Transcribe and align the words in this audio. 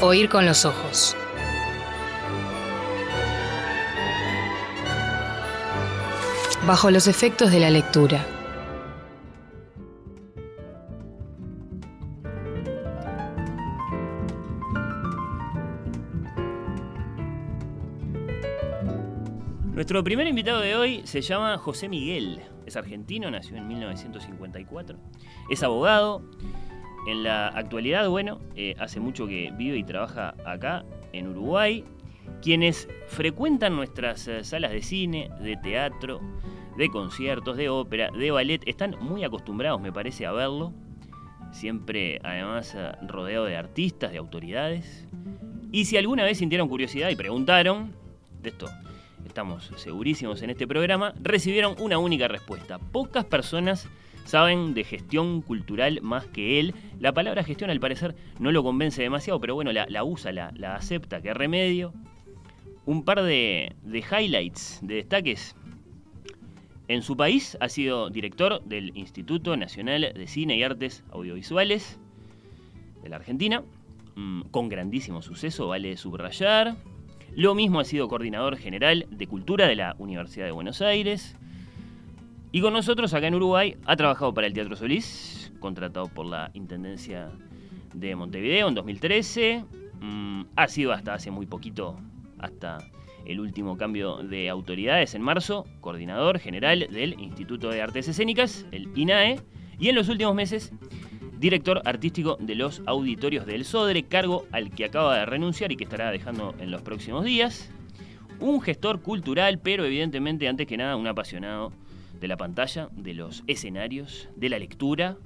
Oír 0.00 0.28
con 0.28 0.44
los 0.44 0.64
ojos. 0.64 1.16
Bajo 6.66 6.90
los 6.90 7.06
efectos 7.06 7.50
de 7.52 7.60
la 7.60 7.70
lectura. 7.70 8.26
Nuestro 19.74 20.02
primer 20.02 20.26
invitado 20.26 20.60
de 20.60 20.76
hoy 20.76 21.02
se 21.04 21.20
llama 21.20 21.56
José 21.58 21.88
Miguel. 21.88 22.40
Es 22.66 22.76
argentino, 22.76 23.30
nació 23.30 23.56
en 23.56 23.68
1954. 23.68 24.98
Es 25.50 25.62
abogado. 25.62 26.22
En 27.06 27.22
la 27.22 27.48
actualidad, 27.48 28.08
bueno, 28.08 28.40
eh, 28.56 28.74
hace 28.78 28.98
mucho 28.98 29.26
que 29.26 29.52
vive 29.56 29.76
y 29.76 29.84
trabaja 29.84 30.34
acá, 30.44 30.84
en 31.12 31.28
Uruguay. 31.28 31.84
Quienes 32.42 32.88
frecuentan 33.08 33.76
nuestras 33.76 34.26
eh, 34.28 34.44
salas 34.44 34.72
de 34.72 34.82
cine, 34.82 35.30
de 35.40 35.56
teatro, 35.56 36.20
de 36.76 36.88
conciertos, 36.88 37.56
de 37.56 37.68
ópera, 37.68 38.10
de 38.10 38.30
ballet, 38.30 38.62
están 38.66 38.96
muy 39.00 39.24
acostumbrados, 39.24 39.80
me 39.80 39.92
parece, 39.92 40.24
a 40.24 40.32
verlo. 40.32 40.72
Siempre, 41.52 42.20
además, 42.24 42.74
eh, 42.74 42.92
rodeado 43.06 43.44
de 43.44 43.56
artistas, 43.56 44.12
de 44.12 44.18
autoridades. 44.18 45.06
Y 45.70 45.84
si 45.84 45.96
alguna 45.96 46.24
vez 46.24 46.38
sintieron 46.38 46.68
curiosidad 46.68 47.10
y 47.10 47.16
preguntaron, 47.16 47.92
de 48.42 48.48
esto 48.48 48.68
estamos 49.26 49.72
segurísimos 49.76 50.42
en 50.42 50.50
este 50.50 50.66
programa, 50.66 51.12
recibieron 51.20 51.74
una 51.80 51.98
única 51.98 52.28
respuesta. 52.28 52.78
Pocas 52.78 53.24
personas 53.24 53.88
saben 54.24 54.74
de 54.74 54.84
gestión 54.84 55.42
cultural 55.42 56.00
más 56.02 56.26
que 56.26 56.60
él. 56.60 56.74
La 56.98 57.12
palabra 57.12 57.44
gestión 57.44 57.70
al 57.70 57.80
parecer 57.80 58.14
no 58.38 58.52
lo 58.52 58.62
convence 58.62 59.02
demasiado, 59.02 59.40
pero 59.40 59.54
bueno, 59.54 59.72
la, 59.72 60.04
usa, 60.04 60.32
la, 60.32 60.74
acepta, 60.74 61.22
que 61.22 61.32
remedio. 61.34 61.92
Un 62.86 63.04
par 63.04 63.22
de, 63.22 63.74
de 63.82 63.98
highlights, 63.98 64.80
de 64.82 64.96
destaques. 64.96 65.56
En 66.86 67.00
su 67.00 67.16
país 67.16 67.56
ha 67.60 67.68
sido 67.70 68.10
director 68.10 68.62
del 68.64 68.94
Instituto 68.96 69.56
Nacional 69.56 70.12
de 70.14 70.26
Cine 70.26 70.56
y 70.56 70.62
Artes 70.62 71.02
Audiovisuales 71.10 71.98
de 73.02 73.08
la 73.08 73.16
Argentina, 73.16 73.62
mm, 74.16 74.42
con 74.50 74.68
grandísimo 74.68 75.22
suceso, 75.22 75.68
vale 75.68 75.96
subrayar. 75.96 76.76
Lo 77.34 77.54
mismo 77.54 77.80
ha 77.80 77.84
sido 77.84 78.06
coordinador 78.08 78.56
general 78.56 79.06
de 79.10 79.26
Cultura 79.26 79.66
de 79.66 79.76
la 79.76 79.96
Universidad 79.98 80.46
de 80.46 80.52
Buenos 80.52 80.82
Aires. 80.82 81.36
Y 82.54 82.60
con 82.60 82.72
nosotros 82.72 83.12
acá 83.12 83.26
en 83.26 83.34
Uruguay 83.34 83.74
ha 83.84 83.96
trabajado 83.96 84.32
para 84.32 84.46
el 84.46 84.52
Teatro 84.52 84.76
Solís, 84.76 85.52
contratado 85.58 86.06
por 86.06 86.24
la 86.24 86.52
Intendencia 86.54 87.32
de 87.92 88.14
Montevideo 88.14 88.68
en 88.68 88.76
2013. 88.76 89.64
Mm, 90.00 90.42
ha 90.54 90.68
sido 90.68 90.92
hasta 90.92 91.14
hace 91.14 91.32
muy 91.32 91.46
poquito, 91.46 91.98
hasta 92.38 92.78
el 93.24 93.40
último 93.40 93.76
cambio 93.76 94.18
de 94.18 94.48
autoridades 94.48 95.16
en 95.16 95.22
marzo, 95.22 95.66
coordinador 95.80 96.38
general 96.38 96.86
del 96.92 97.20
Instituto 97.20 97.70
de 97.70 97.82
Artes 97.82 98.06
Escénicas, 98.06 98.64
el 98.70 98.88
INAE. 98.96 99.40
Y 99.80 99.88
en 99.88 99.96
los 99.96 100.08
últimos 100.08 100.36
meses 100.36 100.72
director 101.40 101.82
artístico 101.84 102.36
de 102.38 102.54
los 102.54 102.82
auditorios 102.86 103.46
del 103.46 103.64
Sodre, 103.64 104.04
cargo 104.04 104.46
al 104.52 104.70
que 104.70 104.84
acaba 104.84 105.18
de 105.18 105.26
renunciar 105.26 105.72
y 105.72 105.76
que 105.76 105.82
estará 105.82 106.12
dejando 106.12 106.54
en 106.60 106.70
los 106.70 106.82
próximos 106.82 107.24
días. 107.24 107.72
Un 108.38 108.60
gestor 108.60 109.02
cultural, 109.02 109.58
pero 109.58 109.84
evidentemente 109.84 110.46
antes 110.46 110.68
que 110.68 110.76
nada 110.76 110.94
un 110.94 111.08
apasionado 111.08 111.72
de 112.20 112.28
la 112.28 112.36
pantalla, 112.36 112.88
de 112.92 113.14
los 113.14 113.44
escenarios, 113.46 114.28
de 114.36 114.48
la 114.48 114.58
lectura. 114.58 115.16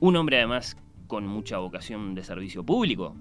Un 0.00 0.16
hombre 0.16 0.38
además 0.38 0.76
con 1.06 1.26
mucha 1.26 1.58
vocación 1.58 2.14
de 2.14 2.24
servicio 2.24 2.64
público, 2.64 3.14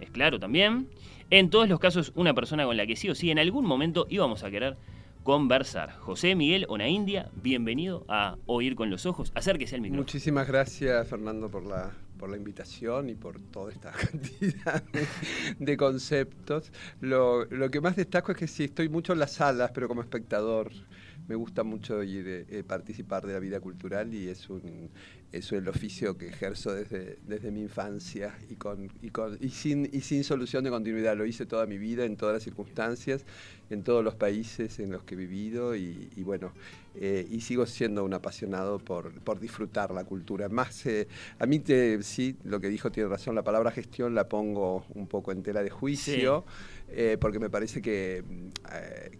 es 0.00 0.10
claro 0.10 0.38
también. 0.38 0.88
En 1.30 1.50
todos 1.50 1.68
los 1.68 1.78
casos, 1.78 2.12
una 2.14 2.34
persona 2.34 2.64
con 2.64 2.76
la 2.76 2.86
que 2.86 2.96
sí 2.96 3.10
o 3.10 3.14
sí 3.14 3.30
en 3.30 3.38
algún 3.38 3.66
momento 3.66 4.06
íbamos 4.08 4.44
a 4.44 4.50
querer 4.50 4.76
conversar. 5.22 5.92
José 5.98 6.34
Miguel 6.34 6.64
Ona 6.68 6.88
India, 6.88 7.30
bienvenido 7.42 8.04
a 8.08 8.36
Oír 8.46 8.74
con 8.74 8.88
los 8.88 9.04
Ojos. 9.04 9.30
Acérquese 9.34 9.74
al 9.74 9.82
micrófono. 9.82 10.02
Muchísimas 10.02 10.48
gracias, 10.48 11.06
Fernando, 11.06 11.50
por 11.50 11.66
la, 11.66 11.92
por 12.18 12.30
la 12.30 12.38
invitación 12.38 13.10
y 13.10 13.14
por 13.14 13.38
toda 13.38 13.70
esta 13.70 13.90
cantidad 14.10 14.82
de, 15.58 15.76
conceptos. 15.76 16.72
Lo, 17.00 17.44
lo, 17.44 17.70
que 17.70 17.82
más 17.82 17.96
destaco 17.96 18.32
es 18.32 18.38
que 18.38 18.46
sí, 18.46 18.64
estoy 18.64 18.88
mucho 18.88 19.12
en 19.12 19.18
las 19.18 19.32
salas, 19.32 19.70
pero 19.74 19.86
como 19.86 20.00
espectador 20.00 20.70
me 21.28 21.34
gusta 21.34 21.62
mucho 21.62 22.02
ir, 22.02 22.46
eh, 22.48 22.64
participar 22.66 23.26
de 23.26 23.34
la 23.34 23.38
vida 23.38 23.60
cultural 23.60 24.12
y 24.14 24.28
es 24.28 24.48
un, 24.48 24.90
es 25.30 25.52
el 25.52 25.68
oficio 25.68 26.16
que 26.16 26.28
ejerzo 26.28 26.72
desde, 26.72 27.18
desde 27.26 27.50
mi 27.50 27.60
infancia 27.60 28.34
y, 28.48 28.54
con, 28.54 28.90
y, 29.02 29.10
con, 29.10 29.36
y, 29.40 29.50
sin, 29.50 29.88
y 29.92 30.00
sin 30.00 30.24
solución 30.24 30.64
de 30.64 30.70
continuidad. 30.70 31.16
Lo 31.16 31.26
hice 31.26 31.44
toda 31.44 31.66
mi 31.66 31.76
vida, 31.76 32.04
en 32.06 32.16
todas 32.16 32.34
las 32.34 32.42
circunstancias, 32.42 33.24
en 33.68 33.82
todos 33.82 34.02
los 34.02 34.14
países 34.14 34.78
en 34.78 34.90
los 34.90 35.04
que 35.04 35.14
he 35.14 35.18
vivido 35.18 35.76
y, 35.76 36.08
bueno, 36.24 36.52
eh, 36.94 37.26
y 37.30 37.42
sigo 37.42 37.66
siendo 37.66 38.04
un 38.04 38.14
apasionado 38.14 38.78
por, 38.78 39.12
por 39.20 39.38
disfrutar 39.38 39.90
la 39.90 40.04
cultura. 40.04 40.48
Más, 40.48 40.86
eh, 40.86 41.08
a 41.38 41.44
mí 41.44 41.58
te, 41.58 42.02
sí, 42.02 42.36
lo 42.44 42.58
que 42.58 42.68
dijo 42.68 42.90
tiene 42.90 43.10
razón, 43.10 43.34
la 43.34 43.44
palabra 43.44 43.70
gestión 43.70 44.14
la 44.14 44.28
pongo 44.28 44.86
un 44.94 45.06
poco 45.06 45.32
en 45.32 45.42
tela 45.42 45.62
de 45.62 45.70
juicio. 45.70 46.46
Eh, 46.90 47.18
porque 47.20 47.38
me 47.38 47.50
parece 47.50 47.82
que, 47.82 48.24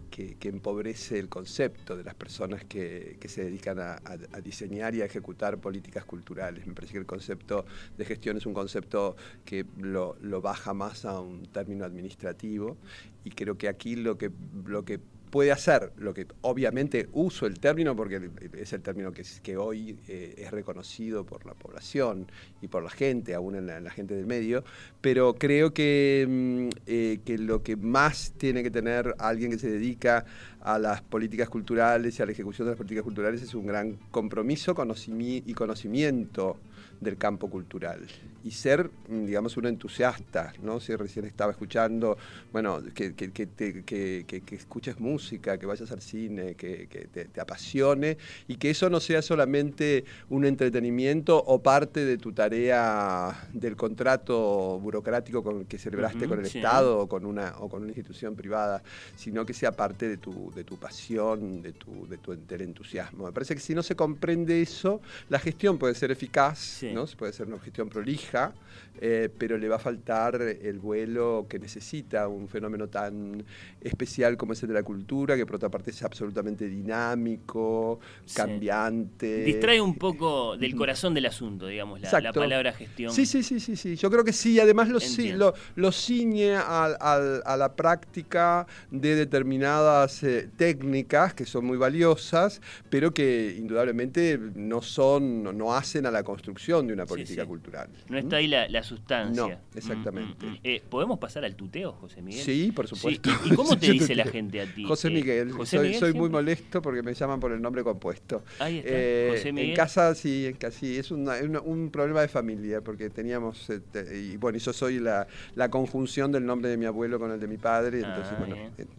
que, 0.09 0.49
empobrece 0.49 1.19
el 1.19 1.29
concepto 1.29 1.95
de 1.95 2.03
las 2.03 2.15
personas 2.15 2.65
que, 2.65 3.17
que 3.19 3.27
se 3.29 3.43
dedican 3.43 3.77
a, 3.79 3.99
diseñar 4.43 4.95
y 4.95 5.01
a 5.01 5.05
ejecutar 5.05 5.59
políticas 5.59 6.03
culturales. 6.03 6.65
Me 6.65 6.73
parece 6.73 6.93
que 6.93 6.99
el 6.99 7.05
concepto 7.05 7.65
de 7.95 8.05
gestión 8.05 8.37
es 8.37 8.45
un 8.47 8.53
concepto 8.53 9.15
que 9.45 9.65
lo, 9.77 10.17
baja 10.41 10.73
más 10.73 11.05
a 11.05 11.19
un 11.19 11.43
término 11.43 11.85
administrativo 11.85 12.77
y 13.23 13.29
creo 13.29 13.57
que 13.57 13.67
aquí 13.67 13.95
lo 13.95 14.17
que, 14.17 14.31
lo 14.65 14.83
que 14.83 14.99
puede 15.29 15.51
hacer, 15.51 15.91
lo 15.97 16.13
que 16.13 16.27
obviamente 16.41 17.09
uso 17.13 17.45
el 17.45 17.59
término 17.59 17.95
porque 17.95 18.29
es 18.57 18.73
el 18.73 18.81
término 18.81 19.11
que, 19.11 19.23
que 19.43 19.57
hoy 19.57 19.97
eh, 20.07 20.35
es 20.37 20.51
reconocido 20.51 21.25
por 21.25 21.45
la 21.45 21.53
población 21.53 22.27
y 22.61 22.67
por 22.67 22.83
la 22.83 22.89
gente, 22.89 23.35
aún 23.35 23.55
en 23.55 23.67
la, 23.67 23.89
gente 23.91 24.15
del 24.15 24.25
medio, 24.25 24.63
pero 25.01 25.35
creo 25.35 25.73
que, 25.73 26.25
mm, 26.27 26.69
eh, 26.87 27.19
que 27.25 27.37
lo 27.37 27.63
que 27.63 27.75
más 27.75 28.33
tiene 28.37 28.63
que 28.63 28.71
tener 28.71 29.15
alguien 29.19 29.51
que 29.51 29.59
se 29.59 29.69
dedica 29.69 30.25
a 30.61 30.77
las 30.77 31.01
políticas 31.01 31.49
culturales 31.49 32.19
y 32.19 32.21
a 32.21 32.25
la 32.25 32.31
ejecución 32.31 32.67
de 32.67 32.71
las 32.71 32.77
políticas 32.77 33.03
culturales 33.03 33.41
es 33.41 33.53
un 33.53 33.65
gran 33.65 33.97
compromiso 34.11 34.75
y 35.19 35.53
conocimiento 35.53 36.57
del 36.99 37.17
campo 37.17 37.49
cultural 37.49 38.05
y 38.43 38.51
ser, 38.51 38.89
mm, 39.07 39.25
digamos, 39.25 39.57
un 39.57 39.65
entusiasta, 39.65 40.53
¿no? 40.61 40.79
Si 40.79 40.95
recién 40.95 41.25
estaba 41.25 41.51
escuchando, 41.51 42.17
bueno, 42.51 42.81
que, 42.93 43.13
que, 43.13 43.31
que, 43.31 44.55
escuches 44.55 44.99
música, 44.99 45.57
que 45.57 45.65
vayas 45.65 45.91
al 45.91 46.01
cine, 46.01 46.55
que, 46.55 46.87
te, 46.87 47.39
apasione 47.39 48.17
y 48.47 48.55
que 48.55 48.69
eso 48.69 48.89
no 48.89 48.99
sea 48.99 49.21
solamente 49.21 50.03
un 50.29 50.45
entretenimiento 50.45 51.37
o 51.37 51.61
parte 51.61 52.05
de 52.05 52.17
tu 52.17 52.33
tarea 52.33 53.47
del 53.53 53.75
contrato 53.75 54.79
burocrático 54.79 55.43
con, 55.43 55.65
que 55.65 55.77
celebraste 55.77 56.27
con 56.27 56.39
el 56.39 56.45
Estado 56.45 56.99
o 56.99 57.07
con, 57.07 57.25
una, 57.25 57.55
o 57.59 57.69
con 57.69 57.83
una 57.83 57.89
institución 57.89 58.35
privada, 58.35 58.83
sino 59.15 59.45
que 59.45 59.53
sea 59.53 59.71
parte 59.71 60.07
de 60.07 60.17
tu, 60.17 60.51
de 60.53 60.63
tu 60.63 60.77
pasión, 60.77 61.61
de 61.61 61.73
tu, 61.73 62.07
de 62.07 62.17
tu 62.17 62.35
del 62.35 62.61
entusiasmo. 62.61 63.25
Me 63.25 63.31
parece 63.31 63.53
que 63.55 63.61
si 63.61 63.73
no 63.75 63.83
se 63.83 63.95
comprende 63.95 64.61
eso, 64.61 65.01
la 65.29 65.39
gestión 65.39 65.77
puede 65.77 65.95
ser 65.95 66.11
eficaz, 66.11 66.83
¿no? 66.93 67.05
puede 67.17 67.33
ser 67.33 67.47
una 67.47 67.59
gestión 67.59 67.89
prolija, 67.89 68.53
eh, 69.01 69.29
pero 69.37 69.57
le 69.57 69.67
va 69.69 69.77
a 69.77 69.79
faltar 69.79 70.41
el 70.41 70.79
vuelo 70.79 71.45
que 71.49 71.59
necesita 71.59 72.27
un 72.27 72.47
fenómeno 72.47 72.87
tan 72.87 73.43
especial 73.81 74.37
como 74.37 74.53
es 74.53 74.61
el 74.63 74.69
de 74.69 74.75
la 74.75 74.83
cultura, 74.83 75.35
que 75.35 75.45
por 75.45 75.55
otra 75.55 75.69
parte 75.69 75.91
es 75.91 76.03
absolutamente 76.03 76.67
dinámico, 76.67 77.99
cambiante. 78.33 79.43
Distrae 79.43 79.81
un 79.81 79.95
poco 79.95 80.57
del 80.57 80.75
corazón 80.75 81.13
del 81.13 81.25
asunto, 81.25 81.67
digamos, 81.67 82.01
la, 82.01 82.33
palabra 82.33 82.73
gestión. 82.73 83.11
Sí, 83.11 83.25
sí, 83.25 83.43
sí, 83.43 83.59
sí, 83.59 83.75
sí. 83.75 83.95
Yo 83.95 84.09
creo 84.09 84.23
que 84.23 84.33
sí, 84.33 84.59
además 84.59 84.89
lo, 84.89 84.99
lo, 85.35 85.53
lo 85.75 85.91
ciñe 85.91 86.55
a, 86.55 87.55
la 87.57 87.75
práctica 87.75 88.67
de 88.91 89.15
determinadas 89.15 90.23
eh, 90.23 90.49
técnicas 90.57 91.33
que 91.33 91.45
son 91.45 91.65
muy 91.65 91.77
valiosas, 91.77 92.61
pero 92.89 93.13
que 93.13 93.55
indudablemente 93.57 94.39
no 94.55 94.81
son, 94.81 95.43
no 95.57 95.73
hacen 95.73 96.05
a 96.05 96.11
la 96.11 96.23
construcción 96.23 96.78
de 96.87 96.93
una 96.93 97.05
política 97.05 97.45
cultural. 97.45 97.89
No 98.09 98.17
está 98.17 98.37
ahí 98.37 98.47
la, 98.47 98.83
sustancia. 98.83 99.47
No, 99.47 99.59
exactamente. 99.75 100.45
Mm, 100.45 100.49
mm, 100.49 100.53
mm. 100.53 100.59
Eh, 100.63 100.81
¿Podemos 100.89 101.19
pasar 101.19 101.45
al 101.45 101.55
tuteo, 101.55 101.93
José 101.93 102.21
Miguel? 102.21 102.43
Sí, 102.43 102.71
por 102.71 102.87
supuesto. 102.87 103.29
¿Y, 103.45 103.55
cómo 103.55 103.75
te 103.79 103.91
dice 103.91 104.15
la 104.15 104.25
gente 104.25 104.61
a 104.61 104.73
ti? 104.73 104.83
José 104.83 105.09
eh, 105.09 105.11
Miguel. 105.11 105.53
soy, 105.65 106.13
muy 106.13 106.29
molesto 106.29 106.81
porque 106.81 107.01
me 107.01 107.13
llaman 107.13 107.39
por 107.39 107.51
el 107.51 107.61
nombre 107.61 107.83
compuesto. 107.83 108.43
Ahí 108.59 108.79
está. 108.79 108.89
Eh, 108.91 109.31
José 109.35 109.51
Miguel. 109.51 109.69
En 109.71 109.75
casa, 109.75 110.15
sí, 110.15 110.47
en 110.47 110.55
casa, 110.55 110.79
sí. 110.79 110.97
Es 110.97 111.11
un 111.11 111.89
problema 111.91 112.21
de 112.21 112.27
familia 112.27 112.81
porque 112.81 113.09
teníamos. 113.09 113.69
y 114.13 114.37
bueno, 114.37 114.57
yo 114.57 114.73
soy 114.73 114.99
la, 114.99 115.27
conjunción 115.69 116.31
del 116.31 116.45
nombre 116.45 116.69
de 116.69 116.77
mi 116.77 116.85
abuelo 116.85 117.19
con 117.19 117.31
el 117.31 117.39
de 117.39 117.47
mi 117.47 117.57
padre. 117.57 117.99
Entonces, 117.99 118.33
ah, 118.33 118.39
bueno, 118.39 118.55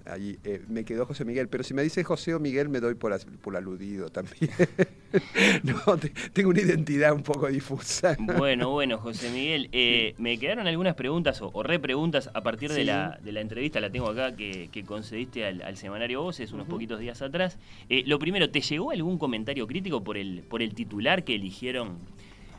ahí 0.07 0.39
me 0.69 0.85
quedó 0.85 1.07
José 1.07 1.25
Miguel 1.25 1.41
pero 1.49 1.65
si 1.65 1.75
me 1.75 1.83
dice 1.83 2.05
José 2.05 2.35
o 2.35 2.41
Miguel 2.41 2.69
me 2.69 2.81
doy 2.81 2.95
por, 2.95 3.19
por 3.39 3.57
aludido 3.57 4.09
también. 4.11 4.51
no, 5.63 5.99
tengo 6.33 6.51
una 6.51 6.61
identidad 6.61 7.13
un 7.13 7.23
poco 7.23 7.47
Bueno, 8.37 8.71
bueno, 8.71 8.99
José 8.99 9.31
Miguel, 9.31 9.69
eh, 9.73 10.15
me 10.19 10.39
quedaron 10.39 10.67
algunas 10.67 10.95
preguntas 10.95 11.41
o, 11.43 11.63
repreguntas 11.63 12.31
a 12.35 12.43
partir 12.43 12.73
de, 12.73 12.85
la, 12.85 13.19
de, 13.23 13.33
la, 13.33 13.41
entrevista, 13.41 13.81
la 13.81 13.91
tengo 13.91 14.09
acá, 14.09 14.35
que, 14.35 14.85
concediste 14.87 15.45
al, 15.45 15.77
semanario 15.77 16.23
Voces 16.23 16.53
unos 16.53 16.67
poquitos 16.67 17.01
días 17.01 17.23
atrás. 17.23 17.59
Eh, 17.89 18.03
lo 18.07 18.19
primero, 18.19 18.51
¿te 18.51 18.61
llegó 18.61 18.91
algún 18.91 19.19
comentario 19.19 19.67
crítico 19.67 20.03
por 20.03 20.17
el, 20.17 20.43
por 20.43 20.63
el 20.63 20.75
titular 20.75 21.25
que 21.25 21.35
eligieron 21.35 21.99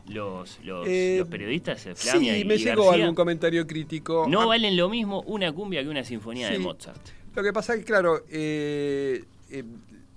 los, 0.08 0.60
los, 0.64 0.88
eh, 0.88 1.24
periodistas, 1.30 1.88
Flamia 1.96 2.36
sí, 2.36 2.46
me 2.46 2.58
llegó 2.58 2.92
algún 2.92 3.16
comentario 3.16 3.66
crítico. 3.68 4.26
No 4.28 4.42
ah. 4.42 4.46
valen 4.46 4.76
lo 4.76 4.90
mismo 4.90 5.22
una 5.22 5.52
cumbia 5.52 5.84
que 5.84 5.90
una 5.90 6.04
sinfonía 6.04 6.50
de 6.50 6.60
Mozart. 6.60 7.10
Lo 7.36 7.44
que 7.44 7.54
pasa 7.54 7.74
es 7.74 7.80
que, 7.80 7.86
claro, 7.86 8.26
eh, 8.30 9.24
eh, 9.50 9.64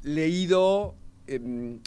leído 0.02 0.94
em, 1.26 1.78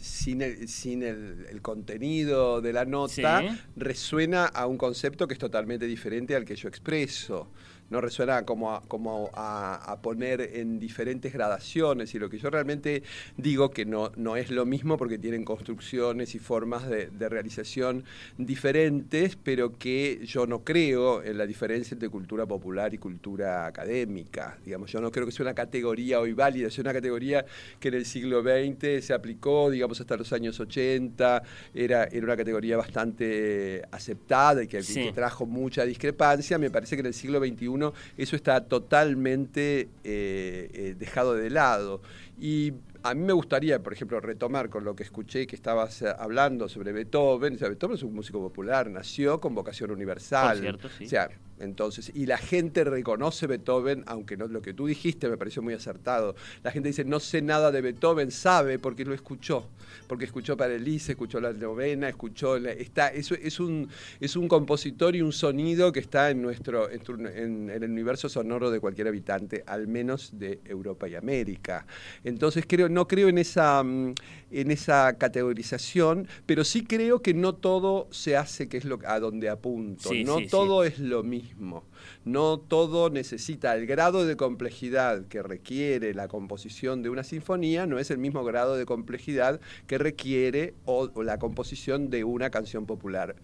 sin, 0.00 0.42
el, 0.42 0.68
sin 0.68 1.02
el, 1.02 1.60
contenido 1.62 2.60
de 2.60 2.72
la 2.72 2.84
nota, 2.84 3.42
resuena 3.76 4.46
a 4.46 4.66
un 4.66 4.78
concepto 4.78 5.26
que 5.26 5.34
es 5.34 5.40
totalmente 5.40 5.86
diferente 5.86 6.34
al 6.36 6.44
que 6.44 6.56
yo 6.56 6.68
expreso 6.68 7.48
no 7.90 8.00
resuena 8.00 8.44
como, 8.44 8.72
a, 8.72 8.82
como 8.82 9.30
a, 9.34 9.98
poner 10.02 10.40
en 10.54 10.78
diferentes 10.78 11.32
gradaciones 11.32 12.14
y 12.14 12.18
lo 12.18 12.30
que 12.30 12.38
yo 12.38 12.48
realmente 12.48 13.02
digo 13.36 13.70
que 13.70 13.84
no, 13.84 14.12
no 14.16 14.36
es 14.36 14.50
lo 14.50 14.64
mismo 14.64 14.96
porque 14.96 15.18
tienen 15.18 15.44
construcciones 15.44 16.34
y 16.34 16.38
formas 16.38 16.88
de, 16.88 17.10
realización 17.28 18.04
diferentes, 18.38 19.36
pero 19.36 19.76
que 19.78 20.20
yo 20.24 20.46
no 20.46 20.64
creo 20.64 21.22
en 21.22 21.38
la 21.38 21.46
diferencia 21.46 21.94
entre 21.94 22.08
cultura 22.08 22.46
popular 22.46 22.94
y 22.94 22.98
cultura 22.98 23.66
académica. 23.66 24.58
Digamos, 24.64 24.90
yo 24.90 25.00
no 25.00 25.10
creo 25.12 25.26
que 25.26 25.32
sea 25.32 25.44
una 25.44 25.54
categoría 25.54 26.18
hoy 26.18 26.32
válida, 26.32 26.68
es 26.68 26.78
una 26.78 26.92
categoría 26.92 27.44
que 27.78 27.88
en 27.88 27.94
el 27.94 28.06
siglo 28.06 28.42
XX 28.42 29.04
se 29.04 29.12
aplicó, 29.12 29.70
digamos, 29.70 30.00
hasta 30.00 30.16
los 30.16 30.32
años 30.32 30.58
80, 30.58 31.42
era, 31.74 32.04
era 32.04 32.24
una 32.24 32.36
categoría 32.36 32.76
bastante 32.76 33.82
aceptada 33.90 34.62
y 34.62 34.66
que, 34.66 34.80
que 34.80 35.12
trajo 35.12 35.46
mucha 35.46 35.84
discrepancia. 35.84 36.58
Me 36.58 36.70
parece 36.70 36.96
que 36.96 37.00
en 37.00 37.06
el 37.06 37.14
siglo 37.14 37.38
XXI 37.38 37.79
eso 38.16 38.36
está 38.36 38.64
totalmente 38.64 39.88
eh, 40.04 40.70
eh, 40.72 40.94
dejado 40.98 41.34
de 41.34 41.50
lado. 41.50 42.00
Y 42.38 42.72
a 43.02 43.14
mí 43.14 43.22
me 43.22 43.32
gustaría, 43.32 43.82
por 43.82 43.92
ejemplo, 43.92 44.20
retomar 44.20 44.68
con 44.68 44.84
lo 44.84 44.94
que 44.94 45.02
escuché 45.02 45.46
que 45.46 45.56
estabas 45.56 46.02
eh, 46.02 46.12
hablando 46.18 46.68
sobre 46.68 46.92
Beethoven. 46.92 47.56
Beethoven 47.58 47.96
es 47.96 48.02
un 48.02 48.14
músico 48.14 48.40
popular, 48.40 48.90
nació 48.90 49.40
con 49.40 49.54
vocación 49.54 49.90
universal. 49.90 50.58
cierto, 50.60 50.88
sí. 50.88 51.04
O 51.06 51.08
sea, 51.08 51.30
entonces, 51.60 52.10
y 52.14 52.26
la 52.26 52.38
gente 52.38 52.84
reconoce 52.84 53.46
Beethoven, 53.46 54.02
aunque 54.06 54.36
no 54.36 54.46
lo 54.48 54.62
que 54.62 54.72
tú 54.72 54.86
dijiste 54.86 55.28
me 55.28 55.36
pareció 55.36 55.62
muy 55.62 55.74
acertado. 55.74 56.34
La 56.62 56.70
gente 56.70 56.88
dice, 56.88 57.04
no 57.04 57.20
sé 57.20 57.42
nada 57.42 57.70
de 57.70 57.80
Beethoven, 57.80 58.30
sabe 58.30 58.78
porque 58.78 59.04
lo 59.04 59.14
escuchó, 59.14 59.68
porque 60.08 60.24
escuchó 60.24 60.56
para 60.56 60.74
Elise, 60.74 61.12
escuchó 61.12 61.40
la 61.40 61.52
novena, 61.52 62.08
escuchó, 62.08 62.56
está, 62.56 63.08
eso 63.08 63.34
es 63.34 63.60
un, 63.60 63.88
es 64.20 64.36
un 64.36 64.48
compositor 64.48 65.14
y 65.14 65.22
un 65.22 65.32
sonido 65.32 65.92
que 65.92 66.00
está 66.00 66.30
en 66.30 66.42
nuestro, 66.42 66.90
en, 66.90 67.70
el 67.70 67.84
universo 67.84 68.28
sonoro 68.28 68.70
de 68.70 68.80
cualquier 68.80 69.08
habitante, 69.08 69.62
al 69.66 69.86
menos 69.86 70.38
de 70.38 70.60
Europa 70.64 71.08
y 71.08 71.14
América. 71.14 71.86
Entonces 72.24 72.64
creo, 72.66 72.88
no 72.88 73.06
creo 73.06 73.28
en 73.28 73.38
esa, 73.38 73.82
mm, 73.82 74.14
en 74.50 74.70
esa 74.70 75.16
categorización, 75.18 76.28
pero 76.46 76.64
sí 76.64 76.84
creo 76.84 77.22
que 77.22 77.34
no 77.34 77.54
todo 77.54 78.08
se 78.10 78.36
hace 78.36 78.68
que 78.68 78.76
es 78.76 78.84
lo 78.84 78.98
a 79.06 79.20
donde 79.20 79.48
apunto, 79.48 80.10
no 80.24 80.38
todo 80.48 80.84
es 80.84 80.98
lo 80.98 81.22
mismo. 81.22 81.84
No 82.24 82.58
todo 82.58 83.10
necesita 83.10 83.74
el 83.76 83.86
grado 83.86 84.26
de 84.26 84.36
complejidad 84.36 85.26
que 85.26 85.42
requiere 85.42 86.14
la 86.14 86.28
composición 86.28 87.02
de 87.02 87.10
una 87.10 87.24
sinfonía, 87.24 87.86
no 87.86 87.98
es 87.98 88.10
el 88.10 88.18
mismo 88.18 88.44
grado 88.44 88.76
de 88.76 88.86
complejidad 88.86 89.60
que 89.86 89.98
requiere 89.98 90.74
la 91.16 91.38
composición 91.38 92.10
de 92.10 92.24
una 92.24 92.50
canción 92.50 92.86
popular 92.86 93.36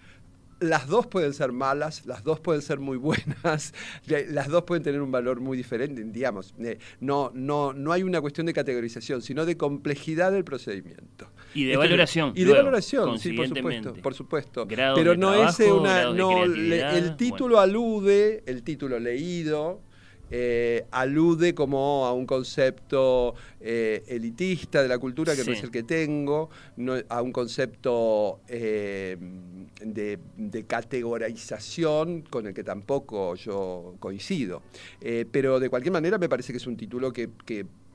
las 0.60 0.86
dos 0.86 1.06
pueden 1.06 1.34
ser 1.34 1.52
malas, 1.52 2.06
las 2.06 2.24
dos 2.24 2.40
pueden 2.40 2.62
ser 2.62 2.78
muy 2.78 2.96
buenas, 2.96 3.74
las 4.28 4.48
dos 4.48 4.64
pueden 4.64 4.82
tener 4.82 5.00
un 5.00 5.10
valor 5.10 5.40
muy 5.40 5.56
diferente, 5.56 6.02
digamos. 6.04 6.54
Eh, 6.58 6.78
no, 7.00 7.30
no, 7.34 7.72
no 7.72 7.92
hay 7.92 8.02
una 8.02 8.20
cuestión 8.20 8.46
de 8.46 8.52
categorización, 8.52 9.22
sino 9.22 9.44
de 9.44 9.56
complejidad 9.56 10.32
del 10.32 10.44
procedimiento. 10.44 11.30
Y 11.54 11.64
de 11.64 11.76
valoración. 11.76 12.32
Y 12.34 12.44
de 12.44 12.52
valoración, 12.52 13.18
sí, 13.18 13.32
por 13.32 13.48
supuesto. 13.48 13.94
Por 13.94 14.14
supuesto. 14.14 14.66
Pero 14.68 15.16
no 15.16 15.34
es 15.34 15.58
una. 15.60 16.12
No, 16.12 16.44
el 16.44 17.16
título 17.16 17.60
alude, 17.60 18.42
el 18.46 18.62
título 18.62 18.98
leído, 18.98 19.80
eh, 20.30 20.86
alude 20.90 21.54
como 21.54 22.06
a 22.06 22.12
un 22.12 22.26
concepto 22.26 23.34
eh, 23.60 24.02
elitista 24.08 24.82
de 24.82 24.88
la 24.88 24.98
cultura 24.98 25.36
que 25.36 25.44
no 25.44 25.52
es 25.52 25.62
el 25.62 25.70
que 25.70 25.82
tengo, 25.82 26.50
a 27.08 27.22
un 27.22 27.32
concepto 27.32 28.40
eh, 28.48 29.16
de, 29.80 30.64
categorización 30.66 32.22
con 32.22 32.46
el 32.46 32.54
que 32.54 32.64
tampoco 32.64 33.34
yo 33.36 33.94
coincido. 34.00 34.62
pero 35.30 35.60
de 35.60 35.68
cualquier 35.68 35.92
manera 35.92 36.18
me 36.18 36.28
parece 36.28 36.52
que 36.52 36.58
es 36.58 36.66
un 36.66 36.76
título 36.76 37.12
que, 37.12 37.30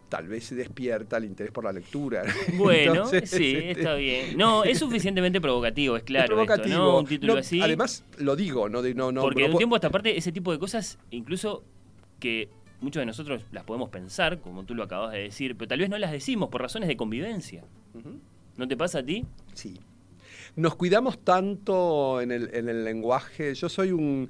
tal 0.07 0.27
vez 0.27 0.43
se 0.43 0.55
despierta 0.55 1.15
el 1.17 1.23
interés 1.23 1.53
por 1.53 1.63
la 1.63 1.71
lectura. 1.71 2.23
Bueno, 2.57 3.05
sí, 3.05 3.15
este, 3.15 3.71
está 3.71 3.95
bien. 3.95 4.37
No, 4.37 4.65
es 4.65 4.77
suficientemente 4.77 5.39
provocativo, 5.39 5.95
es 5.95 6.03
claro. 6.03 6.27
provocativo. 6.27 6.99
Un 6.99 7.05
título 7.05 7.37
así. 7.37 7.61
Además, 7.61 8.03
lo 8.17 8.35
digo, 8.35 8.67
no, 8.67 8.81
no, 8.81 9.11
no 9.13 9.21
Porque 9.21 9.45
en 9.45 9.51
un 9.51 9.57
tiempo 9.57 9.75
esta 9.77 9.89
parte, 9.89 10.17
ese 10.17 10.33
tipo 10.33 10.51
de 10.51 10.59
cosas, 10.59 10.99
incluso 11.11 11.63
que 12.21 12.47
muchos 12.79 13.01
de 13.01 13.05
nosotros 13.05 13.43
las 13.51 13.65
podemos 13.65 13.89
pensar, 13.89 14.39
como 14.39 14.63
tú 14.63 14.73
lo 14.75 14.83
acabas 14.83 15.11
de 15.11 15.19
decir, 15.19 15.57
pero 15.57 15.67
tal 15.67 15.79
vez 15.79 15.89
no 15.89 15.97
las 15.97 16.11
decimos 16.11 16.47
por 16.47 16.61
razones 16.61 16.87
de 16.87 16.95
convivencia. 16.95 17.65
¿No 18.55 18.67
te 18.67 18.77
pasa 18.77 18.99
a 18.99 19.03
ti? 19.03 19.25
Sí. 19.53 19.79
Nos 20.55 20.75
cuidamos 20.75 21.19
tanto 21.19 22.19
en 22.19 22.31
el, 22.31 22.83
lenguaje. 22.83 23.53
Yo 23.55 23.69
soy 23.69 23.91
un, 23.91 24.29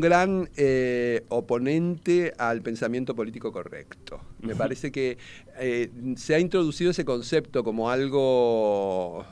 gran 0.00 0.48
eh, 0.56 1.24
oponente 1.28 2.32
al 2.38 2.62
pensamiento 2.62 3.14
político 3.14 3.52
correcto. 3.52 4.20
Me 4.40 4.54
parece 4.54 4.90
que 4.90 5.18
eh, 5.58 5.90
se 6.16 6.34
ha 6.34 6.40
introducido 6.40 6.90
ese 6.90 7.04
concepto 7.04 7.64
como 7.64 7.90
algo 7.90 9.26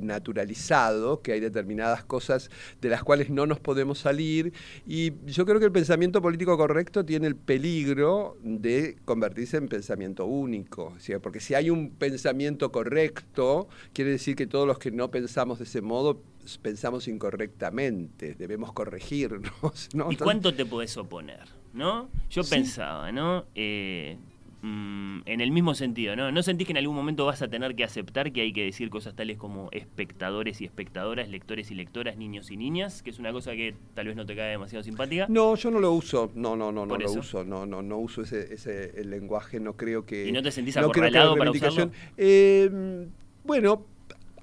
naturalizado, 0.00 1.20
que 1.20 1.32
hay 1.32 1.40
determinadas 1.40 2.04
cosas 2.04 2.50
de 2.80 2.88
las 2.88 3.02
cuales 3.02 3.30
no 3.30 3.46
nos 3.46 3.60
podemos 3.60 3.98
salir. 3.98 4.52
Y 4.86 5.12
yo 5.26 5.44
creo 5.46 5.58
que 5.58 5.66
el 5.66 5.72
pensamiento 5.72 6.20
político 6.22 6.56
correcto 6.56 7.04
tiene 7.04 7.26
el 7.26 7.36
peligro 7.36 8.36
de 8.42 8.96
convertirse 9.04 9.56
en 9.56 9.68
pensamiento 9.68 10.26
único. 10.26 10.96
Porque 11.22 11.40
si 11.40 11.54
hay 11.54 11.70
un 11.70 11.90
pensamiento 11.90 12.72
correcto, 12.72 13.68
quiere 13.92 14.10
decir 14.10 14.36
que 14.36 14.46
todos 14.46 14.66
los 14.66 14.78
que 14.78 14.90
no 14.90 15.10
pensamos 15.10 15.58
de 15.58 15.64
ese 15.64 15.80
modo 15.80 16.20
pensamos 16.60 17.08
incorrectamente, 17.08 18.34
debemos 18.34 18.72
corregirnos. 18.72 19.88
¿Y 20.10 20.16
cuánto 20.16 20.54
te 20.54 20.66
puedes 20.66 20.96
oponer? 20.96 21.64
¿no? 21.74 22.08
Yo 22.30 22.42
pensaba, 22.44 23.12
¿no? 23.12 23.44
Eh, 23.54 24.16
Mm, 24.66 25.20
en 25.26 25.42
el 25.42 25.50
mismo 25.50 25.74
sentido, 25.74 26.16
¿no? 26.16 26.32
¿No 26.32 26.42
sentís 26.42 26.66
que 26.66 26.72
en 26.72 26.78
algún 26.78 26.96
momento 26.96 27.26
vas 27.26 27.42
a 27.42 27.48
tener 27.48 27.74
que 27.74 27.84
aceptar 27.84 28.32
que 28.32 28.40
hay 28.40 28.50
que 28.54 28.64
decir 28.64 28.88
cosas 28.88 29.14
tales 29.14 29.36
como 29.36 29.68
espectadores 29.72 30.62
y 30.62 30.64
espectadoras, 30.64 31.28
lectores 31.28 31.70
y 31.70 31.74
lectoras, 31.74 32.16
niños 32.16 32.50
y 32.50 32.56
niñas, 32.56 33.02
que 33.02 33.10
es 33.10 33.18
una 33.18 33.30
cosa 33.30 33.52
que 33.52 33.74
tal 33.92 34.06
vez 34.06 34.16
no 34.16 34.24
te 34.24 34.34
cae 34.34 34.52
demasiado 34.52 34.82
simpática? 34.82 35.26
No, 35.28 35.54
yo 35.54 35.70
no 35.70 35.80
lo 35.80 35.92
uso, 35.92 36.32
no, 36.34 36.56
no, 36.56 36.72
no, 36.72 36.86
no 36.86 36.96
lo 36.96 37.12
uso, 37.12 37.44
no, 37.44 37.66
no, 37.66 37.82
no 37.82 37.98
uso 37.98 38.22
ese, 38.22 38.54
ese 38.54 38.98
el 38.98 39.10
lenguaje, 39.10 39.60
no 39.60 39.76
creo 39.76 40.06
que... 40.06 40.26
¿Y 40.26 40.32
no 40.32 40.42
te 40.42 40.50
sentís 40.50 40.78
acorralado 40.78 41.36
para 41.36 41.50
usarlo? 41.50 41.90
Eh, 42.16 43.06
bueno, 43.44 43.84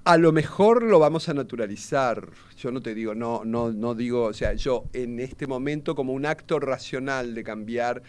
a 0.04 0.18
lo 0.18 0.32
mejor 0.32 0.84
lo 0.84 1.00
vamos 1.00 1.30
a 1.30 1.34
naturalizar. 1.34 2.30
Yo 2.58 2.72
no 2.72 2.82
te 2.82 2.96
digo, 2.96 3.14
no, 3.14 3.44
no, 3.46 3.72
no 3.72 3.94
digo, 3.94 4.24
o 4.26 4.34
sea, 4.34 4.54
yo 4.54 4.86
en 4.94 5.20
este 5.20 5.48
momento 5.48 5.96
como 5.96 6.14
un 6.14 6.26
acto 6.26 6.60
racional 6.60 7.36
de 7.36 7.44
cambiar, 7.44 8.02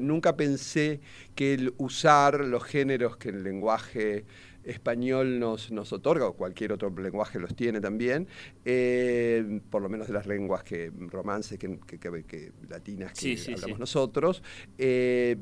nunca 0.00 0.36
pensé 0.36 1.00
que 1.34 1.54
el 1.54 1.74
usar 1.78 2.40
los 2.44 2.64
géneros 2.64 3.16
que 3.16 3.30
el 3.30 3.42
lenguaje 3.42 4.24
español 4.62 5.38
nos, 5.38 5.70
nos 5.70 5.92
otorga, 5.92 6.26
o 6.26 6.34
cualquier 6.34 6.72
otro 6.72 6.90
lenguaje 6.90 7.38
los 7.38 7.54
tiene 7.54 7.80
también, 7.80 8.28
eh, 8.64 9.60
por 9.70 9.82
lo 9.82 9.88
menos 9.88 10.06
de 10.06 10.14
las 10.14 10.26
lenguas 10.26 10.62
que 10.62 10.90
romances, 11.10 11.58
que, 11.58 11.78
que, 11.86 12.52
latinas 12.68 13.12
que 13.12 13.54
hablamos 13.54 13.78
nosotros, 13.78 14.42
eh, 14.78 15.36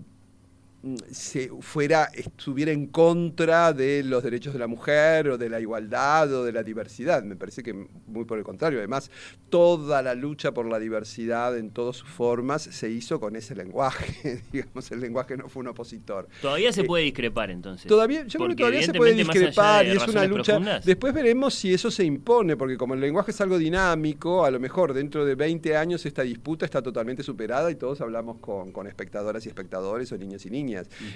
se 1.11 1.49
fuera, 1.61 2.09
estuviera 2.13 2.73
en 2.73 2.89
contra 2.89 3.73
de 3.73 4.03
los 4.03 4.23
derechos 4.23 4.53
de 4.53 4.59
la 4.59 4.67
mujer 4.67 5.29
o 5.29 5.39
de 5.39 5.49
la 5.49 5.61
igualdad 5.61 6.33
o 6.33 6.45
de 6.45 6.53
la 6.53 6.63
diversidad. 6.63 7.23
Me 7.23 7.37
parece 7.37 7.63
que 7.63 7.73
muy 7.73 8.25
por 8.25 8.39
el 8.39 8.45
contrario. 8.45 8.81
Además, 8.81 9.11
toda 9.49 10.03
la 10.03 10.15
lucha 10.15 10.53
por 10.53 10.67
la 10.67 10.81
diversidad 10.81 11.57
en 11.57 11.71
todas 11.71 11.97
sus 11.97 12.09
formas 12.09 12.63
se 12.63 12.91
hizo 12.91 13.21
con 13.21 13.37
ese 13.37 13.55
lenguaje. 13.55 14.43
Digamos, 14.53 14.91
el 14.91 15.01
lenguaje 15.01 15.37
no 15.37 15.49
fue 15.49 15.61
un 15.61 15.69
opositor. 15.69 16.29
Todavía 16.41 16.73
se 16.73 16.81
eh, 16.81 16.85
puede 16.85 17.05
discrepar 17.05 17.51
entonces. 17.51 17.87
Todavía, 17.87 18.25
yo 18.27 18.39
creo 18.39 18.49
que 18.49 18.57
todavía 18.57 18.83
se 18.83 18.93
puede 18.93 19.15
discrepar 19.15 19.87
y 19.87 19.91
es 19.91 20.09
una 20.09 20.25
lucha. 20.25 20.81
Después 20.85 21.15
veremos 21.15 21.55
si 21.55 21.73
eso 21.73 21.93
se 21.93 22.05
impone, 22.05 22.57
porque 22.57 22.77
como 22.77 22.95
el 22.95 23.01
lenguaje 23.01 23.31
es 23.31 23.41
algo 23.41 23.57
dinámico, 23.57 24.45
a 24.45 24.51
lo 24.51 24.59
mejor 24.59 24.95
dentro 24.95 25.25
de 25.25 25.37
20 25.37 25.77
años 25.77 26.05
esta 26.07 26.23
disputa 26.23 26.65
está 26.65 26.83
totalmente 26.83 27.23
superada 27.23 27.71
y 27.71 27.77
todos 27.77 28.01
hablamos 28.01 28.39
con, 28.39 28.73
con 28.73 28.89
espectadoras 28.89 29.47
y 29.47 29.49
espectadores 29.49 30.11
o 30.11 30.19
niños 30.19 30.45
y 30.47 30.51
niñas 30.51 30.72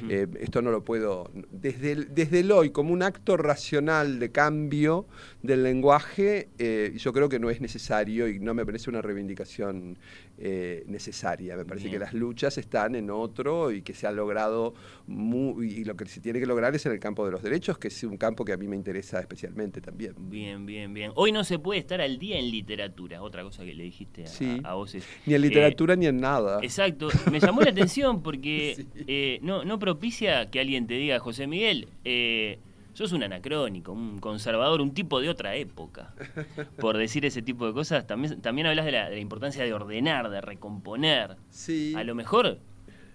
Eh, 0.08 0.26
esto 0.40 0.62
no 0.62 0.70
lo 0.70 0.84
puedo, 0.84 1.30
desde 1.50 1.92
el, 1.92 2.14
desde 2.14 2.40
el 2.40 2.52
hoy, 2.52 2.70
como 2.70 2.92
un 2.92 3.02
acto 3.02 3.36
racional 3.36 4.18
de 4.18 4.30
cambio 4.30 5.06
del 5.42 5.62
lenguaje, 5.62 6.48
eh, 6.58 6.92
yo 6.96 7.12
creo 7.12 7.28
que 7.28 7.38
no 7.38 7.50
es 7.50 7.60
necesario 7.60 8.28
y 8.28 8.38
no 8.38 8.54
me 8.54 8.64
parece 8.64 8.90
una 8.90 9.02
reivindicación 9.02 9.98
eh, 10.38 10.84
necesaria. 10.86 11.56
Me 11.56 11.64
parece 11.64 11.90
que 11.90 11.98
las 11.98 12.12
luchas 12.12 12.58
están 12.58 12.94
en 12.94 13.10
otro 13.10 13.70
y 13.72 13.82
que 13.82 13.94
se 13.94 14.06
ha 14.06 14.12
logrado, 14.12 14.74
muy, 15.06 15.72
y 15.72 15.84
lo 15.84 15.96
que 15.96 16.06
se 16.06 16.20
tiene 16.20 16.40
que 16.40 16.46
lograr 16.46 16.74
es 16.74 16.84
en 16.86 16.92
el 16.92 17.00
campo 17.00 17.24
de 17.24 17.32
los 17.32 17.42
derechos, 17.42 17.78
que 17.78 17.88
es 17.88 18.02
un 18.04 18.16
campo 18.16 18.44
que 18.44 18.52
a 18.52 18.56
mí 18.56 18.68
me 18.68 18.76
interesa 18.76 19.18
especialmente 19.20 19.80
también. 19.80 20.14
Bien, 20.18 20.66
bien, 20.66 20.92
bien. 20.92 21.12
Hoy 21.14 21.32
no 21.32 21.44
se 21.44 21.58
puede 21.58 21.80
estar 21.80 22.00
al 22.00 22.18
día 22.18 22.38
en 22.38 22.50
literatura, 22.50 23.22
otra 23.22 23.42
cosa 23.42 23.64
que 23.64 23.74
le 23.74 23.84
dijiste 23.84 24.24
a, 24.64 24.74
vos. 24.74 24.96
Ni 25.24 25.34
en 25.34 25.40
literatura 25.40 25.96
ni 25.96 26.06
en 26.06 26.18
nada. 26.18 26.58
Exacto. 26.62 27.08
Me 27.30 27.40
llamó 27.40 27.62
la 27.62 27.70
atención 27.70 28.22
porque 28.22 28.86
eh, 29.06 29.38
no, 29.42 29.64
no 29.64 29.78
propicia 29.78 30.50
que 30.50 30.60
alguien 30.60 30.86
te 30.86 30.94
diga, 30.94 31.18
José 31.18 31.46
Miguel, 31.46 31.88
eh, 32.04 32.58
sos 32.96 33.12
un 33.12 33.22
anacrónico, 33.22 33.92
un 33.92 34.18
conservador, 34.18 34.80
un 34.80 34.94
tipo 34.94 35.20
de 35.20 35.28
otra 35.28 35.54
época. 35.54 36.14
Por 36.80 36.96
decir 36.96 37.26
ese 37.26 37.42
tipo 37.42 37.66
de 37.66 37.74
cosas, 37.74 38.06
también, 38.06 38.40
también 38.40 38.66
hablas 38.66 38.86
de 38.86 38.92
la, 38.92 39.18
importancia 39.18 39.62
de 39.64 39.72
ordenar, 39.74 40.30
de 40.30 40.40
recomponer. 40.40 41.36
Sí. 41.50 41.92
A 41.94 42.04
lo 42.04 42.14
mejor 42.14 42.58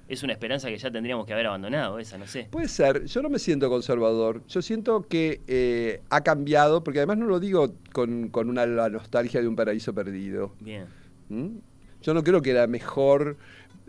es 0.07 0.21
una 0.21 0.33
esperanza 0.33 0.67
que 0.67 0.77
ya 0.77 0.91
tendríamos 0.91 1.25
que 1.25 1.33
haber 1.33 1.47
abandonado, 1.47 1.97
esa, 1.97 2.19
no 2.19 2.27
sé. 2.27 2.47
Puede 2.51 2.67
ser, 2.67 3.05
yo 3.05 3.23
no 3.23 3.29
me 3.29 3.39
siento 3.39 3.69
conservador, 3.69 4.45
yo 4.47 4.61
siento 4.61 5.01
que 5.07 5.41
eh, 5.47 6.01
ha 6.11 6.21
cambiado, 6.21 6.83
porque 6.83 6.99
además 6.99 7.17
no 7.17 7.25
lo 7.25 7.39
digo 7.39 7.73
con, 7.91 8.29
una 8.35 8.67
la 8.67 8.87
nostalgia 8.89 9.41
de 9.41 9.47
un 9.47 9.55
paraíso 9.55 9.95
perdido. 9.95 10.53
Bien. 10.59 10.85
¿Mm? 11.29 11.57
Yo 12.03 12.13
no 12.13 12.23
creo 12.23 12.41
que 12.43 12.51
era 12.51 12.67
mejor 12.67 13.37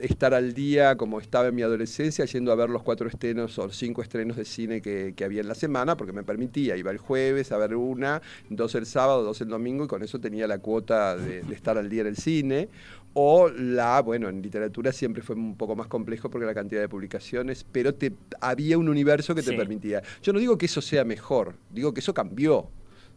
estar 0.02 0.35
al 0.35 0.52
día 0.52 0.97
como 0.97 1.21
estaba 1.21 1.49
en 1.49 1.54
mi 1.54 1.62
adolescencia, 1.62 2.25
yendo 2.25 2.50
a 2.50 2.56
ver 2.56 2.68
los 2.68 2.82
cuatro 2.82 3.09
estrenos 3.09 3.59
o 3.59 3.71
cinco 3.71 4.02
estrenos 4.02 4.37
de 4.37 4.44
cine 4.44 4.82
que, 4.82 5.14
había 5.25 5.40
en 5.40 5.49
la 5.49 5.54
semana, 5.54 5.97
porque 5.97 6.12
me 6.12 6.25
permitía. 6.25 6.76
Iba 6.76 6.90
el 6.90 6.99
jueves 6.99 7.52
a 7.52 7.59
ver 7.59 7.76
una, 7.76 8.21
dos 8.50 8.75
el 8.75 8.87
sábado, 8.87 9.23
dos 9.23 9.40
el 9.40 9.49
domingo, 9.49 9.85
y 9.85 9.88
con 9.88 10.02
eso 10.02 10.18
tenía 10.18 10.49
la 10.49 10.59
cuota 10.59 11.16
de, 11.16 11.40
estar 11.52 11.78
al 11.78 11.88
día 11.88 12.02
en 12.02 12.09
el 12.09 12.16
cine. 12.16 12.68
O 13.14 13.49
la, 13.49 14.00
bueno, 14.00 14.28
en 14.28 14.42
literatura 14.42 14.90
siempre 14.90 15.23
fue 15.23 15.37
un 15.37 15.56
poco 15.56 15.76
más 15.76 15.87
complejo 15.87 16.30
porque 16.30 16.47
la 16.47 16.54
cantidad 16.54 16.80
de 16.80 16.88
publicaciones, 16.88 17.64
pero 17.71 17.94
te, 17.94 18.12
había 18.40 18.78
un 18.78 18.88
universo 18.88 19.35
que 19.35 19.42
te 19.42 19.56
permitía. 19.56 20.02
Yo 20.23 20.32
no 20.32 20.40
digo 20.40 20.59
que 20.59 20.66
eso 20.66 20.80
sea 20.80 21.04
mejor, 21.04 21.54
digo 21.71 21.94
que 21.94 22.00
eso 22.00 22.14
cambió. 22.14 22.68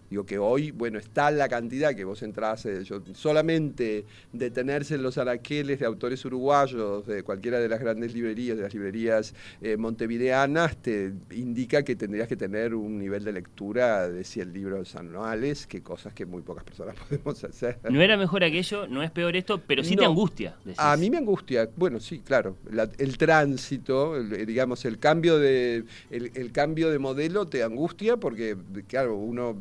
Digo 0.09 0.25
que 0.25 0.37
hoy, 0.37 0.71
bueno, 0.71 0.99
está 0.99 1.31
la 1.31 1.49
cantidad 1.49 1.95
que 1.95 2.03
vos 2.03 2.21
entras, 2.21 2.65
eh, 2.65 2.83
solamente 3.13 4.05
detenerse 4.33 4.95
en 4.95 5.03
los 5.03 5.17
araqueles 5.17 5.79
de 5.79 5.85
autores 5.85 6.23
uruguayos, 6.25 7.07
de 7.07 7.23
cualquiera 7.23 7.59
de 7.59 7.67
las 7.67 7.79
grandes 7.79 8.13
librerías, 8.13 8.57
de 8.57 8.63
las 8.63 8.73
librerías 8.73 9.33
eh, 9.61 9.77
montevideanas, 9.77 10.77
te 10.77 11.11
indica 11.31 11.83
que 11.83 11.95
tendrías 11.95 12.27
que 12.27 12.35
tener 12.35 12.75
un 12.75 12.99
nivel 12.99 13.23
de 13.23 13.33
lectura 13.33 14.07
de 14.07 14.23
100 14.23 14.53
libros 14.53 14.95
anuales, 14.95 15.65
que 15.65 15.81
cosas 15.81 16.13
que 16.13 16.25
muy 16.25 16.43
pocas 16.43 16.63
personas 16.63 16.95
podemos 17.09 17.43
hacer. 17.43 17.79
No 17.89 18.01
era 18.01 18.15
mejor 18.15 18.43
aquello, 18.43 18.87
no 18.87 19.01
es 19.01 19.09
peor 19.09 19.35
esto, 19.35 19.59
pero 19.65 19.83
sí 19.83 19.95
te 19.95 20.05
angustia. 20.05 20.55
A 20.77 20.95
mí 20.97 21.09
me 21.09 21.17
angustia, 21.17 21.67
bueno, 21.75 21.99
sí, 21.99 22.19
claro, 22.19 22.57
el 22.97 23.17
tránsito, 23.17 24.21
digamos, 24.21 24.85
el 24.85 24.99
cambio, 24.99 25.39
de, 25.39 25.83
el 26.11 26.51
cambio 26.51 26.91
de 26.91 26.99
modelo 26.99 27.47
te 27.47 27.63
angustia 27.63 28.17
porque, 28.17 28.55
claro, 28.87 29.15
uno 29.15 29.55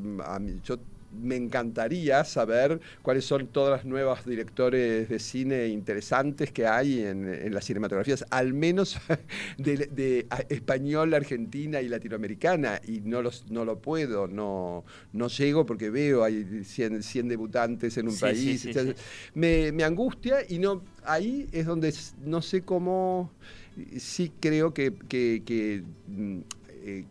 yo 0.65 0.79
me 1.23 1.37
encantaría 1.37 2.25
saber 2.25 2.81
cuáles 3.03 3.25
son 3.25 3.47
todas 3.47 3.79
las 3.79 3.85
nuevas 3.85 4.25
directores 4.25 5.09
de 5.09 5.19
cine 5.19 5.69
interesantes 5.69 6.51
que 6.51 6.67
hay 6.67 7.01
en, 7.01 7.53
las 7.53 7.65
cinematografías, 7.65 8.25
al 8.31 8.53
menos 8.53 8.99
de, 9.59 10.27
español, 10.49 11.15
argentina 11.15 11.81
y 11.81 11.89
latinoamericana, 11.89 12.81
y 12.87 13.01
no, 13.01 13.23
los, 13.23 13.51
no 13.51 13.65
lo 13.65 13.79
puedo, 13.79 14.27
no, 14.27 14.85
no 15.13 15.29
llego 15.29 15.65
porque 15.67 15.91
veo, 15.91 16.25
hay 16.25 16.65
100, 16.65 17.03
100 17.03 17.29
debutantes 17.29 17.97
en 17.97 18.09
un 18.09 18.19
país, 18.19 18.69
Me, 19.35 19.85
angustia 19.85 20.39
y 20.49 20.59
no 20.59 20.83
ahí 21.05 21.47
es 21.53 21.67
donde 21.67 21.93
no 22.25 22.41
sé 22.41 22.63
cómo, 22.63 23.31
sí 23.99 24.33
creo 24.41 24.73
que, 24.73 24.95
que, 24.95 25.85
mm, 26.09 26.39
eh, 26.87 27.05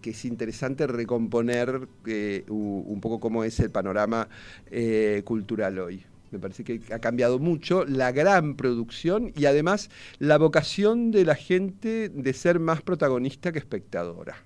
que 0.00 0.10
es 0.10 0.24
interesante 0.24 0.86
recomponer 0.86 1.88
eh, 2.06 2.44
un 2.48 3.00
poco 3.00 3.20
cómo 3.20 3.44
es 3.44 3.58
el 3.60 3.70
panorama 3.70 4.28
eh, 4.70 5.22
cultural 5.24 5.78
hoy. 5.78 6.04
Me 6.30 6.38
parece 6.38 6.62
que 6.62 6.80
ha 6.92 7.00
cambiado 7.00 7.38
mucho 7.40 7.84
la 7.84 8.12
gran 8.12 8.54
producción 8.54 9.32
y 9.36 9.46
además 9.46 9.90
la 10.18 10.38
vocación 10.38 11.10
de 11.10 11.24
la 11.24 11.34
gente 11.34 12.08
de 12.08 12.32
ser 12.32 12.60
más 12.60 12.82
protagonista 12.82 13.50
que 13.50 13.58
espectadora. 13.58 14.36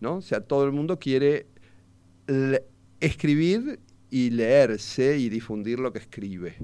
¿no? 0.00 0.16
O 0.16 0.22
sea, 0.22 0.42
todo 0.42 0.64
el 0.64 0.72
mundo 0.72 0.98
quiere 0.98 1.46
escribir 3.00 3.80
y 4.10 4.30
leerse 4.30 5.16
y 5.18 5.28
difundir 5.30 5.78
lo 5.78 5.92
que 5.92 5.98
escribe 6.00 6.56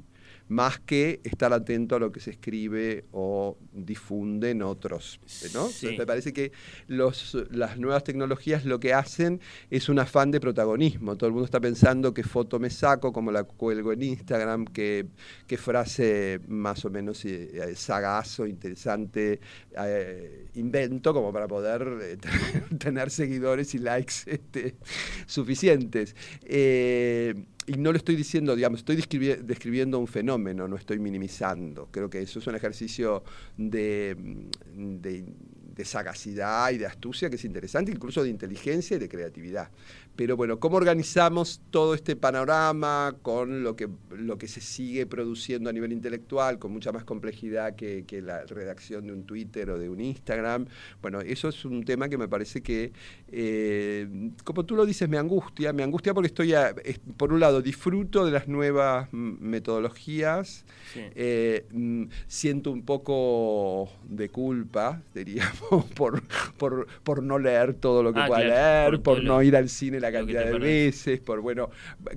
más 0.50 0.80
que 0.80 1.20
estar 1.22 1.52
atento 1.52 1.94
a 1.94 2.00
lo 2.00 2.10
que 2.10 2.18
se 2.18 2.32
escribe 2.32 3.04
o 3.12 3.56
difunden 3.72 4.62
otros. 4.62 5.20
¿no? 5.54 5.68
me 5.96 6.04
parece 6.04 6.32
que 6.32 6.50
los, 6.88 7.36
las 7.52 7.78
nuevas 7.78 8.02
tecnologías 8.02 8.64
lo 8.64 8.80
que 8.80 8.92
hacen 8.92 9.40
es 9.70 9.88
un 9.88 10.00
afán 10.00 10.32
de 10.32 10.40
protagonismo. 10.40 11.16
Todo 11.16 11.28
el 11.28 11.34
mundo 11.34 11.44
está 11.44 11.60
pensando 11.60 12.12
qué 12.12 12.24
foto 12.24 12.58
me 12.58 12.68
saco, 12.68 13.12
cómo 13.12 13.30
la 13.30 13.44
cuelgo 13.44 13.92
en 13.92 14.02
Instagram, 14.02 14.64
qué, 14.64 15.06
qué 15.46 15.56
frase 15.56 16.40
más 16.48 16.84
o 16.84 16.90
menos 16.90 17.24
eh, 17.24 17.72
sagaz 17.76 18.40
o 18.40 18.46
interesante 18.46 19.38
eh, 19.80 20.48
invento 20.54 21.14
como 21.14 21.32
para 21.32 21.46
poder 21.46 21.96
eh, 22.02 22.16
tener 22.78 23.10
seguidores 23.10 23.72
y 23.76 23.78
likes 23.78 24.14
este, 24.26 24.74
suficientes 25.26 26.16
y 27.70 27.74
no 27.74 27.92
lo 27.92 27.98
estoy 27.98 28.16
diciendo, 28.16 28.56
digamos, 28.56 28.80
estoy 28.80 28.96
describiendo 28.96 30.00
un 30.00 30.08
fenómeno, 30.08 30.66
no 30.66 30.74
estoy 30.74 30.98
minimizando. 30.98 31.88
Creo 31.92 32.10
que 32.10 32.20
eso 32.20 32.40
es 32.40 32.46
un 32.48 32.56
ejercicio 32.56 33.22
de, 33.56 34.16
de, 34.74 35.24
de 35.76 35.84
sagacidad 35.84 36.72
y 36.72 36.78
de 36.78 36.86
astucia 36.86 37.30
que 37.30 37.36
es 37.36 37.44
interesante, 37.44 37.92
incluso 37.92 38.24
de 38.24 38.28
inteligencia 38.28 38.96
y 38.96 38.98
de 38.98 39.08
creatividad. 39.08 39.70
Pero 40.16 40.36
bueno, 40.36 40.60
¿cómo 40.60 40.76
organizamos 40.76 41.62
todo 41.70 41.94
este 41.94 42.14
panorama 42.16 43.14
con 43.22 43.62
lo 43.62 43.74
que, 43.76 43.88
lo 44.10 44.36
que 44.36 44.48
se 44.48 44.60
sigue 44.60 45.06
produciendo 45.06 45.70
a 45.70 45.72
nivel 45.72 45.92
intelectual, 45.92 46.58
con 46.58 46.72
mucha 46.72 46.92
más 46.92 47.04
complejidad 47.04 47.74
que, 47.74 48.04
la 48.22 48.44
redacción 48.44 49.06
de 49.06 49.12
un 49.12 49.24
Twitter 49.24 49.70
o 49.70 49.78
de 49.78 49.88
un 49.88 50.00
Instagram? 50.00 50.66
Bueno, 51.00 51.20
eso 51.20 51.48
es 51.48 51.64
un 51.64 51.84
tema 51.84 52.08
que 52.08 52.18
me 52.18 52.28
parece 52.28 52.62
que, 52.62 52.92
eh, 53.32 54.30
como 54.44 54.64
tú 54.64 54.76
lo 54.76 54.84
dices, 54.84 55.08
me 55.08 55.16
angustia. 55.16 55.72
Me 55.72 55.82
angustia 55.82 56.12
porque 56.12 56.26
estoy, 56.26 56.52
por 57.16 57.32
un 57.32 57.40
lado, 57.40 57.62
disfruto 57.62 58.24
de 58.24 58.32
las 58.32 58.48
nuevas 58.48 59.08
metodologías, 59.12 60.64
eh, 60.96 61.66
mm, 61.70 62.04
siento 62.26 62.70
un 62.70 62.82
poco 62.82 63.88
de 64.08 64.28
culpa, 64.28 65.02
diríamos, 65.14 65.84
por, 65.94 66.22
por, 66.58 67.22
no 67.22 67.38
leer 67.38 67.74
todo 67.74 68.02
lo 68.02 68.12
que 68.12 68.20
ah, 68.20 68.26
pueda 68.26 68.40
leer, 68.40 69.02
por, 69.02 69.22
no 69.22 69.42
ir 69.42 69.56
al 69.56 69.68
cine 69.68 69.99
la 70.00 70.12
cantidad 70.12 70.44
de 70.44 70.58
veces, 70.58 71.20
por 71.20 71.40
bueno, 71.40 71.70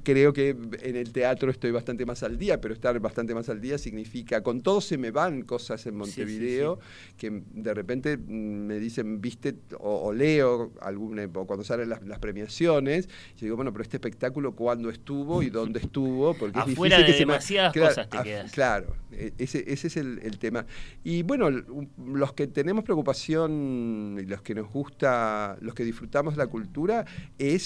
creo 0.04 0.34
que 0.34 0.50
en 0.50 0.96
el 0.96 1.12
teatro 1.12 1.52
estoy 1.52 1.72
bastante 1.72 2.06
más 2.06 2.24
al 2.24 2.38
día, 2.38 2.60
pero 2.60 2.74
estar 2.74 3.00
bastante 3.00 3.34
más 3.34 3.50
al 3.50 3.62
día 3.62 3.78
significa, 3.78 4.42
con 4.42 4.62
todo 4.62 4.82
se 4.82 4.98
me 4.98 5.12
van 5.12 5.44
cosas 5.44 5.86
en 5.86 5.96
Montevideo 5.96 6.80
que 7.18 7.44
de 7.54 7.74
repente 7.74 8.18
mm, 8.18 8.22
me 8.22 8.80
dicen, 8.80 9.22
viste, 9.22 9.56
o, 9.80 10.12
leo 10.14 10.74
alguna, 10.82 11.28
o 11.34 11.46
cuando 11.46 11.64
salen 11.64 11.90
las, 11.90 12.20
premiaciones, 12.20 13.08
yo 13.36 13.46
digo, 13.46 13.56
bueno, 13.56 13.74
pero 13.74 13.84
este 13.84 13.98
espectáculo, 13.98 14.54
¿cuándo 14.56 14.90
estuvo 14.90 15.44
y 15.44 15.50
dónde 15.50 15.80
estuvo? 15.84 16.34
Porque 16.34 16.60
Afuera 16.60 17.00
es 17.00 17.08
de 17.08 17.14
demasiadas 17.14 17.74
cosas 17.74 18.10
te 18.10 18.22
quedas. 18.22 18.52
Claro, 18.52 18.96
e, 19.12 19.34
ese, 19.38 19.64
ese 19.68 19.88
es 19.88 19.98
el, 19.98 20.20
el 20.24 20.38
tema. 20.38 20.66
Y 21.04 21.24
bueno, 21.24 21.50
los 21.50 22.34
que 22.34 22.48
tenemos 22.48 22.84
preocupación 22.84 24.18
y 24.22 24.26
los 24.26 24.42
que 24.42 24.56
nos 24.56 24.70
gusta, 24.70 25.58
los 25.62 25.74
que 25.74 25.84
disfrutamos 25.84 26.38
la 26.38 26.48
cultura, 26.48 27.06
es 27.38 27.64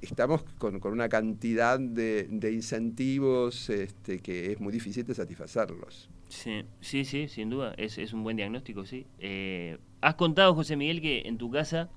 estamos 0.00 0.42
con, 0.58 0.80
una 0.84 1.08
cantidad 1.08 1.78
de, 1.78 2.50
incentivos 2.52 3.70
este, 3.70 4.20
que 4.20 4.52
es 4.52 4.60
muy 4.60 4.72
difícil 4.72 5.04
de 5.04 5.14
satisfacerlos. 5.14 6.08
Sí, 6.28 6.64
sí, 6.80 7.04
sí, 7.04 7.28
sin 7.28 7.50
duda, 7.50 7.74
es, 7.76 8.12
un 8.12 8.22
buen 8.22 8.36
diagnóstico, 8.36 8.84
sí. 8.84 9.06
Eh, 9.18 9.78
has 10.00 10.14
contado, 10.14 10.54
José 10.54 10.76
Miguel, 10.76 11.00
que 11.00 11.22
en 11.26 11.38
tu 11.38 11.50
casa, 11.50 11.90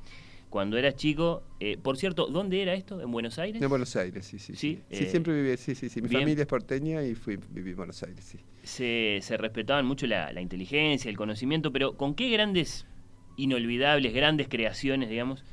cuando 0.50 0.78
eras 0.78 0.96
chico, 0.96 1.44
eh, 1.60 1.78
por 1.78 1.98
cierto, 1.98 2.28
¿dónde 2.28 2.62
era 2.62 2.74
esto? 2.74 3.02
¿En 3.02 3.12
Buenos 3.12 3.40
Aires? 3.40 3.62
En 3.62 3.70
Buenos 3.70 3.96
Aires, 3.96 4.26
sí, 4.26 4.40
sí. 4.40 4.56
Sí, 4.56 4.82
sí. 4.92 5.04
Eh, 5.04 5.10
siempre 5.10 5.34
viví, 5.34 5.58
sí, 5.58 5.76
sí, 5.76 5.90
sí. 5.90 6.02
Mi 6.02 6.10
familia 6.10 6.42
es 6.42 6.48
porteña 6.48 7.04
y 7.04 7.16
fui, 7.16 7.38
viví 7.50 7.72
en 7.72 7.78
Buenos 7.78 8.02
Aires, 8.04 8.24
sí. 8.24 8.40
Se, 8.64 9.20
se 9.22 9.38
respetaban 9.38 9.86
mucho 9.86 10.08
la, 10.08 10.32
la 10.32 10.42
inteligencia, 10.42 11.10
el 11.10 11.18
conocimiento, 11.18 11.72
pero 11.72 11.98
¿con 11.98 12.16
qué 12.16 12.30
grandes, 12.30 12.86
inolvidables, 13.38 14.14
grandes 14.14 14.48
creaciones, 14.48 15.10
digamos, 15.10 15.44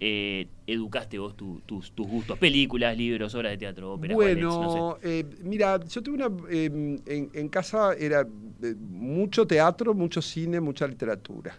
eh, 0.00 0.48
educaste 0.66 1.18
vos 1.18 1.36
tus, 1.36 1.62
tus, 1.64 2.06
gustos? 2.06 2.38
Películas, 2.38 2.96
libros, 2.96 3.34
obras 3.34 3.52
de 3.52 3.58
teatro, 3.58 3.92
óperas, 3.92 4.14
Bueno, 4.14 4.98
eh, 5.02 5.24
mira, 5.42 5.78
yo 5.84 6.02
tuve 6.02 6.16
una... 6.16 6.30
Em, 6.50 6.98
en, 7.06 7.48
casa 7.48 7.94
era 7.94 8.26
eh, 8.62 8.74
mucho 8.78 9.46
teatro, 9.46 9.94
mucho 9.94 10.20
cine, 10.20 10.60
mucha 10.60 10.86
literatura. 10.86 11.56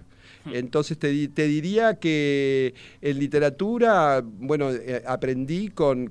Entonces 0.53 0.97
te, 0.97 1.07
diría 1.09 1.95
que 1.95 2.73
en 3.01 3.19
literatura, 3.19 4.21
bueno, 4.23 4.71
eh, 4.71 5.01
aprendí 5.05 5.69
con, 5.69 6.07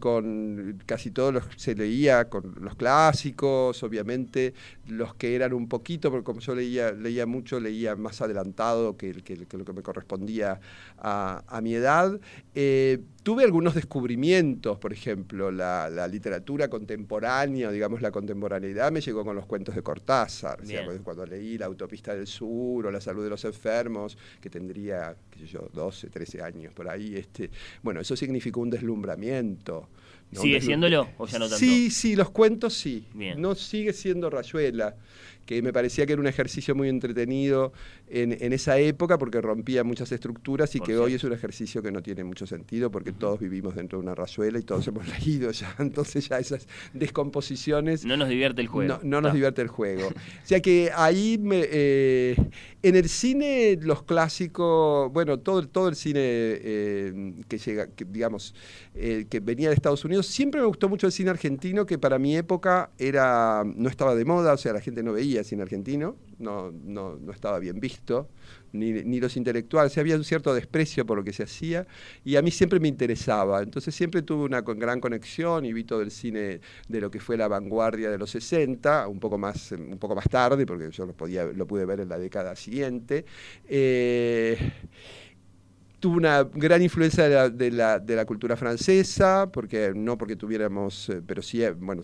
casi 0.87 1.11
todos 1.11 1.35
los 1.35 1.47
que 1.47 1.59
se 1.59 1.75
leía, 1.75 2.29
con 2.29 2.55
los 2.61 2.75
clásicos, 2.75 3.83
obviamente, 3.83 4.55
los 4.89 5.15
que 5.15 5.35
eran 5.35 5.53
un 5.53 5.69
poquito, 5.69 6.11
porque 6.11 6.25
como 6.25 6.41
yo 6.41 6.55
leía, 6.55 6.93
leía 6.93 7.27
mucho, 7.27 7.61
leía 7.61 7.97
más 7.97 8.21
adelantado 8.21 8.97
que, 8.97 9.15
lo 9.15 9.65
que 9.65 9.73
me 9.73 9.83
correspondía 9.83 10.61
a, 10.99 11.61
mi 11.63 11.75
edad. 11.75 12.21
Eh, 12.55 13.01
tuve 13.23 13.45
algunos 13.45 13.75
descubrimientos, 13.75 14.79
por 14.79 14.93
ejemplo, 14.93 15.51
la, 15.51 16.09
literatura 16.09 16.69
contemporánea, 16.69 17.71
digamos 17.71 18.03
la 18.03 18.11
contemporaneidad, 18.11 18.93
me 18.93 19.01
llegó 19.01 19.25
con 19.25 19.35
los 19.35 19.47
cuentos 19.47 19.75
de 19.75 19.83
Cortázar. 19.83 20.61
cuando 21.03 21.25
leí 21.27 21.59
La 21.59 21.67
Autopista 21.67 22.15
del 22.15 22.27
Sur 22.27 22.87
o 22.87 22.91
La 22.91 23.01
Salud 23.01 23.25
de 23.25 23.31
los 23.31 23.45
Enfermos, 23.45 24.19
que 24.41 24.51
tendría, 24.51 25.17
qué 25.31 25.41
sé 25.41 25.47
yo, 25.47 25.69
12, 25.73 26.11
13 26.11 26.43
años 26.43 26.75
por 26.75 26.89
ahí. 26.89 27.17
Este, 27.17 27.51
bueno, 27.83 28.01
eso 28.01 28.17
significó 28.17 28.61
un 28.61 28.71
deslumbramiento. 28.71 29.89
¿Sigue 30.35 30.61
siéndolo 30.61 31.09
o 31.19 31.27
ya 31.27 31.39
no 31.39 31.47
tanto? 31.47 31.59
Sí, 31.59 31.91
sí, 31.91 32.17
los 32.17 32.31
cuentos 32.31 32.75
sí. 32.75 33.05
No 33.37 33.55
sigue 33.55 33.93
siendo 33.93 34.31
Rayuela 34.31 34.97
que 35.47 35.61
me 35.63 35.73
parecía 35.73 36.07
que 36.07 36.15
era 36.15 36.21
un 36.21 36.27
ejercicio 36.27 36.75
muy 36.75 36.89
entretenido 36.89 37.73
en, 38.07 38.53
esa 38.53 38.79
época 38.79 39.19
porque 39.19 39.41
rompía 39.41 39.83
muchas 39.85 40.13
estructuras 40.13 40.75
y 40.75 40.81
que 40.81 40.97
hoy 40.97 41.15
es 41.15 41.25
un 41.25 41.33
ejercicio 41.33 41.83
que 41.83 41.91
no 41.91 42.03
tiene 42.03 42.25
mucho 42.25 42.47
sentido 42.47 42.91
porque 42.91 43.13
todos 43.13 43.41
vivimos 43.41 43.75
dentro 43.75 43.99
de 43.99 44.05
una 44.05 44.15
rayuela 44.15 44.59
y 44.59 44.63
todos 44.63 44.87
hemos 44.89 45.07
leído 45.19 45.51
ya, 45.51 45.75
entonces 45.79 46.29
ya 46.29 46.39
esas 46.39 46.67
descomposiciones... 46.93 48.05
No 48.05 48.17
nos 48.17 48.29
divierte 48.29 48.61
el 48.61 48.69
juego. 48.69 49.01
No, 49.03 49.21
nos 49.21 49.33
divierte 49.33 49.63
el 49.63 49.69
juego. 49.69 50.09
o 50.09 50.47
sea 50.47 50.61
que 50.61 50.91
ahí 50.95 51.39
me, 51.41 51.63
eh, 51.65 52.37
en 52.83 52.97
el 52.97 53.09
cine 53.09 53.79
los 53.81 54.03
clásicos, 54.03 55.11
bueno, 55.13 55.39
todo, 55.39 55.67
todo 55.67 55.89
el 55.89 55.97
cine 55.97 56.21
eh, 56.23 57.35
que 57.49 57.59
llega, 57.59 57.87
que, 57.89 58.05
digamos, 58.05 58.55
eh, 58.95 59.27
que 59.29 59.41
venía 59.41 59.69
de 59.69 59.75
Estados 59.75 60.05
Unidos, 60.05 60.27
siempre 60.27 60.61
me 60.61 60.67
gustó 60.67 60.89
mucho 60.89 61.07
el 61.07 61.13
cine 61.13 61.31
argentino 61.31 61.87
que 61.87 61.99
para 61.99 62.19
mi 62.19 62.37
época 62.37 62.91
era 62.99 63.65
no 63.65 63.89
estaba 63.89 64.15
de 64.15 64.25
moda, 64.25 64.53
o 64.53 64.57
sea, 64.57 64.73
la 64.73 64.81
gente 64.81 65.03
no 65.03 65.13
veía 65.13 65.43
cine 65.45 65.63
argentino, 65.63 66.17
no, 66.39 66.71
no, 66.71 67.17
no 67.17 67.33
estaba 67.33 67.59
bien 67.59 67.81
visto, 67.81 67.94
ni, 68.73 69.21
los 69.21 69.37
intelectuales, 69.37 69.97
había 69.99 70.17
un 70.17 70.25
cierto 70.25 70.53
desprecio 70.53 71.07
por 71.07 71.19
lo 71.19 71.25
que 71.25 71.33
se 71.33 71.45
hacía, 71.45 71.87
y 72.25 72.37
a 72.37 72.43
mí 72.43 72.51
siempre 72.51 72.81
me 72.81 72.89
interesaba, 72.89 73.63
entonces 73.63 73.95
siempre 73.95 74.23
tuve 74.23 74.45
una 74.45 74.63
gran 74.63 75.01
conexión 75.01 75.65
y 75.65 75.73
vi 75.73 75.85
todo 75.85 76.03
el 76.03 76.11
cine 76.11 76.61
de 76.89 77.01
lo 77.01 77.11
que 77.11 77.21
fue 77.21 77.37
la 77.37 77.49
vanguardia 77.49 78.11
de 78.11 78.19
los 78.19 78.31
60, 78.31 79.09
un 79.09 79.21
poco 79.21 79.39
más, 79.39 79.73
un 79.73 79.99
poco 79.99 80.15
más 80.15 80.29
tarde, 80.29 80.67
porque 80.67 80.91
yo 80.91 81.07
lo 81.07 81.67
pude 81.67 81.85
ver 81.85 82.01
en 82.01 82.09
la 82.09 82.19
década 82.19 82.57
siguiente. 82.57 83.25
Eh, 83.69 84.59
tuvo 86.05 86.19
una 86.19 86.43
gran 86.43 86.83
influencia 86.83 87.49
de 87.49 87.71
la, 87.71 87.99
de 87.99 88.15
la, 88.15 88.25
cultura 88.27 88.59
francesa, 88.59 89.51
porque 89.51 89.93
no 89.97 90.19
porque 90.19 90.37
tuviéramos, 90.37 91.09
eh, 91.09 91.23
pero 91.27 91.41
sí, 91.41 91.63
eh, 91.63 91.71
bueno, 91.71 92.03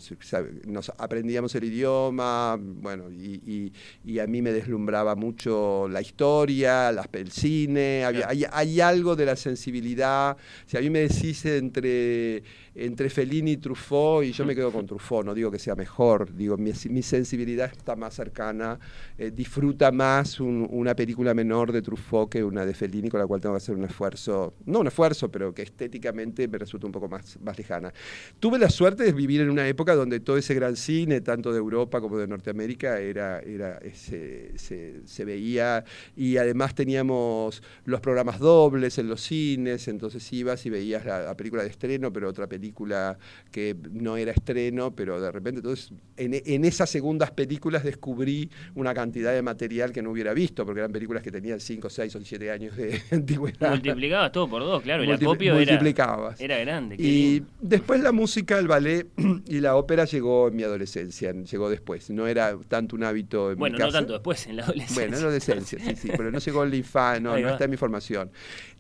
nos 0.65 0.93
aprendíamos 0.97 1.55
el 1.55 1.65
idioma, 1.65 2.57
bueno, 2.59 3.11
y, 3.11 3.71
a 4.19 4.27
mí 4.27 4.41
me 4.41 4.53
deslumbraba 4.53 5.17
mucho 5.17 5.87
la 5.87 6.01
historia, 6.01 6.89
el 7.13 7.31
cine, 7.31 8.07
hay, 8.07 8.47
hay, 8.51 8.81
algo 8.81 9.17
de 9.17 9.27
la 9.27 9.37
sensibilidad, 9.37 10.35
si 10.65 10.79
a 10.79 10.81
mí 10.81 10.89
me 10.89 11.01
decís 11.01 11.45
entre 11.45 12.43
entre 12.75 13.11
Fellini 13.11 13.53
y 13.53 13.57
Truffaut, 13.57 14.25
y 14.25 14.33
yo 14.33 14.45
me 14.45 14.55
quedo 14.55 14.73
con 14.73 14.87
Truffaut, 14.87 15.25
no 15.25 15.35
digo 15.35 15.51
que 15.51 15.59
sea 15.59 15.75
mejor, 15.75 16.35
digo, 16.35 16.57
mi, 16.57 16.73
sensibilidad 17.03 17.71
está 17.71 17.97
más 17.97 18.15
cercana, 18.15 18.79
eh, 19.19 19.31
disfruta 19.31 19.91
más 19.91 20.41
una 20.41 20.95
película 20.95 21.35
menor 21.35 21.73
de 21.73 21.83
Truffaut 21.83 22.31
que 22.31 22.45
una 22.45 22.65
de 22.65 22.75
Fellini, 22.75 23.09
con 23.09 23.21
la 23.21 23.27
cual 23.27 23.41
tengo 23.41 23.55
que 23.55 23.59
hacer 23.59 23.75
un 23.75 23.85
esfuerzo, 23.91 24.55
no 24.67 24.81
un 24.81 24.87
esfuerzo, 24.87 25.31
pero 25.31 25.53
que 25.53 25.63
estéticamente 25.63 26.49
me 26.49 26.59
resulta 26.59 26.87
un 26.87 26.93
poco 26.93 27.09
más, 27.09 27.39
más 27.41 27.57
lejana. 27.59 27.93
Tuve 28.39 28.59
la 28.59 28.71
suerte 28.71 29.05
de 29.05 29.13
vivir 29.13 29.41
en 29.41 29.51
una 29.51 29.67
época 29.69 29.95
donde 29.95 30.21
todo 30.21 30.37
ese 30.37 30.55
gran 30.55 30.77
cine, 30.77 31.21
tanto 31.21 31.53
de 31.53 31.59
Europa 31.59 32.01
como 32.01 32.19
de 32.19 32.27
Norteamérica, 32.27 32.99
era, 32.99 33.41
era, 33.41 33.81
se, 33.95 34.57
se 34.57 35.25
veía, 35.25 35.85
y 36.17 36.37
además 36.37 36.75
teníamos 36.75 37.63
los 37.85 38.01
programas 38.01 38.39
dobles 38.39 38.99
en 38.99 39.09
los 39.09 39.21
cines, 39.21 39.89
entonces 39.89 40.33
ibas 40.33 40.65
y 40.67 40.71
veías 40.71 41.05
la, 41.05 41.23
la 41.23 41.37
película 41.37 41.63
de 41.63 41.69
estreno, 41.69 42.13
pero 42.13 42.29
otra 42.29 42.47
película 42.47 43.19
que 43.51 43.77
no 43.93 44.17
era 44.17 44.33
estreno, 44.33 44.95
pero 44.95 45.21
de 45.21 45.31
repente, 45.31 45.59
entonces, 45.59 45.93
en, 46.17 46.65
esas 46.65 46.91
segundas 46.91 47.31
películas 47.31 47.85
descubrí 47.85 48.51
una 48.75 48.95
cantidad 48.95 49.33
de 49.33 49.43
material 49.43 49.93
que 49.93 50.03
no 50.03 50.11
hubiera 50.11 50.35
visto, 50.35 50.65
porque 50.65 50.81
eran 50.81 50.93
películas 50.93 51.23
que 51.23 51.31
tenían 51.31 51.61
5, 51.61 51.91
6 51.91 52.17
o 52.17 52.21
7 52.21 52.51
años 52.51 52.77
de 52.77 53.01
antigüedad. 53.11 53.80
Multiplicabas 53.89 54.33
todo 54.33 54.49
por 54.49 54.63
dos, 54.63 54.83
claro, 54.83 55.05
y 55.05 55.07
multiplicabas. 55.07 56.41
Era, 56.41 56.57
era 56.57 56.65
grande. 56.65 56.97
Y 56.99 57.43
después 57.61 58.01
la 58.01 58.13
música, 58.13 58.59
el 58.59 58.69
ballet 58.69 59.07
y 59.47 59.61
la 59.61 59.77
ópera 59.77 60.05
llegó 60.05 60.49
en 60.49 60.57
mi 60.57 60.63
adolescencia, 60.63 61.33
llegó 61.33 61.71
después. 61.71 62.11
No 62.11 62.27
era 62.27 62.57
tanto 62.69 62.97
un 62.97 63.05
hábito 63.05 63.53
en 63.53 63.59
bueno, 63.59 63.75
mi 63.75 63.79
casa. 63.79 63.89
no 63.89 63.93
tanto 63.93 64.13
después, 64.15 64.47
en 64.47 64.57
la 64.57 64.65
adolescencia. 64.65 64.95
Bueno, 64.97 65.17
en 65.17 65.23
la 65.23 65.29
adolescencia, 65.29 65.79
sí, 65.79 65.97
sí, 65.97 66.09
pero 66.17 66.31
no 66.31 66.39
llegó 66.39 66.65
en 66.65 66.71
la 66.71 66.77
infancia, 66.77 67.21
no, 67.21 67.39
no 67.39 67.49
está 67.51 67.65
en 67.65 67.71
mi 67.71 67.77
formación. 67.77 68.31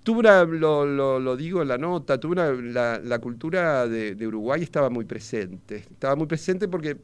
Tuve 0.02 0.20
una, 0.20 0.44
lo, 0.44 0.86
lo, 1.18 1.36
digo 1.36 1.60
en 1.60 1.68
la 1.68 1.76
nota, 1.76 2.18
tuve 2.18 2.32
una, 2.32 2.50
la, 2.52 3.00
la 3.02 3.18
cultura 3.18 3.86
de, 3.86 4.26
Uruguay 4.26 4.62
estaba 4.62 4.88
muy 4.88 5.04
presente. 5.04 5.76
Estaba 5.76 6.16
muy 6.16 6.26
presente 6.26 6.68
porque 6.68 6.96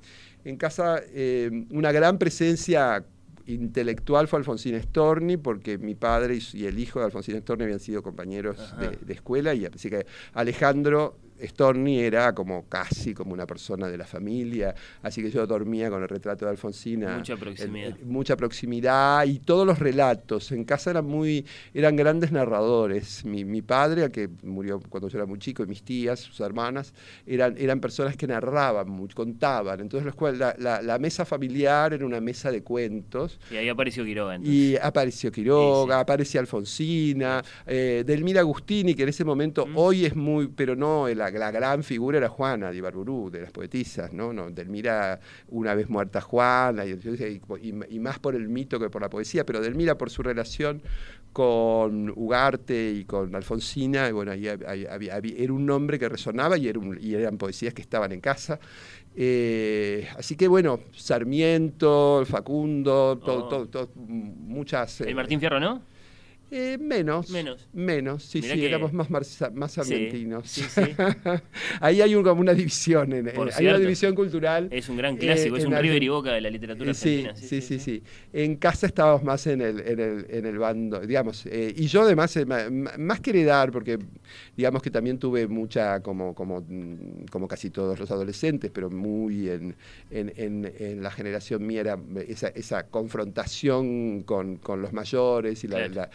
en 0.44 0.56
casa 0.56 1.00
eh, 1.12 1.66
una 1.70 1.92
gran 1.92 2.18
presencia 2.18 3.04
intelectual 3.46 4.28
fue 4.28 4.38
Alfonsín 4.38 4.80
Storni, 4.80 5.36
porque 5.36 5.78
mi 5.78 5.94
padre 5.94 6.38
y, 6.52 6.66
el 6.66 6.78
hijo 6.78 6.98
de 6.98 7.06
Alfonsín 7.06 7.38
Storni 7.40 7.64
habían 7.64 7.80
sido 7.80 8.02
compañeros 8.02 8.74
de, 8.78 8.90
de, 8.96 9.12
escuela, 9.12 9.54
y 9.54 9.66
así 9.66 9.88
que 9.88 10.06
Alejandro 10.32 11.18
Storni 11.42 12.00
era 12.00 12.34
como 12.34 12.68
casi 12.68 13.14
como 13.14 13.32
una 13.32 13.46
persona 13.46 13.88
de 13.88 13.96
la 13.96 14.04
familia, 14.04 14.74
así 15.02 15.22
que 15.22 15.30
yo 15.30 15.46
dormía 15.46 15.90
con 15.90 16.02
el 16.02 16.08
retrato 16.08 16.44
de 16.44 16.50
Alfonsina. 16.50 17.16
Mucha 17.16 17.36
proximidad. 17.36 17.98
mucha 18.04 18.36
proximidad 18.36 19.24
y 19.24 19.38
todos 19.38 19.66
los 19.66 19.78
relatos. 19.78 20.52
En 20.52 20.64
casa 20.64 20.90
eran 20.90 21.06
muy, 21.06 21.46
eran 21.72 21.96
grandes 21.96 22.32
narradores. 22.32 23.24
Mi, 23.24 23.62
padre, 23.62 24.10
que 24.10 24.28
murió 24.42 24.80
cuando 24.88 25.08
yo 25.08 25.18
era 25.18 25.26
muy 25.26 25.38
chico, 25.38 25.62
y 25.62 25.66
mis 25.66 25.82
tías, 25.82 26.20
sus 26.20 26.40
hermanas, 26.40 26.92
eran, 27.26 27.56
eran 27.58 27.80
personas 27.80 28.16
que 28.16 28.26
narraban, 28.26 28.88
contaban. 29.14 29.80
Entonces 29.80 30.12
la, 30.38 30.82
la, 30.82 30.98
mesa 30.98 31.24
familiar 31.24 31.92
era 31.92 32.04
una 32.04 32.20
mesa 32.20 32.50
de 32.50 32.62
cuentos. 32.62 33.38
Y 33.50 33.56
ahí 33.56 33.68
apareció 33.68 34.04
Quiroga. 34.04 34.38
Y 34.42 34.76
apareció 34.76 35.30
Quiroga, 35.30 36.00
apareció 36.00 36.40
Alfonsina, 36.40 37.42
eh, 37.66 38.04
Delmira 38.06 38.40
Agustini, 38.40 38.94
que 38.94 39.02
en 39.02 39.08
ese 39.08 39.24
momento 39.24 39.66
mm. 39.66 39.76
hoy 39.76 40.04
es 40.06 40.16
muy, 40.16 40.48
pero 40.48 40.76
no 40.76 41.08
el 41.08 41.20
la, 41.30 41.50
gran 41.50 41.82
figura 41.82 42.18
era 42.18 42.28
Juana 42.28 42.70
de 42.70 42.78
Ibarburú, 42.78 43.30
de 43.30 43.42
las 43.42 43.52
poetisas, 43.52 44.12
¿no? 44.12 44.32
no 44.32 44.50
Delmira, 44.50 45.20
una 45.48 45.74
vez 45.74 45.88
muerta 45.88 46.20
Juana, 46.20 46.84
y, 46.86 47.98
más 47.98 48.18
por 48.18 48.34
el 48.34 48.48
mito 48.48 48.78
que 48.78 48.90
por 48.90 49.02
la 49.02 49.10
poesía, 49.10 49.44
pero 49.44 49.60
Delmira 49.60 49.98
por 49.98 50.10
su 50.10 50.22
relación 50.22 50.82
con 51.32 52.12
Ugarte 52.16 52.92
y 52.92 53.04
con 53.04 53.34
Alfonsina, 53.34 54.10
bueno, 54.10 54.32
ahí 54.32 54.46
era 54.46 55.52
un 55.52 55.66
nombre 55.66 55.98
que 55.98 56.08
resonaba 56.08 56.56
y, 56.56 56.68
eran 57.14 57.36
poesías 57.36 57.74
que 57.74 57.82
estaban 57.82 58.12
en 58.12 58.20
casa. 58.20 58.58
Eh, 59.14 60.08
así 60.18 60.36
que 60.36 60.46
bueno, 60.46 60.80
Sarmiento, 60.94 62.24
Facundo, 62.26 63.18
todo, 63.18 63.68
oh. 63.74 63.88
muchas... 63.96 65.00
¿El 65.00 65.14
Martín 65.14 65.40
Fierro 65.40 65.58
no? 65.58 65.82
Eh, 66.50 66.78
menos, 66.78 67.30
menos. 67.30 67.68
Menos, 67.72 68.22
sí, 68.24 68.42
sí, 68.42 68.64
éramos 68.64 68.92
más, 68.92 69.10
más 69.10 69.78
argentinos. 69.78 70.60
Ahí 71.80 72.00
hay 72.00 72.14
como 72.14 72.40
una 72.40 72.54
división, 72.54 73.12
en, 73.12 73.28
hay 73.28 73.66
una 73.66 73.78
división 73.78 74.14
cultural. 74.14 74.68
Es 74.70 74.88
un 74.88 74.96
gran 74.96 75.16
clásico, 75.16 75.56
es 75.56 75.64
un 75.64 75.76
River 75.76 76.02
y 76.02 76.08
Boca 76.08 76.32
de 76.32 76.40
la 76.40 76.50
literatura 76.50 76.90
argentina. 76.90 77.34
Sí, 77.36 77.60
sí, 77.60 77.78
sí. 77.78 78.02
En 78.32 78.56
casa 78.56 78.86
estábamos 78.86 79.22
más 79.22 79.46
en 79.46 79.60
el, 79.60 79.80
en 79.80 80.00
el, 80.00 80.26
en 80.28 80.46
el 80.46 80.58
bando, 80.58 81.00
digamos. 81.00 81.46
Eh, 81.46 81.72
y 81.76 81.86
yo 81.86 82.02
además, 82.02 82.36
eh, 82.36 82.44
más 82.44 83.20
que 83.20 83.30
heredar, 83.30 83.72
porque 83.72 83.98
digamos 84.56 84.82
que 84.82 84.90
también 84.90 85.18
tuve 85.18 85.46
mucha, 85.46 86.00
como, 86.00 86.34
como, 86.34 86.60
mm, 86.60 87.26
como 87.30 87.48
casi 87.48 87.70
todos 87.70 87.98
los 87.98 88.10
adolescentes, 88.10 88.70
pero 88.70 88.90
muy 88.90 89.48
en, 89.48 89.76
en, 90.10 90.72
en 90.78 91.02
la 91.02 91.10
generación 91.10 91.66
mía 91.66 91.80
era 91.80 91.98
esa, 92.28 92.48
esa 92.48 92.86
confrontación 92.88 94.22
con, 94.22 94.56
con 94.56 94.82
los 94.82 94.92
mayores 94.92 95.64
y 95.64 95.68
la 95.68 95.86
la, 95.88 96.10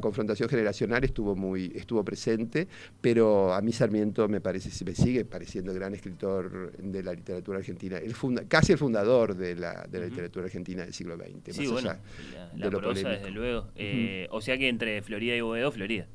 confrontación 0.00 0.48
generacional 0.48 1.04
estuvo 1.04 1.36
muy 1.36 1.72
estuvo 1.74 2.04
presente, 2.04 2.68
pero 3.00 3.52
a 3.52 3.60
mí 3.60 3.72
Sarmiento 3.72 4.28
me 4.28 4.40
parece, 4.40 4.84
me 4.84 4.94
sigue 4.94 5.24
pareciendo 5.24 5.72
el 5.72 5.78
gran 5.78 5.94
escritor 5.94 6.72
de 6.76 7.02
la 7.02 7.12
literatura 7.12 7.58
argentina, 7.58 7.98
el 7.98 8.14
casi 8.48 8.72
el 8.72 8.78
fundador 8.78 9.34
de 9.34 9.56
la, 9.56 9.86
de 9.90 10.00
la 10.00 10.06
literatura 10.06 10.46
argentina 10.46 10.84
del 10.84 10.94
siglo 10.94 11.16
XX. 11.16 11.56
Sí, 11.56 11.66
bueno, 11.66 11.94
la, 12.56 12.70
prosa, 12.70 13.08
desde 13.10 13.30
luego. 13.30 13.68
Eh, 13.76 14.26
o 14.30 14.40
sea 14.40 14.58
que 14.58 14.68
entre 14.68 15.02
Florida 15.02 15.36
y 15.36 15.40
Boedo, 15.40 15.70
Florida. 15.72 16.06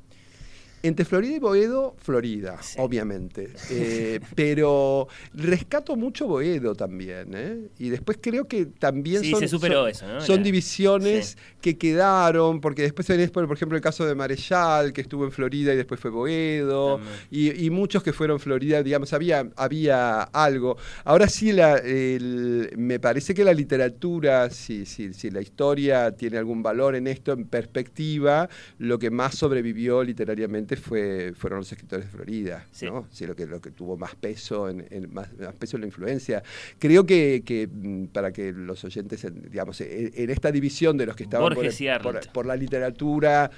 Entre 0.86 1.04
Florida 1.04 1.36
y 1.36 1.38
Boedo, 1.38 1.94
Florida, 1.98 2.58
obviamente. 2.78 3.48
Eh, 3.70 4.20
pero 4.34 5.08
rescato 5.34 5.96
mucho 5.96 6.26
Boedo 6.26 6.74
también. 6.74 7.32
¿eh? 7.34 7.58
Y 7.78 7.88
después 7.88 8.18
creo 8.20 8.46
que 8.46 8.66
también 8.66 9.22
Sí, 9.22 9.30
son, 9.32 9.40
se 9.40 9.48
superó 9.48 9.80
son- 9.82 9.90
eso, 9.90 10.06
¿no? 10.06 10.20
son 10.20 10.42
divisiones 10.42 11.30
sí. 11.30 11.36
que 11.60 11.76
quedaron, 11.76 12.60
porque 12.60 12.82
después 12.82 13.06
tenés, 13.06 13.30
por, 13.30 13.50
ejemplo, 13.52 13.76
el 13.76 13.82
caso 13.82 14.06
de 14.06 14.14
Marechal, 14.14 14.92
que 14.92 15.00
estuvo 15.00 15.24
en 15.24 15.32
Florida 15.32 15.72
y 15.72 15.76
después 15.76 15.98
fue 16.00 16.10
Boedo, 16.10 17.00
y, 17.30 17.64
y 17.64 17.70
muchos 17.70 18.02
que 18.02 18.12
fueron 18.12 18.38
Florida, 18.40 18.82
digamos, 18.82 19.12
había, 19.12 19.48
había 19.56 20.22
algo. 20.22 20.76
Ahora 21.04 21.28
sí, 21.28 21.52
la, 21.52 21.76
el- 21.78 22.70
me 22.76 23.00
parece 23.00 23.34
que 23.34 23.44
la 23.44 23.52
literatura, 23.52 24.48
si, 24.50 24.86
si, 24.86 25.12
si 25.12 25.30
la 25.30 25.40
historia 25.40 26.12
tiene 26.12 26.38
algún 26.38 26.62
valor 26.62 26.94
en 26.94 27.06
esto, 27.06 27.32
en 27.32 27.46
perspectiva, 27.46 28.48
lo 28.78 28.98
que 28.98 29.10
más 29.10 29.34
sobrevivió 29.36 30.02
literariamente 30.04 30.75
fue, 30.76 31.32
fueron 31.36 31.58
los 31.60 31.70
escritores 31.72 32.06
de 32.06 32.10
Florida, 32.10 32.66
Sí. 32.70 32.86
¿no? 32.86 33.06
Sí, 33.10 33.26
lo, 33.26 33.34
que, 33.34 33.46
lo 33.46 33.60
que 33.60 33.70
tuvo 33.70 33.96
más 33.96 34.14
peso, 34.14 34.68
en, 34.68 34.86
en- 34.90 35.12
más, 35.12 35.28
más 35.38 35.54
peso 35.54 35.76
en 35.76 35.82
la 35.82 35.86
influencia. 35.86 36.42
Creo 36.78 37.04
que, 37.04 37.42
que, 37.44 37.66
mm, 37.66 38.06
para 38.06 38.32
que 38.32 38.52
los 38.52 38.84
oyentes, 38.84 39.24
en- 39.24 39.50
digamos, 39.50 39.80
en, 39.80 40.12
en 40.14 40.30
esta 40.30 40.52
división 40.52 40.96
de 40.96 41.06
los 41.06 41.16
que 41.16 41.24
estaban 41.24 41.52
por, 41.54 41.64
el- 41.66 42.28
por- 42.32 42.46
la 42.46 42.56
literatura 42.56 43.50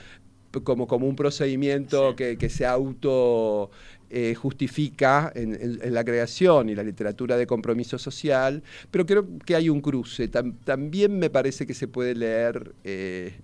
como, 0.64 0.86
como 0.86 1.06
un 1.06 1.14
procedimiento 1.16 2.10
Sí. 2.10 2.16
que, 2.16 2.38
que 2.38 2.48
se 2.48 2.64
auto 2.66 3.70
eh, 4.10 4.34
justifica 4.34 5.30
en, 5.34 5.52
en- 5.54 5.78
en 5.82 5.92
la 5.94 6.02
creación 6.02 6.70
y 6.70 6.74
la 6.74 6.82
literatura 6.82 7.36
de 7.36 7.46
compromiso 7.46 7.98
social, 7.98 8.62
pero 8.90 9.04
creo 9.04 9.26
que 9.44 9.54
hay 9.54 9.68
un 9.68 9.82
cruce. 9.82 10.30
Tam- 10.30 10.54
también 10.64 11.18
me 11.18 11.28
parece 11.28 11.66
que 11.66 11.74
se 11.74 11.88
puede 11.88 12.14
leer, 12.14 12.72
eh, 12.84 13.34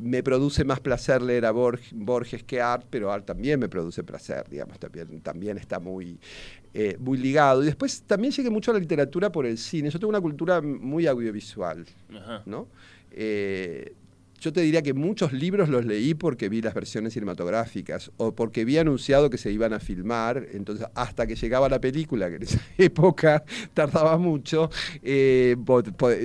me 0.00 0.22
produce 0.22 0.64
más 0.64 0.80
placer 0.80 1.22
leer 1.22 1.44
a 1.46 1.52
Borg- 1.52 1.92
Borges 1.92 2.42
que 2.44 2.60
Art, 2.60 2.86
pero 2.90 3.12
Art 3.12 3.26
también 3.26 3.60
me 3.60 3.68
produce 3.68 4.02
placer, 4.02 4.44
digamos, 4.48 4.78
también, 4.78 5.20
también 5.20 5.58
está 5.58 5.78
muy, 5.78 6.18
eh, 6.74 6.96
muy 6.98 7.18
ligado. 7.18 7.62
Y 7.62 7.66
después 7.66 8.02
también 8.02 8.32
llegué 8.32 8.50
mucho 8.50 8.70
a 8.70 8.74
la 8.74 8.80
literatura 8.80 9.30
por 9.30 9.44
el 9.46 9.58
cine. 9.58 9.90
Yo 9.90 9.98
tengo 9.98 10.10
una 10.10 10.20
cultura 10.20 10.60
muy 10.62 11.06
audiovisual. 11.06 11.84
Ajá. 12.14 12.42
¿no? 12.46 12.68
Eh, 13.10 13.94
yo 14.42 14.52
te 14.52 14.60
diría 14.60 14.82
que 14.82 14.92
muchos 14.92 15.32
libros 15.32 15.68
los 15.68 15.84
leí 15.86 16.14
porque 16.14 16.48
vi 16.48 16.60
las 16.60 16.74
versiones 16.74 17.12
cinematográficas 17.12 18.10
o 18.16 18.34
porque 18.34 18.64
vi 18.64 18.76
anunciado 18.76 19.30
que 19.30 19.38
se 19.38 19.52
iban 19.52 19.72
a 19.72 19.78
filmar, 19.78 20.48
entonces 20.52 20.84
hasta 20.94 21.26
que 21.28 21.36
llegaba 21.36 21.68
la 21.68 21.80
película, 21.80 22.28
que 22.28 22.36
en 22.36 22.42
esa 22.42 22.60
época 22.78 23.44
tardaba 23.72 24.18
mucho, 24.18 24.68
eh, 25.02 25.56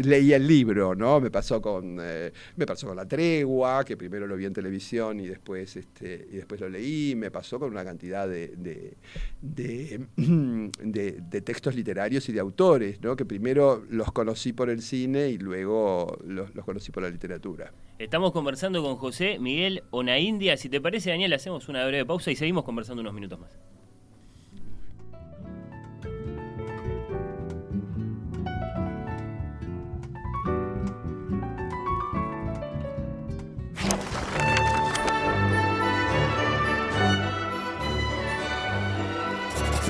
leía 0.03 0.37
el 0.37 0.47
libro, 0.47 0.95
¿no? 0.95 1.19
Me 1.21 1.29
pasó 1.29 1.61
con 1.61 1.97
eh, 2.01 2.31
me 2.55 2.65
pasó 2.65 2.87
con 2.87 2.95
La 2.97 3.07
Tregua, 3.07 3.85
que 3.85 3.95
primero 3.95 4.25
lo 4.25 4.35
vi 4.35 4.45
en 4.45 4.53
televisión 4.53 5.19
y 5.19 5.27
después 5.27 5.75
este 5.75 6.27
y 6.31 6.37
después 6.37 6.59
lo 6.59 6.69
leí, 6.69 7.13
me 7.15 7.29
pasó 7.29 7.59
con 7.59 7.69
una 7.71 7.85
cantidad 7.85 8.27
de, 8.27 8.47
de, 8.57 8.97
de, 9.41 10.07
de- 10.83 11.21
de 11.29 11.41
textos 11.41 11.75
literarios 11.75 12.27
y 12.29 12.33
de 12.33 12.39
autores, 12.39 12.99
¿no? 13.01 13.15
Que 13.15 13.25
primero 13.25 13.85
los 13.91 14.11
conocí 14.11 14.53
por 14.53 14.69
el 14.71 14.81
cine 14.81 15.29
y 15.29 15.37
luego 15.37 16.17
los, 16.25 16.53
los 16.55 16.65
conocí 16.65 16.91
por 16.91 17.03
la 17.03 17.09
literatura. 17.09 17.71
Estamos 17.99 18.31
conversando 18.31 18.83
con 18.83 18.95
José 18.97 19.39
Miguel 19.39 19.83
Onaindia. 19.89 20.55
Si 20.55 20.69
te 20.69 20.79
parece, 20.79 21.09
Daniel, 21.09 21.33
hacemos 21.33 21.67
una 21.67 21.83
breve 21.87 22.05
pausa 22.05 22.29
y 22.29 22.35
seguimos 22.35 22.63
conversando 22.63 23.01
unos 23.01 23.13
minutos 23.13 23.39
más. 23.39 23.57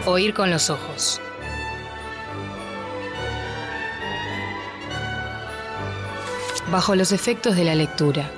Oír 0.06 0.34
con 0.34 0.50
los 0.50 0.70
ojos. 0.70 1.20
Bajo 6.70 6.96
los 6.96 7.14
efectos 7.14 7.56
de 7.56 7.64
la 7.64 7.76
lectura. 7.76 8.30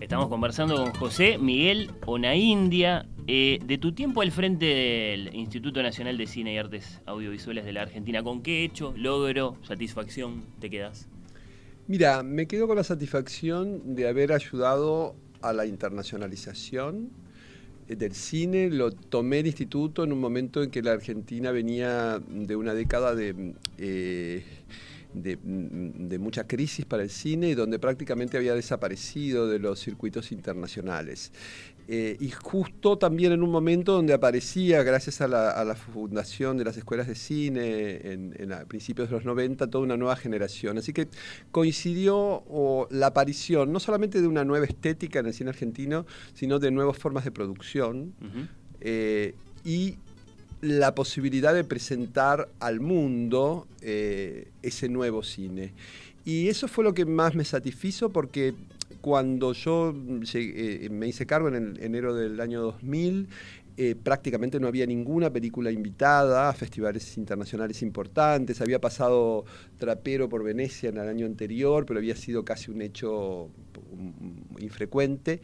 Estamos 0.00 0.28
conversando 0.28 0.76
con 0.76 0.94
José 0.94 1.36
Miguel 1.36 1.90
Onaindia. 2.06 3.06
Eh, 3.26 3.58
de 3.66 3.76
tu 3.76 3.92
tiempo 3.92 4.22
al 4.22 4.32
frente 4.32 4.64
del 4.64 5.34
Instituto 5.34 5.82
Nacional 5.82 6.16
de 6.16 6.26
Cine 6.26 6.54
y 6.54 6.58
Artes 6.58 7.02
Audiovisuales 7.04 7.66
de 7.66 7.74
la 7.74 7.82
Argentina, 7.82 8.22
¿con 8.22 8.40
qué 8.40 8.64
hecho, 8.64 8.94
logro, 8.96 9.56
satisfacción 9.62 10.44
te 10.58 10.70
quedas? 10.70 11.06
Mira, 11.86 12.22
me 12.22 12.46
quedo 12.46 12.66
con 12.66 12.76
la 12.76 12.84
satisfacción 12.84 13.94
de 13.94 14.08
haber 14.08 14.32
ayudado 14.32 15.16
a 15.42 15.52
la 15.52 15.66
internacionalización 15.66 17.10
del 17.88 18.14
cine. 18.14 18.70
Lo 18.70 18.90
tomé 18.90 19.40
el 19.40 19.46
instituto 19.46 20.04
en 20.04 20.12
un 20.12 20.20
momento 20.20 20.62
en 20.62 20.70
que 20.70 20.82
la 20.82 20.92
Argentina 20.92 21.50
venía 21.50 22.20
de 22.28 22.56
una 22.56 22.74
década 22.74 23.14
de, 23.14 23.54
eh, 23.78 24.44
de, 25.22 25.36
mm, 25.36 26.08
de 26.08 26.18
mucha 26.18 26.46
crisis 26.46 26.84
para 26.84 27.02
el 27.02 27.10
cine 27.10 27.50
y 27.50 27.54
donde 27.54 27.78
prácticamente 27.78 28.36
había 28.36 28.54
desaparecido 28.54 29.48
de 29.48 29.58
los 29.58 29.80
circuitos 29.80 30.32
internacionales. 30.32 31.32
Eh, 31.88 32.16
y 32.18 32.30
justo 32.30 32.98
también 32.98 33.30
en 33.30 33.42
un 33.44 33.50
momento 33.50 33.92
donde 33.92 34.12
aparecía, 34.12 34.82
gracias 34.82 35.20
a 35.20 35.28
la, 35.28 35.50
a 35.50 35.64
la 35.64 35.76
fundación 35.76 36.56
de 36.56 36.64
las 36.64 36.76
escuelas 36.76 37.06
de 37.06 37.14
cine 37.14 38.12
en, 38.12 38.34
en 38.38 38.52
a 38.52 38.64
principios 38.64 39.08
de 39.08 39.14
los 39.14 39.24
90, 39.24 39.68
toda 39.70 39.84
una 39.84 39.96
nueva 39.96 40.16
generación. 40.16 40.78
Así 40.78 40.92
que 40.92 41.06
coincidió 41.52 42.16
o, 42.16 42.88
la 42.90 43.08
aparición 43.08 43.72
no 43.72 43.78
solamente 43.78 44.20
de 44.20 44.26
una 44.26 44.44
nueva 44.44 44.66
estética 44.66 45.20
en 45.20 45.26
el 45.26 45.34
cine 45.34 45.50
argentino, 45.50 46.06
sino 46.34 46.58
de 46.58 46.72
nuevas 46.72 46.98
formas 46.98 47.24
de 47.24 47.30
producción 47.30 48.14
eh, 48.80 49.34
y 49.64 49.96
la 50.66 50.94
posibilidad 50.94 51.54
de 51.54 51.64
presentar 51.64 52.48
al 52.58 52.80
mundo 52.80 53.66
eh, 53.80 54.48
ese 54.62 54.88
nuevo 54.88 55.22
cine. 55.22 55.72
Y 56.24 56.48
eso 56.48 56.66
fue 56.66 56.82
lo 56.82 56.92
que 56.92 57.04
más 57.04 57.34
me 57.34 57.44
satisfizo 57.44 58.10
porque 58.10 58.54
cuando 59.00 59.52
yo 59.52 59.94
eh, 60.34 60.88
me 60.90 61.06
hice 61.06 61.24
cargo 61.24 61.48
en 61.48 61.54
el 61.54 61.82
enero 61.82 62.14
del 62.14 62.40
año 62.40 62.60
2000, 62.62 63.28
eh, 63.78 63.94
prácticamente 63.94 64.58
no 64.58 64.66
había 64.66 64.86
ninguna 64.86 65.30
película 65.30 65.70
invitada 65.70 66.48
a 66.48 66.52
festivales 66.52 67.16
internacionales 67.16 67.82
importantes. 67.82 68.60
Había 68.60 68.80
pasado 68.80 69.44
Trapero 69.78 70.28
por 70.28 70.42
Venecia 70.42 70.88
en 70.88 70.96
el 70.96 71.08
año 71.08 71.26
anterior, 71.26 71.86
pero 71.86 71.98
había 71.98 72.16
sido 72.16 72.44
casi 72.44 72.70
un 72.72 72.82
hecho 72.82 73.50
infrecuente. 74.58 75.40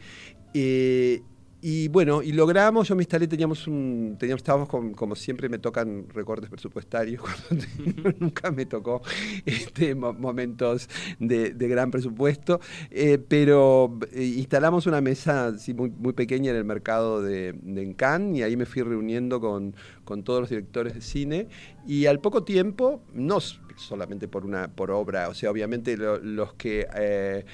Y 1.65 1.87
bueno, 1.87 2.21
y 2.21 2.33
logramos, 2.33 2.89
yo 2.89 2.95
me 2.95 3.03
instalé, 3.03 3.25
teníamos 3.25 3.67
un, 3.67 4.17
teníamos, 4.19 4.41
estábamos 4.41 4.67
con, 4.67 4.93
como 4.93 5.15
siempre 5.15 5.47
me 5.47 5.59
tocan 5.59 6.09
recortes 6.09 6.49
presupuestarios, 6.49 7.21
cuando 7.21 7.65
te- 7.65 8.13
nunca 8.19 8.51
me 8.51 8.65
tocó 8.65 9.01
este, 9.45 9.95
mo- 9.95 10.11
momentos 10.13 10.89
de, 11.19 11.51
de 11.51 11.67
gran 11.69 11.89
presupuesto, 11.89 12.59
eh, 12.91 13.17
pero 13.17 13.97
eh, 14.11 14.23
instalamos 14.25 14.87
una 14.87 14.99
mesa 14.99 15.53
muy, 15.73 15.89
muy 15.89 16.11
pequeña 16.11 16.51
en 16.51 16.57
el 16.57 16.65
mercado 16.65 17.21
de, 17.21 17.53
de 17.53 17.83
y 18.35 18.41
ahí 18.41 18.57
me 18.57 18.65
fui 18.65 18.81
reuniendo 18.81 19.39
con, 19.39 19.73
con 20.03 20.23
todos 20.23 20.41
los 20.41 20.49
directores 20.49 20.93
de 20.95 21.01
cine. 21.01 21.47
Y 21.87 22.07
al 22.07 22.19
poco 22.19 22.43
tiempo, 22.43 23.01
no 23.13 23.39
solamente 23.77 24.27
por 24.27 24.45
una 24.45 24.67
por 24.75 24.91
obra, 24.91 25.29
o 25.29 25.33
sea, 25.33 25.49
obviamente 25.49 25.95
lo- 25.95 26.19
los 26.19 26.53
que... 26.55 26.87
eh, 26.95 27.45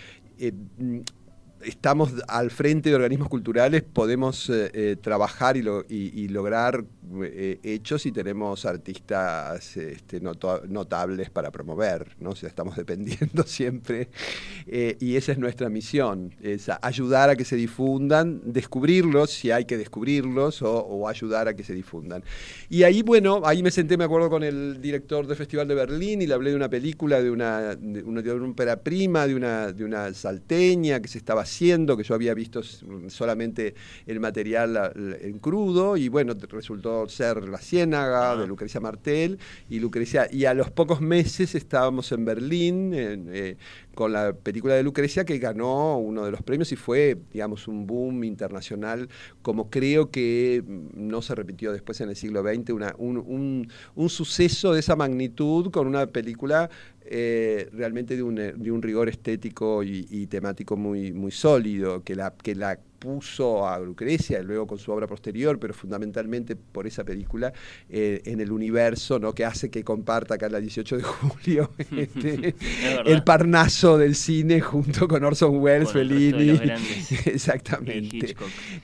estamos 1.64 2.12
al 2.28 2.52
frente 2.52 2.90
de 2.90 2.96
organismos 2.96 3.30
culturales, 3.30 3.84
podemos 3.84 4.50
eh, 4.50 4.70
eh, 4.74 4.96
trabajar 5.02 5.58
y, 5.58 5.62
lo- 5.62 5.86
y- 5.90 6.12
y 6.22 6.28
lograr 6.30 6.86
eh, 7.24 7.60
hechos 7.64 8.06
y 8.06 8.12
tenemos 8.12 8.66
artistas 8.66 9.76
este, 9.78 10.22
notables 10.22 11.30
para 11.30 11.52
promover, 11.52 12.16
¿no? 12.20 12.32
O 12.32 12.36
sea, 12.36 12.50
estamos 12.50 12.76
dependiendo 12.84 13.44
siempre 13.44 14.10
y 14.68 15.16
esa 15.16 15.32
es 15.32 15.38
nuestra 15.40 15.70
misión, 15.70 16.36
es 16.42 16.70
ayudar 16.82 17.30
a 17.30 17.36
que 17.36 17.46
se 17.46 17.56
difundan, 17.56 18.42
descubrirlos 18.46 19.32
si 19.32 19.52
hay 19.52 19.66
que 19.66 19.78
descubrirlos 19.78 20.62
o, 20.62 20.72
o 20.86 21.08
ayudar 21.08 21.48
a 21.48 21.56
que 21.56 21.64
se 21.64 21.74
difundan. 21.74 22.24
Y 22.70 22.84
ahí, 22.84 23.02
bueno, 23.02 23.42
ahí 23.46 23.64
me 23.64 23.72
senté, 23.72 23.98
me 23.98 24.04
acuerdo, 24.04 24.30
con 24.30 24.44
el 24.44 24.80
director 24.82 25.26
del 25.26 25.36
Festival 25.38 25.68
de 25.68 25.76
Berlín 25.76 26.22
y 26.22 26.28
le 26.28 26.34
hablé 26.34 26.52
de 26.52 26.56
una 26.56 26.70
película, 26.70 27.22
de 27.22 27.32
una, 27.32 27.76
de 27.76 28.04
una, 28.04 28.22
de 28.22 28.34
una 28.34 28.48
ópera 28.50 28.78
prima, 28.82 29.26
de 29.28 29.36
una, 29.36 29.72
de 29.72 29.84
una 29.84 30.14
salteña 30.14 31.02
que 31.02 31.08
se 31.08 31.18
estaba 31.18 31.46
haciendo, 31.50 31.98
que 31.98 32.04
yo 32.04 32.14
había 32.14 32.34
visto 32.34 32.62
solamente 33.08 33.74
el 34.06 34.20
material 34.20 34.94
en 35.22 35.40
crudo 35.40 35.98
y 35.98 36.08
bueno, 36.08 36.36
resultó 36.50 37.10
ser 37.10 37.50
La 37.50 37.58
Ciénaga, 37.58 38.38
de 38.38 38.48
Lucrecia 38.48 38.80
Martel, 38.80 39.40
y 39.70 39.80
Lucrecia, 39.80 40.28
y 40.32 40.46
a 40.46 40.54
los 40.54 40.70
pocos 40.70 41.02
meses 41.02 41.56
estábamos 41.56 42.12
en 42.12 42.26
Berlín 42.26 42.92
eh, 42.94 43.58
con 43.96 44.14
la 44.14 44.34
película 44.34 44.76
de 44.76 44.84
Lucrecia 44.84 45.26
que 45.26 45.38
ganó 45.40 45.98
uno 45.98 46.26
de 46.26 46.32
los 46.32 46.42
premios 46.42 46.72
y 46.72 46.76
fue, 46.76 47.18
digamos, 47.32 47.68
un 47.68 47.86
boom 47.86 48.24
internacional, 48.24 49.10
como 49.42 49.70
creo 49.70 50.10
que 50.10 50.64
no 50.94 51.22
se 51.22 51.36
repitió 51.36 51.72
después 51.72 52.00
en 52.02 52.10
el 52.10 52.16
siglo 52.16 52.44
XX, 52.44 52.72
una, 52.72 52.96
un, 52.98 53.70
un 53.96 54.10
suceso 54.10 54.74
de 54.74 54.80
esa 54.80 54.96
magnitud 54.96 55.72
con 55.72 55.88
una 55.88 56.08
película 56.08 56.70
eh, 57.12 57.68
realmente 57.74 58.16
de 58.16 58.22
un, 58.22 58.36
de 58.36 58.72
un, 58.72 58.84
rigor 58.84 59.10
estético 59.10 59.82
y, 59.82 60.28
temático 60.28 60.78
muy, 60.78 61.12
muy 61.12 61.32
sólido, 61.32 62.04
que 62.04 62.14
la, 62.14 62.36
que 62.36 62.54
la 62.54 62.80
puso 63.00 63.68
a 63.68 63.80
Lucrecia, 63.80 64.40
y 64.40 64.44
luego 64.44 64.68
con 64.68 64.78
su 64.78 64.92
obra 64.92 65.08
posterior, 65.08 65.58
pero 65.58 65.74
fundamentalmente 65.74 66.56
por 66.56 66.86
esa 66.86 67.04
película, 67.04 67.54
eh, 67.90 68.22
en 68.26 68.42
el 68.42 68.52
universo, 68.52 69.20
¿no? 69.20 69.34
que 69.34 69.46
hace 69.46 69.70
que 69.72 69.84
comparta 69.84 70.36
acá 70.36 70.48
el 70.48 70.62
18 70.62 70.98
de 70.98 71.04
julio 71.04 71.72
este, 71.96 72.56
el 73.06 73.24
parnaso 73.24 73.98
del 73.98 74.16
cine 74.16 74.60
junto 74.60 75.08
con 75.08 75.24
Orson 75.24 75.58
Welles, 75.58 75.92
Fellini. 75.92 76.50
Exactamente. 77.26 78.36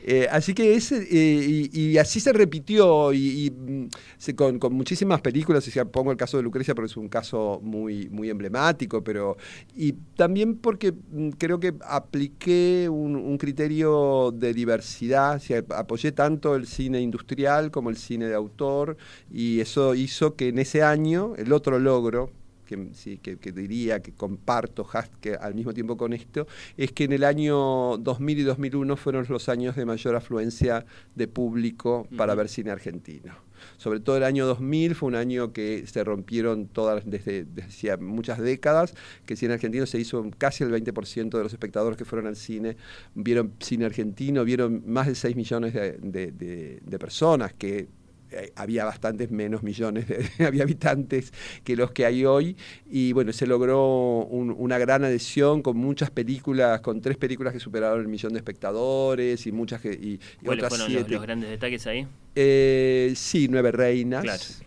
Eh, 0.04 0.28
así 0.32 0.54
que 0.54 0.76
ese, 0.76 1.06
eh, 1.12 1.70
y, 1.72 1.98
así 1.98 2.20
se 2.20 2.32
repitió, 2.32 3.12
y, 3.12 3.52
mm, 3.52 3.90
con, 4.36 4.60
con, 4.60 4.74
muchísimas 4.74 5.22
películas, 5.22 5.68
o 5.68 5.92
pongo 5.92 6.12
el 6.12 6.18
caso 6.18 6.38
de 6.38 6.44
Lucrecia 6.44 6.74
porque 6.74 6.90
es 6.90 6.98
un 6.98 7.10
caso 7.10 7.60
muy, 7.62 8.08
muy 8.10 8.30
emblemático, 8.30 9.04
pero 9.04 9.38
y 9.76 9.94
también 10.16 10.56
porque 10.58 10.92
mm, 10.94 11.30
creo 11.32 11.60
que 11.60 11.74
apliqué 11.82 12.88
un 12.90 13.38
criterio 13.38 14.05
de 14.34 14.54
diversidad, 14.54 15.42
apoyé 15.70 16.12
tanto 16.12 16.56
el 16.56 16.68
cine 16.68 17.02
industrial 17.02 17.72
como 17.72 17.90
el 17.90 17.98
cine 17.98 18.28
de 18.28 18.36
autor 18.36 18.98
y 19.32 19.60
eso 19.60 19.96
hizo 19.96 20.36
que 20.36 20.50
en 20.50 20.60
ese 20.60 20.84
año 20.84 21.34
el 21.38 21.54
otro 21.54 21.80
logro 21.80 22.32
que, 22.66 22.90
sí, 22.94 23.18
que, 23.18 23.52
diría 23.52 24.02
que 24.02 24.14
comparto 24.14 24.88
que 25.22 25.36
al 25.36 25.56
mismo 25.56 25.74
tiempo 25.74 25.98
con 25.98 26.14
esto, 26.14 26.48
es 26.78 26.92
que 26.92 27.06
en 27.06 27.14
el 27.14 27.24
año 27.24 27.98
2000 27.98 28.40
y 28.40 28.44
2001 28.44 28.98
fueron 28.98 29.26
los 29.30 29.50
años 29.50 29.76
de 29.76 29.86
mayor 29.86 30.16
afluencia 30.16 30.86
de 31.16 31.28
público 31.28 32.08
para 32.18 32.36
ver 32.36 32.50
cine 32.50 32.72
argentino. 32.72 33.34
Sobre 33.78 34.00
todo 34.00 34.18
el 34.18 34.24
año 34.24 34.46
2000 34.46 34.96
fue 34.96 35.08
un 35.08 35.16
año 35.16 35.54
que 35.54 35.86
se 35.88 36.04
rompieron 36.04 36.68
todas, 36.68 37.04
desde, 37.06 37.46
desde 37.46 37.98
muchas 37.98 38.40
décadas, 38.40 38.94
que 39.26 39.36
cine 39.36 39.54
argentino 39.54 39.86
se 39.86 40.00
hizo 40.00 40.30
casi 40.38 40.64
el 40.64 40.72
20% 40.72 41.30
de 41.30 41.44
los 41.44 41.54
espectadores 41.54 41.98
que 41.98 42.06
fueron 42.06 42.28
al 42.28 42.36
cine, 42.36 42.78
vieron 43.14 43.54
cine 43.60 43.86
argentino, 43.86 44.44
vieron 44.44 44.84
más 44.86 45.08
de 45.08 45.16
6 45.16 45.36
millones 45.36 45.74
de, 45.74 46.98
personas 47.00 47.54
que 47.54 47.88
eh, 48.32 48.52
había 48.56 48.86
bastantes 48.86 49.32
menos 49.32 49.64
millones 49.64 50.08
de, 50.08 50.30
había 50.46 50.64
habitantes 50.64 51.32
que 51.64 51.76
los 51.76 51.92
que 51.92 52.06
hay 52.06 52.26
hoy. 52.26 52.58
Y 52.90 53.14
bueno 53.14 53.34
se 53.34 53.48
logró 53.48 54.26
una 54.26 54.78
gran 54.78 55.04
adhesión 55.04 55.62
con 55.62 55.78
muchas 55.78 56.12
películas 56.12 56.82
con 56.82 57.02
tres 57.02 57.18
películas 57.18 57.54
que 57.54 57.60
superaron 57.60 58.02
el 58.02 58.08
millón 58.08 58.34
de 58.34 58.40
espectadores 58.40 59.46
y 59.48 59.52
muchas 59.52 59.82
que 59.82 59.92
y, 59.92 60.20
¿Cuáles 60.44 60.68
fueron 60.68 60.94
los, 60.94 61.22
grandes 61.22 61.50
detalles 61.50 61.88
ahí 61.88 62.08
eh, 62.36 63.14
sí, 63.16 63.48
Nueve 63.50 63.72
Reinas. 63.72 64.62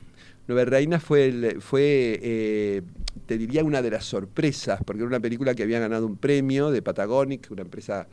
Nueve 0.46 0.64
Reinas 0.64 1.02
fue, 1.02 1.56
fue 1.60 2.18
eh, 2.22 2.82
te 3.26 3.36
diría, 3.36 3.62
una 3.62 3.82
de 3.82 3.90
las 3.90 4.06
sorpresas, 4.06 4.80
porque 4.84 5.00
era 5.02 5.08
una 5.08 5.20
película 5.20 5.54
que 5.54 5.62
había 5.62 5.78
ganado 5.78 6.06
un 6.06 6.16
premio 6.16 6.70
de 6.70 6.80
Patagonic, 6.80 7.50
una 7.50 7.62
empresa 7.62 8.08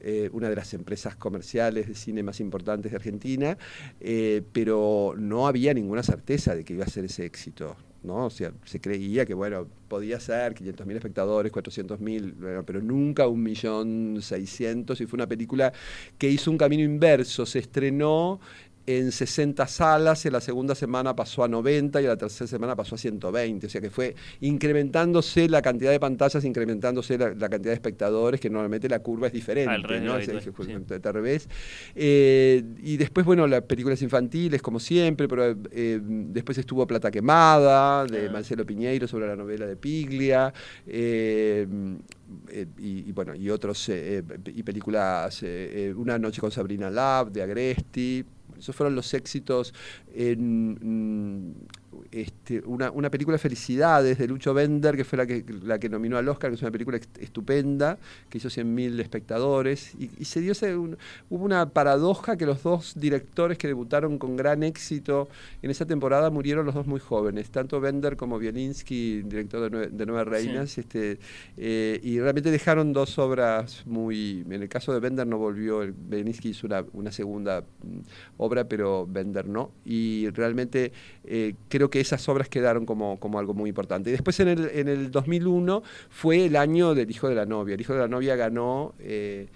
eh, 0.00 0.30
una 0.32 0.48
de 0.48 0.56
las 0.56 0.74
empresas 0.74 1.16
comerciales 1.16 1.88
de 1.88 1.94
cine 1.94 2.22
más 2.22 2.40
importantes 2.40 2.92
de 2.92 2.96
Argentina, 2.96 3.56
pero 4.52 5.14
no 5.16 5.46
había 5.46 5.74
ninguna 5.74 6.02
certeza 6.02 6.54
de 6.54 6.64
que 6.64 6.74
iba 6.74 6.84
a 6.84 6.88
ser 6.88 7.04
ese 7.04 7.24
éxito. 7.24 7.76
¿no? 8.02 8.26
O 8.26 8.30
sea, 8.30 8.52
se 8.64 8.80
creía 8.80 9.26
que, 9.26 9.34
bueno, 9.34 9.66
podía 9.88 10.18
ser 10.20 10.54
500.000 10.54 10.96
espectadores, 10.96 11.52
400.000, 11.52 12.64
pero 12.64 12.80
nunca 12.80 13.26
un 13.26 13.42
millón 13.42 14.18
seiscientos, 14.22 15.00
y 15.00 15.06
fue 15.06 15.16
una 15.16 15.26
película 15.26 15.72
que 16.18 16.30
hizo 16.30 16.50
un 16.50 16.58
camino 16.58 16.82
inverso, 16.82 17.44
se 17.46 17.58
estrenó 17.58 18.40
en 18.98 19.12
60 19.12 19.66
salas, 19.66 20.24
en 20.26 20.32
la 20.32 20.40
segunda 20.40 20.74
semana 20.74 21.14
pasó 21.14 21.44
a 21.44 21.48
90 21.48 22.00
y 22.00 22.04
en 22.04 22.10
la 22.10 22.16
tercera 22.16 22.48
semana 22.48 22.76
pasó 22.76 22.94
a 22.94 22.98
120, 22.98 23.66
o 23.66 23.70
sea 23.70 23.80
que 23.80 23.90
fue 23.90 24.14
incrementándose 24.40 25.48
la 25.48 25.62
cantidad 25.62 25.90
de 25.90 26.00
pantallas, 26.00 26.44
incrementándose 26.44 27.18
la, 27.18 27.34
cantidad 27.48 27.70
de 27.70 27.74
espectadores, 27.74 28.40
que 28.40 28.50
normalmente 28.50 28.88
la 28.88 29.00
curva 29.00 29.26
es 29.26 29.32
diferente, 29.32 30.00
¿no? 30.00 30.14
Al 30.14 30.22
revés. 31.12 31.48
Eh, 31.94 32.62
y 32.82 32.96
después, 32.96 33.26
bueno, 33.26 33.46
las 33.46 33.62
películas 33.62 34.00
infantiles, 34.02 34.62
como 34.62 34.80
siempre, 34.80 35.28
pero 35.28 35.56
eh, 35.70 36.00
después 36.02 36.58
estuvo 36.58 36.86
Plata 36.86 37.10
Quemada, 37.10 38.04
de 38.04 38.28
ah. 38.28 38.32
Marcelo 38.32 38.64
Piñeiro, 38.64 39.06
sobre 39.06 39.26
la 39.26 39.36
novela 39.36 39.66
de 39.66 39.76
Piglia, 39.76 40.52
eh, 40.86 41.66
y, 42.78 43.12
bueno, 43.12 43.34
y 43.34 43.50
otros, 43.50 43.88
y 43.88 44.62
películas, 44.62 45.44
Una 45.96 46.18
noche 46.18 46.40
con 46.40 46.50
Sabrina 46.50 46.90
Lab, 46.90 47.32
de 47.32 47.42
Agresti, 47.42 48.24
esos 48.60 48.76
fueron 48.76 48.94
los 48.94 49.12
éxitos 49.14 49.74
en 50.14 51.50
mm, 51.50 51.54
este, 52.12 52.60
una, 52.66 52.90
una, 52.90 53.10
película 53.10 53.38
Felicidades 53.38 54.18
de 54.18 54.28
Lucho 54.28 54.54
Bender, 54.54 54.96
que 54.96 55.04
fue 55.04 55.16
la 55.16 55.26
que, 55.26 55.44
la 55.62 55.78
que 55.78 55.88
nominó 55.88 56.18
al 56.18 56.28
Oscar, 56.28 56.50
que 56.50 56.54
es 56.56 56.62
una 56.62 56.70
película 56.70 56.98
estupenda, 57.18 57.98
que 58.28 58.38
hizo 58.38 58.48
100.000 58.48 59.00
espectadores. 59.00 59.92
Y, 59.98 60.24
se 60.24 60.40
dio 60.40 60.52
hubo 61.30 61.44
una 61.44 61.70
paradoja 61.70 62.36
que 62.36 62.46
los 62.46 62.62
dos 62.62 62.94
directores 62.96 63.58
que 63.58 63.66
debutaron 63.66 64.18
con 64.18 64.36
gran 64.36 64.62
éxito 64.62 65.28
en 65.62 65.70
esa 65.70 65.86
temporada 65.86 66.30
murieron 66.30 66.66
los 66.66 66.74
dos 66.74 66.86
muy 66.86 67.00
jóvenes, 67.00 67.50
tanto 67.50 67.80
Bender 67.80 68.16
como 68.16 68.38
Bielinski, 68.38 69.22
director 69.22 69.70
de, 69.70 69.88
de 69.88 70.06
Nueve 70.06 70.24
Reinas, 70.24 70.78
este, 70.78 71.18
eh, 71.56 72.00
y 72.02 72.20
realmente 72.20 72.50
dejaron 72.50 72.92
dos 72.92 73.18
obras 73.18 73.84
muy... 73.86 74.44
En 74.50 74.62
el 74.62 74.68
caso 74.68 74.92
de 74.92 75.00
Bender 75.00 75.26
no 75.26 75.38
volvió, 75.38 75.80
Bielinski 76.08 76.50
hizo 76.50 76.66
una, 76.66 76.84
una 76.92 77.12
segunda 77.12 77.60
mm, 77.60 77.98
obra, 78.38 78.64
pero 78.64 79.06
Bender 79.06 79.48
no. 79.48 79.72
Y 79.84 80.28
realmente 80.30 80.92
eh, 81.24 81.54
creo 81.68 81.79
que 81.88 82.00
esas 82.00 82.28
obras 82.28 82.48
quedaron 82.48 82.84
como, 82.84 83.18
como 83.18 83.38
algo 83.38 83.54
muy 83.54 83.70
importante. 83.70 84.10
Y 84.10 84.12
después 84.12 84.38
en 84.40 84.48
el, 84.48 84.70
en 84.74 84.88
el 84.88 85.10
2001 85.10 85.82
fue 86.10 86.46
el 86.46 86.56
año 86.56 86.94
del 86.94 87.10
Hijo 87.10 87.28
de 87.28 87.36
la 87.36 87.46
Novia. 87.46 87.74
El 87.74 87.80
Hijo 87.80 87.94
de 87.94 88.00
la 88.00 88.08
Novia 88.08 88.36
ganó... 88.36 88.94
Eh, 88.98 89.46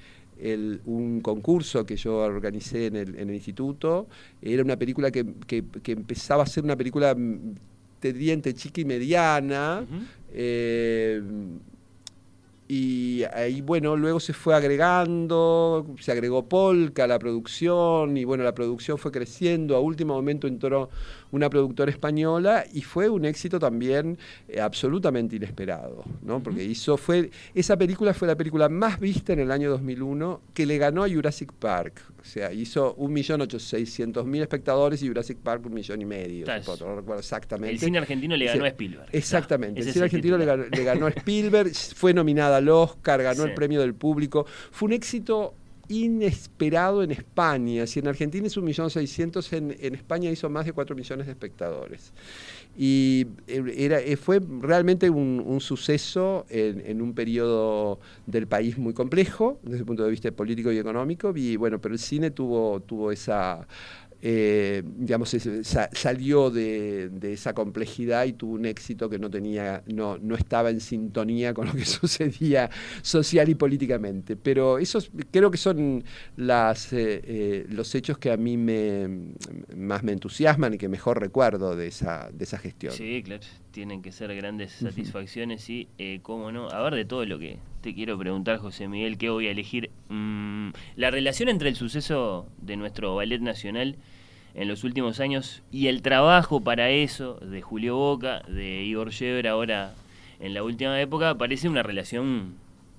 un 0.87 1.21
concurso 1.23 1.87
que 1.87 1.97
yo 1.97 2.17
organicé 2.17 2.87
en 2.87 2.97
el, 2.97 3.15
en 3.15 3.29
el 3.29 3.37
instituto. 3.37 4.09
Era 4.43 4.65
una 4.65 4.77
película 4.77 5.13
que, 5.13 5.25
que, 5.47 5.63
empezaba 5.93 6.43
a 6.43 6.47
ser 6.47 6.65
una 6.65 6.75
película, 6.75 7.15
mm, 7.15 7.55
te 8.01 8.13
diría, 8.13 8.33
entre 8.33 8.53
chica 8.53 8.81
y 8.81 8.85
mediana. 8.85 9.87
Y 12.67 13.23
ahí, 13.35 13.61
bueno, 13.61 13.95
luego 13.95 14.19
se 14.19 14.33
fue 14.33 14.55
agregando, 14.55 15.87
se 16.01 16.13
agregó 16.13 16.49
Polka 16.49 17.05
a 17.05 17.07
la 17.07 17.19
producción 17.19 18.17
y 18.17 18.25
bueno, 18.25 18.43
la 18.43 18.55
producción 18.55 18.97
fue 18.97 19.13
creciendo. 19.13 19.77
A 19.77 19.81
último 19.81 20.15
momento 20.15 20.47
entró 20.47 20.89
una 21.35 21.51
productora 21.51 21.91
española 21.91 22.65
y 22.73 22.83
fue 22.83 23.09
un 23.09 23.25
éxito 23.25 23.59
también 23.59 24.17
eh, 24.49 24.61
absolutamente 24.61 25.35
inesperado, 25.35 26.05
¿no? 26.23 26.41
Porque 26.41 26.63
hizo, 26.63 26.97
fue, 26.97 27.31
esa 27.55 27.77
película 27.77 28.15
fue 28.15 28.29
la 28.29 28.37
película 28.37 28.69
más 28.69 29.01
vista 29.01 29.33
en 29.33 29.41
el 29.41 29.51
año 29.51 29.69
2001 29.71 30.41
que 30.55 30.65
le 30.65 30.79
ganó 30.79 31.03
a 31.03 31.09
Jurassic 31.09 31.53
Park. 31.53 32.03
O 32.21 32.25
sea, 32.25 32.53
hizo 32.53 32.97
1.600.000 32.97 34.43
espectadores 34.43 35.03
y 35.03 35.09
Jurassic 35.09 35.39
Park 35.39 35.67
un 35.67 35.75
millón 35.75 36.01
y 36.01 36.05
medio. 36.05 36.47
no 36.47 36.97
recuerdo 36.97 37.19
exactamente. 37.19 37.73
El 37.73 37.81
cine 37.81 37.99
argentino 37.99 38.37
le 38.37 38.47
ganó 38.47 38.65
a 38.65 38.69
Spielberg. 38.69 39.09
Exactamente. 39.11 39.81
el 39.81 39.93
cine 39.93 40.05
argentino 40.05 40.39
le 40.39 40.85
ganó, 40.85 41.07
a 41.07 41.11
Spielberg, 41.11 41.75
fue 41.75 42.15
nominada 42.15 42.59
al 42.59 42.69
Oscar, 42.69 43.23
ganó 43.23 43.43
el 43.43 43.55
premio 43.55 43.81
del 43.81 43.95
público. 43.95 44.47
Fue 44.71 44.87
un 44.87 44.93
éxito 44.93 45.55
inesperado 45.89 47.03
en 47.03 47.11
España. 47.11 47.87
Si 47.87 48.01
en 48.01 48.09
Argentina 48.09 48.49
un 48.57 48.65
millón 48.65 48.91
seiscientos, 48.91 49.53
en, 49.53 49.71
España 49.95 50.31
hizo 50.31 50.49
más 50.49 50.67
de 50.67 50.73
4 50.73 50.95
millones 50.95 51.27
de 51.27 51.33
espectadores. 51.33 52.13
Y 52.77 53.27
eh, 53.47 53.63
era, 53.77 54.01
eh, 54.01 54.17
fue 54.17 54.41
realmente 54.61 55.09
un, 55.11 55.61
suceso 55.61 56.45
en, 56.49 57.01
un 57.01 57.15
periodo 57.15 58.01
del 58.27 58.47
país 58.47 58.77
muy 58.77 58.93
complejo, 58.93 59.59
desde 59.63 59.79
el 59.79 59.85
punto 59.85 60.05
de 60.05 60.11
vista 60.11 60.31
político 60.33 60.73
y 60.73 60.79
económico, 60.79 61.33
y 61.35 61.57
bueno, 61.57 61.81
pero 61.81 61.95
el 61.95 62.01
cine 62.01 62.31
tuvo, 62.31 62.81
tuvo 62.81 63.13
esa 63.13 63.67
eh, 64.27 64.83
digamos, 64.97 65.37
salió 65.93 66.49
de, 66.49 67.11
esa 67.25 67.53
complejidad 67.53 68.25
y 68.25 68.33
tuvo 68.33 68.55
un 68.55 68.65
éxito 68.65 69.11
que 69.11 69.19
no 69.19 69.29
tenía, 69.29 69.83
no, 69.87 70.17
no 70.17 70.35
estaba 70.35 70.71
en 70.71 70.81
sintonía 70.81 71.53
con 71.53 71.67
lo 71.67 71.75
que 71.75 71.85
sucedía 71.85 72.71
social 73.03 73.51
y 73.51 73.55
políticamente. 73.55 74.35
Pero 74.37 74.79
esos 74.79 75.11
creo 75.31 75.51
que 75.51 75.59
son 75.59 76.05
las, 76.39 76.95
eh, 76.95 77.21
eh, 77.23 77.67
los 77.69 77.95
hechos 77.95 78.17
que 78.17 78.31
a 78.31 78.39
mí 78.39 78.57
me, 78.57 79.35
más 79.77 80.03
me 80.03 80.13
entusiasman 80.13 80.73
y 80.73 80.79
que 80.79 80.89
mejor 80.89 81.21
recuerdo 81.21 81.77
de 81.77 81.89
esa, 81.89 82.31
de 82.33 82.45
esa 82.45 82.57
gestión. 82.57 82.95
Sí, 82.95 83.23
claro, 83.23 83.45
tienen 83.75 84.03
que 84.03 84.13
ser 84.13 84.35
grandes 84.37 84.71
satisfacciones 84.73 85.69
y, 85.69 85.89
cómo 86.23 86.53
no, 86.53 86.71
a 86.71 86.81
ver 86.83 86.95
de 86.95 87.05
todo 87.05 87.27
lo 87.27 87.41
que 87.41 87.59
te 87.81 87.93
quiero 87.93 88.17
preguntar, 88.17 88.59
José 88.59 88.87
Miguel, 88.87 89.19
¿qué 89.19 89.31
voy 89.31 89.49
a 89.49 89.51
elegir? 89.51 89.91
Mm, 90.09 90.71
la 90.95 91.11
relación 91.11 91.49
entre 91.49 91.71
el 91.71 91.75
suceso 91.75 92.47
de 92.63 92.77
nuestro 92.77 93.17
ballet 93.17 93.41
nacional 93.41 93.97
en 94.55 94.69
los 94.69 94.85
últimos 94.85 95.19
años 95.19 95.65
y 95.73 95.89
el 95.89 96.03
trabajo 96.03 96.61
para 96.63 96.91
eso 96.91 97.35
de 97.41 97.63
Julio 97.63 97.97
Boca, 97.97 98.43
de 98.47 98.85
Igor 98.85 99.11
Shever 99.11 99.49
ahora 99.49 99.95
en 100.39 100.55
la 100.55 100.63
última 100.63 101.01
época, 101.01 101.35
parece 101.35 101.69
una 101.69 101.83
relación 101.83 102.55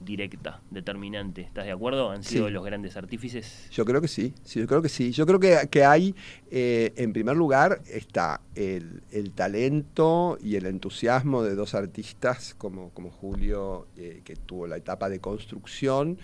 directa, 0.05 0.61
determinante. 0.69 1.41
¿Estás 1.41 1.65
de 1.65 1.71
acuerdo? 1.71 2.11
¿Han 2.11 2.23
sido 2.23 2.49
los 2.49 2.63
grandes 2.63 2.95
artífices? 2.95 3.67
Yo 3.71 3.83
creo 3.83 3.99
que 3.99 4.07
sí, 4.07 4.33
sí 4.43 4.59
yo 4.59 4.67
creo 4.67 4.81
que 4.81 4.89
sí. 4.89 5.11
Yo 5.11 5.25
creo 5.25 5.39
que, 5.39 5.67
que 5.69 5.83
hay, 5.83 6.15
eh, 6.51 6.93
en 6.95 7.11
primer 7.11 7.35
lugar, 7.35 7.81
está 7.91 8.41
el, 8.55 9.01
talento 9.33 10.37
y 10.41 10.55
el 10.55 10.67
entusiasmo 10.67 11.43
de 11.43 11.55
dos 11.55 11.75
artistas 11.75 12.53
como, 12.57 12.91
como 12.91 13.09
Julio, 13.09 13.87
eh, 13.97 14.21
que 14.23 14.35
tuvo 14.35 14.67
la 14.67 14.77
etapa 14.77 15.09
de 15.09 15.19
construcción, 15.19 16.17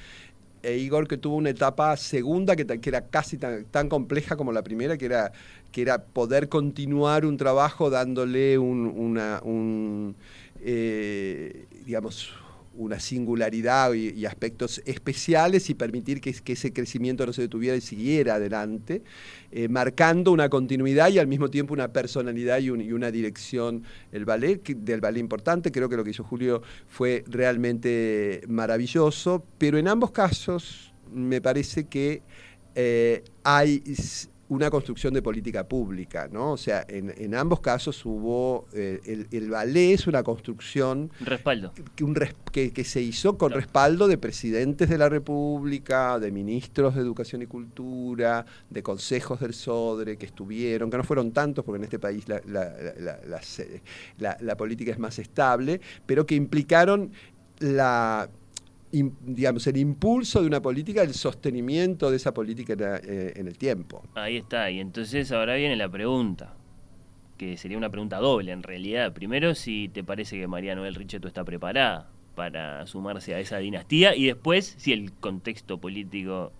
e 0.64 0.78
Igor 0.78 1.08
que 1.08 1.18
tuvo 1.18 1.38
una 1.38 1.50
etapa 1.50 1.98
segunda 1.98 2.56
que, 2.56 2.66
que 2.66 2.90
era 2.90 3.08
casi 3.08 3.38
tan, 3.38 3.66
tan, 3.66 3.90
compleja 3.90 4.36
como 4.36 4.52
la 4.52 4.62
primera, 4.62 4.96
que 4.98 5.06
era, 5.06 5.32
que 5.72 5.82
era 5.82 6.04
poder 6.04 6.50
continuar 6.50 7.26
un 7.26 7.38
trabajo 7.38 7.90
dándole 7.90 8.60
un, 8.60 8.86
una, 8.86 9.42
un 9.44 10.16
eh, 10.64 11.66
digamos, 11.86 12.34
una 12.74 13.00
singularidad 13.00 13.94
y, 13.94 14.26
aspectos 14.26 14.82
especiales 14.86 15.70
y 15.70 15.74
permitir 15.74 16.22
que, 16.22 16.30
ese 16.30 16.74
crecimiento 16.74 17.26
no 17.26 17.34
se 17.34 17.44
detuviera 17.44 17.76
y 17.76 17.82
siguiera 17.82 18.36
adelante, 18.36 19.04
eh, 19.52 19.68
marcando 19.68 20.32
una 20.32 20.50
continuidad 20.50 21.10
y 21.10 21.20
al 21.20 21.28
mismo 21.28 21.50
tiempo 21.50 21.74
una 21.74 21.92
personalidad 21.92 22.60
y, 22.60 22.70
una 22.70 23.12
dirección 23.12 23.84
el 24.12 24.26
ballet, 24.26 24.64
del 24.64 25.02
ballet 25.02 25.20
importante. 25.20 25.72
Creo 25.72 25.90
que 25.90 25.98
lo 25.98 26.04
que 26.04 26.12
hizo 26.12 26.24
Julio 26.24 26.62
fue 26.88 27.24
realmente 27.28 28.42
maravilloso, 28.48 29.44
pero 29.58 29.78
en 29.78 29.88
ambos 29.88 30.12
casos 30.12 30.94
me 31.12 31.42
parece 31.42 31.86
que 31.86 32.22
eh, 32.76 33.24
hay 33.44 33.84
una 34.52 34.70
construcción 34.70 35.14
de 35.14 35.22
política 35.22 35.66
pública, 35.66 36.28
¿no? 36.30 36.52
O 36.52 36.58
sea, 36.58 36.86
en, 36.90 37.36
ambos 37.36 37.62
casos 37.62 38.06
hubo, 38.06 38.68
eh, 38.74 39.26
el, 39.32 39.50
ballet 39.50 39.94
es 39.94 40.08
una 40.08 40.24
construcción... 40.24 41.10
Respaldo. 41.22 41.72
Que, 42.52 42.74
que, 42.74 42.84
se 42.84 43.02
hizo 43.02 43.38
con 43.38 43.54
respaldo 43.54 44.10
de 44.10 44.18
presidentes 44.18 44.90
de 44.90 44.98
la 44.98 45.08
República, 45.08 46.20
de 46.20 46.32
ministros 46.32 46.96
de 46.96 47.02
Educación 47.02 47.44
y 47.44 47.46
Cultura, 47.46 48.46
de 48.70 48.84
consejos 48.84 49.40
del 49.40 49.54
SODRE 49.54 50.18
que 50.18 50.26
estuvieron, 50.26 50.92
que 50.92 50.98
no 50.98 51.06
fueron 51.06 51.32
tantos 51.32 51.64
porque 51.64 51.78
en 51.78 51.84
este 51.86 52.00
país 52.00 52.26
la, 52.28 52.42
la 54.18 54.58
política 54.58 54.92
es 54.92 55.00
más 55.00 55.18
estable, 55.18 55.80
pero 56.06 56.26
que 56.26 56.36
implicaron 56.36 57.14
la 57.60 58.30
digamos, 58.92 59.66
el 59.68 59.78
impulso 59.78 60.42
de 60.42 60.48
una 60.48 60.62
política, 60.62 61.02
el 61.02 61.14
sostenimiento 61.14 62.10
de 62.10 62.18
esa 62.18 62.34
política 62.34 62.74
eh, 63.04 63.34
en, 63.36 63.48
el 63.48 63.58
tiempo. 63.58 64.04
Ahí 64.16 64.38
está, 64.38 64.70
y 64.70 64.80
entonces 64.80 65.32
ahora 65.32 65.56
viene 65.56 65.76
la 65.76 65.90
pregunta, 65.90 66.54
que 67.38 67.58
sería 67.58 67.78
una 67.78 67.90
pregunta 67.90 68.18
doble 68.18 68.52
en 68.52 68.64
realidad. 68.64 69.14
Primero, 69.14 69.56
si 69.56 69.90
te 69.90 70.04
parece 70.04 70.38
que 70.38 70.48
María 70.48 70.76
Noel 70.76 70.96
Richetto 70.96 71.28
está 71.28 71.44
preparada 71.44 72.10
para 72.36 72.86
sumarse 72.86 73.34
a 73.34 73.40
esa 73.40 73.58
dinastía, 73.58 74.16
y 74.16 74.26
después, 74.26 74.76
si 74.78 74.94
el 74.94 75.14
contexto 75.14 75.80
político 75.80 76.52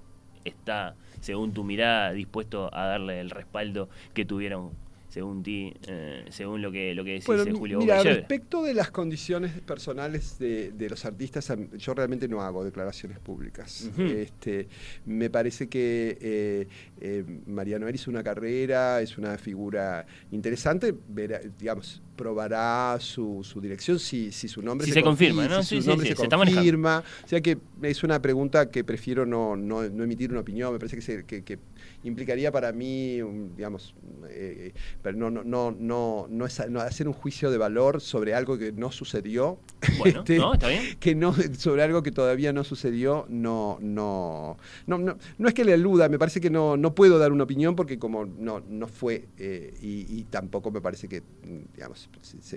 está, 0.46 0.96
según 1.20 1.54
tu 1.54 1.64
mirada, 1.64 2.14
dispuesto 2.14 2.74
a 2.74 2.86
darle 2.86 3.20
el 3.20 3.30
respaldo 3.30 3.90
que 4.14 4.26
tuvieron 4.26 4.72
según 5.12 5.44
ti, 5.44 5.74
eh, 5.88 6.24
según 6.30 6.62
lo 6.62 6.72
que, 6.72 6.96
lo 6.96 7.04
que 7.04 7.12
decís 7.12 7.28
bueno, 7.28 7.44
Julio 7.54 7.80
Mira, 7.80 8.02
respecto 8.02 8.64
de 8.64 8.74
las 8.74 8.92
condiciones 8.92 9.52
personales 9.60 10.40
de, 10.40 10.88
los 10.90 11.04
artistas, 11.04 11.52
yo 11.78 11.94
realmente 11.94 12.30
no 12.30 12.42
hago 12.42 12.64
declaraciones 12.64 13.20
públicas. 13.20 13.90
este, 13.98 14.70
me 15.06 15.30
parece 15.30 15.68
que 15.68 16.18
eh, 16.22 16.68
eh, 17.02 17.26
Mariano 17.46 17.90
hizo 17.90 18.10
una 18.10 18.24
carrera, 18.24 19.02
es 19.02 19.18
una 19.18 19.38
figura 19.38 20.06
interesante, 20.32 20.96
digamos, 21.60 22.02
probará 22.16 22.98
su, 23.02 23.44
dirección 23.62 24.00
si, 24.00 24.32
si, 24.32 24.48
su 24.48 24.62
nombre 24.62 24.88
se, 24.88 24.94
se, 24.94 25.02
confirma, 25.02 25.46
¿no? 25.50 25.62
Si 25.62 25.82
su 25.82 25.90
nombre 25.90 26.08
se, 26.08 26.28
confirma. 26.28 27.04
O 27.26 27.28
sea 27.28 27.42
que 27.42 27.58
es 27.82 28.04
una 28.04 28.22
pregunta 28.22 28.70
que 28.70 28.86
prefiero 28.86 29.26
no, 29.26 29.58
no, 29.58 29.84
emitir 29.84 30.32
una 30.32 30.40
opinión, 30.40 30.72
me 30.72 30.80
parece 30.80 30.96
que, 30.96 31.02
se, 31.02 31.26
que 31.26 31.60
implicaría 32.04 32.52
para 32.52 32.72
mí, 32.72 33.20
digamos, 33.56 33.94
eh, 34.30 34.74
pero 35.02 35.18
no, 35.18 35.30
no, 35.30 35.44
no, 35.44 35.76
no, 35.78 36.28
no, 36.30 36.46
es, 36.46 36.60
hacer 36.60 37.08
un 37.08 37.14
juicio 37.14 37.52
de 37.52 37.58
valor 37.58 38.02
sobre 38.02 38.34
algo 38.34 38.58
que 38.58 38.72
no 38.72 38.92
sucedió. 38.92 39.60
Bueno, 39.98 40.20
este, 40.22 40.38
no, 40.38 40.54
está 40.54 40.68
bien. 40.68 40.82
Que 41.00 41.16
no, 41.16 41.34
sobre 41.58 41.84
algo 41.84 42.04
que 42.04 42.12
todavía 42.12 42.54
no 42.54 42.64
sucedió, 42.64 43.26
no, 43.30 43.78
no, 43.82 44.58
no, 44.88 44.98
no, 44.98 45.48
es 45.48 45.54
que 45.54 45.66
le 45.66 45.74
aluda, 45.74 46.10
me 46.10 46.20
parece 46.20 46.42
que 46.42 46.50
no, 46.50 46.78
no 46.78 46.96
puedo 46.96 47.20
dar 47.20 47.32
una 47.32 47.44
opinión 47.44 47.76
porque 47.76 48.00
como 48.00 48.26
no, 48.26 48.62
no 48.62 48.88
fue 48.88 49.28
eh, 49.38 49.74
y, 49.82 50.24
tampoco 50.32 50.72
me 50.72 50.82
parece 50.82 51.08
que, 51.08 51.24
digamos, 51.76 52.10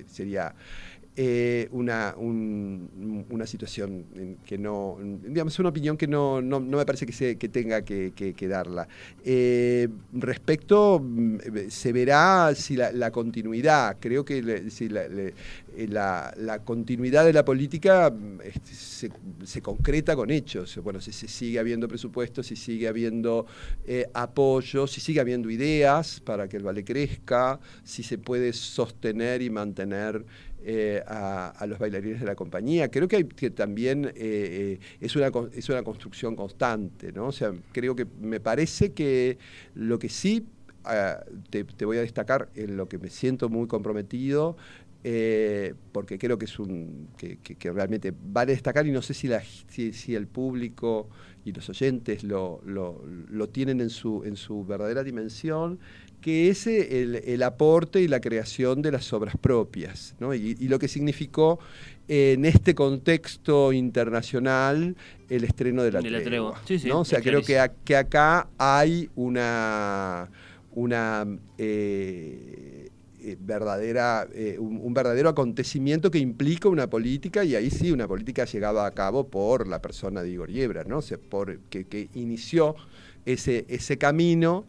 sería 0.07 0.55
eh, 1.17 1.69
una, 1.71 2.15
una 2.19 3.47
situación 3.47 4.05
que 4.45 4.59
no, 4.59 4.99
digamos, 5.01 5.57
una 5.61 5.69
opinión 5.69 5.97
que 5.97 6.09
no, 6.09 6.43
no, 6.43 6.59
me 6.59 6.85
parece 6.85 7.07
que, 7.07 7.13
se, 7.13 7.39
que 7.39 7.49
tenga 7.49 7.83
que, 7.83 8.35
darla. 8.49 8.89
Eh, 9.25 9.34
respecto, 10.13 11.01
mm, 11.03 11.39
se 11.69 11.93
verá 11.93 12.55
si 12.55 12.77
la, 12.77 13.11
continuidad, 13.11 13.97
creo 14.01 14.25
que 14.25 14.71
si 14.71 14.87
eh, 14.87 15.87
la, 15.89 16.61
continuidad 16.65 17.25
de 17.25 17.33
la 17.33 17.45
política 17.45 18.11
mm, 18.11 18.41
este, 18.43 19.11
se, 19.45 19.63
concreta 19.63 20.17
con 20.17 20.31
hechos. 20.31 20.79
Bueno, 20.83 21.01
si 21.01 21.13
se 21.13 21.29
sigue 21.29 21.59
habiendo 21.59 21.89
presupuestos, 21.89 22.47
si 22.47 22.57
sigue 22.57 22.89
habiendo 22.89 23.47
apoyo, 24.13 24.87
si 24.87 25.01
sigue 25.01 25.21
habiendo 25.21 25.51
ideas 25.51 26.21
para 26.21 26.49
que 26.49 26.57
el 26.57 26.63
vale 26.63 26.85
crezca, 26.85 27.59
si 27.83 28.03
se 28.03 28.19
puede 28.19 28.53
sostener 28.53 29.43
y 29.43 29.51
mantener 29.51 30.25
eh, 30.67 31.03
a, 31.07 31.67
los 31.67 31.79
bailarines 31.79 32.21
de 32.21 32.27
la 32.27 32.35
compañía. 32.35 32.91
Creo 32.91 33.07
que, 33.07 33.17
hay, 33.17 33.25
que 33.25 33.51
también 33.51 34.07
eh, 34.07 34.13
eh, 34.17 34.79
es, 34.99 35.15
una, 35.15 35.31
es 35.53 35.69
una 35.69 35.83
construcción 35.83 36.35
constante, 36.35 37.13
¿no? 37.13 37.27
O 37.27 37.33
sea, 37.33 37.53
creo 37.73 37.95
que 37.95 38.07
me 38.23 38.41
parece 38.41 38.93
que 38.93 39.37
lo 39.75 39.99
que 39.99 40.09
sí 40.09 40.47
te, 41.51 41.85
voy 41.85 41.99
a 41.99 42.01
destacar 42.01 42.49
en 42.55 42.79
lo 42.79 42.89
que 42.89 42.99
me 42.99 43.11
siento 43.11 43.51
muy 43.51 43.67
comprometido 43.67 44.57
porque 45.93 46.19
creo 46.19 46.39
que 46.39 46.47
es 46.47 46.59
un 46.59 47.09
que, 47.19 47.39
realmente 47.71 48.15
vale 48.19 48.53
destacar 48.53 48.87
y 48.87 48.91
no 48.91 49.03
sé 49.03 49.13
si, 49.13 49.29
la, 49.29 49.43
si, 49.69 50.15
el 50.15 50.27
público 50.27 51.11
y 51.45 51.53
los 51.53 51.69
oyentes 51.69 52.25
lo, 52.25 52.63
lo, 52.65 53.05
lo, 53.05 53.49
tienen 53.51 53.83
en 53.83 53.91
su, 53.91 54.25
en 54.25 54.37
su 54.37 54.65
verdadera 54.65 55.03
dimensión, 55.03 55.79
que 56.25 56.49
es 56.49 56.67
el, 56.67 57.43
aporte 57.43 58.01
y 58.01 58.09
la 58.09 58.19
creación 58.19 58.81
de 58.81 58.91
las 58.91 59.13
obras 59.13 59.37
propias, 59.37 60.15
y, 60.35 60.69
lo 60.69 60.79
que 60.79 60.89
significó 60.89 61.59
en 62.09 62.47
este 62.47 62.75
contexto 62.75 63.75
internacional 63.75 64.97
el 65.29 65.45
estreno 65.45 65.83
de 65.83 65.93
la, 65.93 66.01
tregua. 66.01 66.59
O 66.95 67.05
sea, 67.05 67.21
creo 67.21 67.43
que, 67.43 67.63
que, 67.85 67.95
acá 67.95 68.49
hay 68.57 69.11
una, 69.17 70.31
una 70.73 71.27
eh, 71.59 72.89
eh, 73.21 73.37
verdadera, 73.39 74.27
eh, 74.33 74.57
un, 74.59 74.95
verdadero 74.95 75.29
acontecimiento 75.29 76.11
que 76.11 76.21
implica 76.21 76.71
una 76.71 76.89
política, 76.89 77.45
y 77.45 77.55
ahí 77.55 77.71
sí, 77.71 77.93
una 77.93 78.09
política 78.09 78.47
llevada 78.47 78.87
a 78.87 78.93
cabo 78.93 79.29
por 79.29 79.69
la 79.69 79.83
persona 79.83 80.23
de 80.23 80.31
Igor 80.31 80.51
Yebra, 80.51 80.85
¿no? 80.85 81.01
por, 81.29 81.59
que, 81.69 81.85
que 81.85 82.09
inició 82.15 82.77
ese, 83.27 83.67
ese 83.69 83.99
camino 83.99 84.65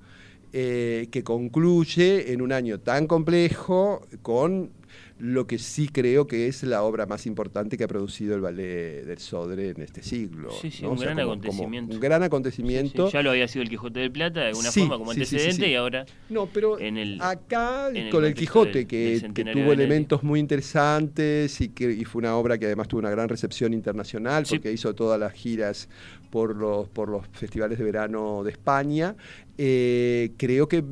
eh, 0.57 1.09
que 1.11 1.21
concluye 1.21 2.31
en 2.31 2.41
un 2.41 2.53
año 2.53 2.79
tan 2.79 3.07
complejo 3.07 4.07
con 4.21 4.71
lo 5.17 5.47
que 5.47 5.59
sí 5.59 5.89
creo 5.89 6.27
que 6.27 6.47
es 6.47 6.63
la 6.63 6.83
obra 6.83 7.05
más 7.05 7.25
importante 7.25 7.77
que 7.77 7.83
ha 7.83 7.89
producido 7.89 8.35
el 8.35 8.41
ballet 8.41 9.03
del 9.03 9.17
Sodre 9.17 9.71
en 9.71 9.81
este 9.81 10.01
siglo. 10.01 10.51
Sí, 10.61 10.71
sí, 10.71 10.85
un 10.85 10.97
gran 10.97 11.19
acontecimiento. 11.19 11.95
un 11.95 11.99
gran 11.99 12.23
acontecimiento. 12.23 13.09
ya 13.11 13.21
lo 13.21 13.31
había 13.31 13.49
sido 13.49 13.63
el 13.63 13.69
Quijote 13.69 13.99
del 13.99 14.13
Plata 14.13 14.39
de 14.39 14.47
alguna 14.47 14.71
forma 14.71 14.97
como 14.97 15.11
antecedente 15.11 15.67
y 15.69 15.75
ahora. 15.75 16.05
No, 16.29 16.47
pero 16.47 16.77
acá 17.19 17.89
con 18.09 18.23
el, 18.23 18.33
Quijote, 18.33 18.87
que, 18.87 19.29
tuvo 19.33 19.73
elementos 19.73 20.23
muy 20.23 20.39
interesantes 20.39 21.59
y 21.59 21.67
que 21.67 21.91
y 21.91 22.05
fue 22.05 22.19
una 22.19 22.37
obra 22.37 22.57
que 22.57 22.67
además 22.67 22.87
tuvo 22.87 23.01
una 23.01 23.09
gran 23.09 23.27
recepción 23.27 23.73
internacional 23.73 24.45
porque 24.49 24.71
hizo 24.71 24.95
todas 24.95 25.19
las 25.19 25.33
giras 25.33 25.89
por 26.35 26.53
los, 26.53 26.89
por 26.89 27.07
los 27.07 27.25
festivales 27.31 27.77
de 27.77 27.85
verano 27.85 28.43
de 28.43 28.51
España. 28.51 29.15
Eh, 29.57 30.33
creo 30.35 30.67
que 30.67 30.83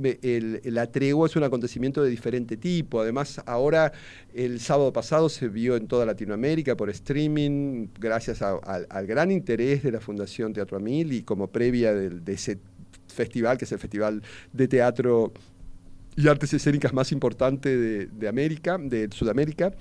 la 0.63 0.89
tregua 0.89 1.27
es 1.27 1.35
un 1.35 1.43
acontecimiento 1.43 2.01
de 2.01 2.09
diferente 2.09 2.55
tipo. 2.55 3.01
Además, 3.01 3.41
ahora 3.45 3.91
el 4.33 4.61
sábado 4.61 4.93
pasado 4.93 5.27
se 5.27 5.49
vio 5.49 5.75
en 5.75 5.89
toda 5.89 6.05
Latinoamérica 6.05 6.77
por 6.77 6.89
streaming, 6.89 7.87
gracias 7.99 8.41
al 8.41 9.05
gran 9.05 9.31
interés 9.31 9.83
de 9.83 9.91
la 9.91 9.99
Fundación 9.99 10.53
Teatro 10.53 10.77
Amil 10.77 11.11
y 11.11 11.23
como 11.23 11.47
previa 11.47 11.93
de, 11.93 12.33
ese 12.33 12.59
festival, 13.13 13.57
que 13.57 13.65
es 13.65 13.71
el 13.73 13.79
Festival 13.79 14.23
de 14.53 14.69
Teatro 14.69 15.33
y 16.15 16.25
Artes 16.29 16.53
Escénicas 16.53 16.93
más 16.93 17.11
importante 17.11 17.75
de, 17.75 18.05
de 18.05 18.27
América, 18.29 18.77
de 18.77 19.09
Sudamérica. 19.11 19.73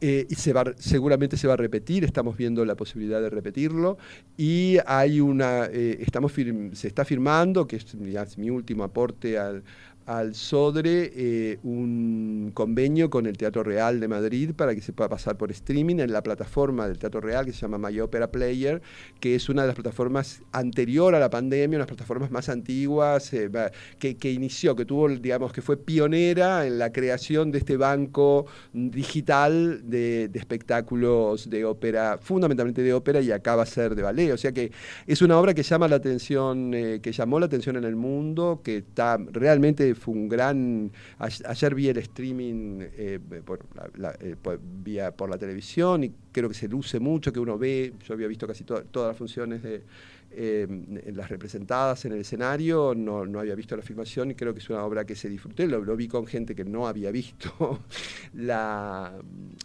Eh, 0.00 0.26
y 0.28 0.34
se 0.34 0.52
va, 0.52 0.64
seguramente 0.76 1.38
se 1.38 1.46
va 1.46 1.54
a 1.54 1.56
repetir, 1.56 2.04
estamos 2.04 2.36
viendo 2.36 2.64
la 2.64 2.74
posibilidad 2.74 3.20
de 3.20 3.30
repetirlo. 3.30 3.96
Y 4.36 4.76
hay 4.86 5.20
una, 5.20 5.66
eh, 5.66 5.98
estamos 6.00 6.32
se 6.74 6.88
está 6.88 7.04
firmando, 7.04 7.66
que 7.66 7.76
es, 7.76 7.96
mi 8.36 8.50
último 8.50 8.84
aporte 8.84 9.38
al, 9.38 9.62
al 10.06 10.36
Sodre 10.36 11.10
eh, 11.14 11.58
un 11.64 12.52
convenio 12.54 13.10
con 13.10 13.26
el 13.26 13.36
Teatro 13.36 13.64
Real 13.64 13.98
de 13.98 14.06
Madrid 14.06 14.52
para 14.54 14.72
que 14.74 14.80
se 14.80 14.92
pueda 14.92 15.08
pasar 15.08 15.36
por 15.36 15.50
streaming 15.50 15.98
en 15.98 16.12
la 16.12 16.22
plataforma 16.22 16.86
del 16.86 16.98
Teatro 16.98 17.20
Real 17.20 17.44
que 17.44 17.52
se 17.52 17.60
llama 17.60 17.78
My 17.78 17.98
Opera 17.98 18.30
Player, 18.30 18.80
que 19.18 19.34
es 19.34 19.48
una 19.48 19.62
de 19.62 19.68
las 19.68 19.74
plataformas 19.74 20.42
anterior 20.52 21.16
a 21.16 21.18
la 21.18 21.28
pandemia, 21.28 21.76
unas 21.76 21.88
plataformas 21.88 22.30
más 22.30 22.48
antiguas, 22.48 23.32
eh, 23.32 23.50
que, 23.98 24.30
inició, 24.30 24.76
que 24.76 24.84
tuvo, 24.84 25.08
digamos, 25.08 25.52
que 25.52 25.60
fue 25.60 25.76
pionera 25.76 26.66
en 26.66 26.78
la 26.78 26.92
creación 26.92 27.50
de 27.50 27.58
este 27.58 27.76
banco 27.76 28.46
digital 28.72 29.90
de, 29.90 30.30
espectáculos 30.34 31.50
de 31.50 31.64
ópera, 31.64 32.18
fundamentalmente 32.22 32.82
de 32.82 32.94
ópera 32.94 33.20
y 33.20 33.32
acaba 33.32 33.64
a 33.64 33.66
ser 33.66 33.96
de 33.96 34.02
ballet. 34.02 34.32
O 34.32 34.36
sea 34.36 34.52
que 34.52 34.70
es 35.06 35.20
una 35.20 35.36
obra 35.38 35.52
que 35.52 35.64
llama 35.64 35.88
la 35.88 35.96
atención, 35.96 36.72
eh, 36.74 37.00
que 37.02 37.10
llamó 37.10 37.40
la 37.40 37.46
atención 37.46 37.76
en 37.76 37.84
el 37.84 37.96
mundo, 37.96 38.60
que 38.62 38.76
está 38.78 39.18
realmente 39.32 39.95
fue 39.96 40.14
un 40.14 40.28
gran... 40.28 40.90
Ayer 41.18 41.74
vi 41.74 41.88
el 41.88 41.98
streaming 41.98 42.78
eh, 42.80 43.18
por, 43.44 43.60
la, 43.96 44.16
eh, 44.20 44.36
vía, 44.82 45.10
por 45.10 45.30
la 45.30 45.38
televisión 45.38 46.04
y 46.04 46.12
creo 46.32 46.48
que 46.48 46.54
se 46.54 46.68
luce 46.68 47.00
mucho, 47.00 47.32
que 47.32 47.40
uno 47.40 47.58
ve, 47.58 47.92
yo 48.06 48.14
había 48.14 48.28
visto 48.28 48.46
casi 48.46 48.64
todas 48.64 48.86
las 48.94 49.16
funciones 49.16 49.62
de 49.62 49.82
eh, 50.30 50.66
las 51.14 51.28
representadas 51.28 52.04
en 52.04 52.12
el 52.12 52.20
escenario, 52.20 52.94
no, 52.94 53.24
no, 53.24 53.40
había 53.40 53.54
visto 53.54 53.76
la 53.76 53.82
filmación 53.82 54.30
y 54.30 54.34
creo 54.34 54.52
que 54.52 54.60
es 54.60 54.68
una 54.70 54.84
obra 54.84 55.04
que 55.04 55.14
se 55.14 55.28
disfruté, 55.28 55.66
lo, 55.66 55.96
vi 55.96 56.08
con 56.08 56.26
gente 56.26 56.54
que 56.54 56.64
no 56.64 56.86
había 56.86 57.10
visto 57.10 57.80
la, 58.34 59.14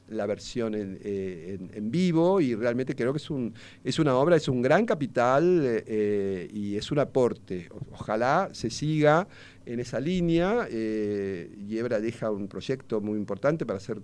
la 0.10 0.26
versión 0.26 0.74
eh, 0.76 1.58
en, 1.60 1.72
en, 1.74 1.92
vivo 1.92 2.40
y 2.40 2.56
realmente 2.56 2.96
creo 2.96 3.12
que 3.12 3.18
es, 3.18 3.30
un, 3.30 3.54
es 3.84 4.00
una 4.00 4.16
obra, 4.16 4.36
es 4.36 4.48
un 4.48 4.62
gran 4.62 4.86
capital 4.86 5.62
eh, 5.64 6.50
y 6.54 6.76
es 6.78 6.92
un 6.92 7.00
aporte. 7.00 7.68
ojalá 7.92 8.50
se 8.54 8.70
siga 8.70 9.28
en 9.66 9.80
esa 9.80 10.00
línea. 10.00 10.68
Eh, 10.70 11.54
Yebra 11.68 12.00
deja 12.00 12.32
un 12.32 12.48
proyecto 12.48 13.02
muy 13.02 13.18
importante 13.18 13.66
para 13.66 13.78
hacer, 13.78 14.02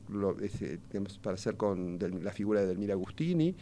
para 1.21 1.35
hacer 1.35 1.55
con 1.55 1.97
la 2.21 2.31
figura 2.31 2.61
de 2.61 2.67
Delmira 2.67 2.93
Agustini 2.93 3.55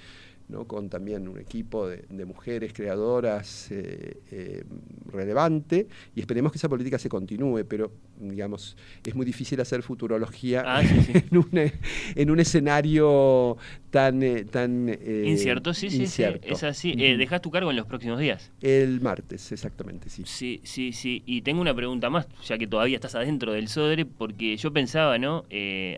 con 0.68 0.89
también 0.89 1.28
un 1.28 1.39
equipo 1.39 1.88
de, 1.88 2.26
mujeres 2.26 2.72
creadoras 2.74 3.72
eh, 3.72 4.18
eh, 4.32 4.64
relevante 5.12 5.88
y 6.16 6.20
esperemos 6.20 6.52
que 6.52 6.58
esa 6.58 6.70
política 6.70 6.98
se 7.00 7.10
continúe, 7.10 7.66
pero 7.68 7.91
digamos, 8.20 8.78
es 9.04 9.16
muy 9.16 9.26
difícil 9.26 9.60
hacer 9.60 9.82
futurología 9.82 10.64
ah, 10.66 10.82
En, 12.16 12.30
un, 12.30 12.39
escenario 12.39 13.58
tan... 13.89 14.22
Eh, 14.24 14.46
tan 14.46 14.89
incierto, 15.26 15.74
sí, 15.74 15.89
sí, 15.89 16.08
sí, 16.08 16.24
es 16.43 16.64
así. 16.64 16.93
¿Dejas 16.96 17.41
tu 17.41 17.52
cargo 17.52 17.72
en 17.72 17.78
los 17.78 17.88
próximos 17.88 18.20
días? 18.20 18.52
El 18.62 19.02
martes, 19.02 19.52
exactamente, 19.52 20.10
sí. 20.10 20.24
Sí, 20.26 20.62
sí, 20.64 20.93
sí. 20.93 21.24
Y 21.26 21.41
tengo 21.41 21.62
una 21.62 21.74
pregunta 21.74 22.10
más, 22.10 22.28
ya 22.46 22.58
que 22.58 22.68
todavía 22.68 22.96
estás 22.96 23.16
adentro 23.16 23.54
del 23.54 23.68
SODRE, 23.68 24.06
porque 24.06 24.56
yo 24.58 24.72
pensaba, 24.72 25.18
¿no? 25.18 25.43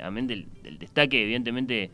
amén 0.01 0.27
del, 0.27 0.47
del 0.63 0.79
destaque, 0.79 1.21
evidentemente 1.23 1.91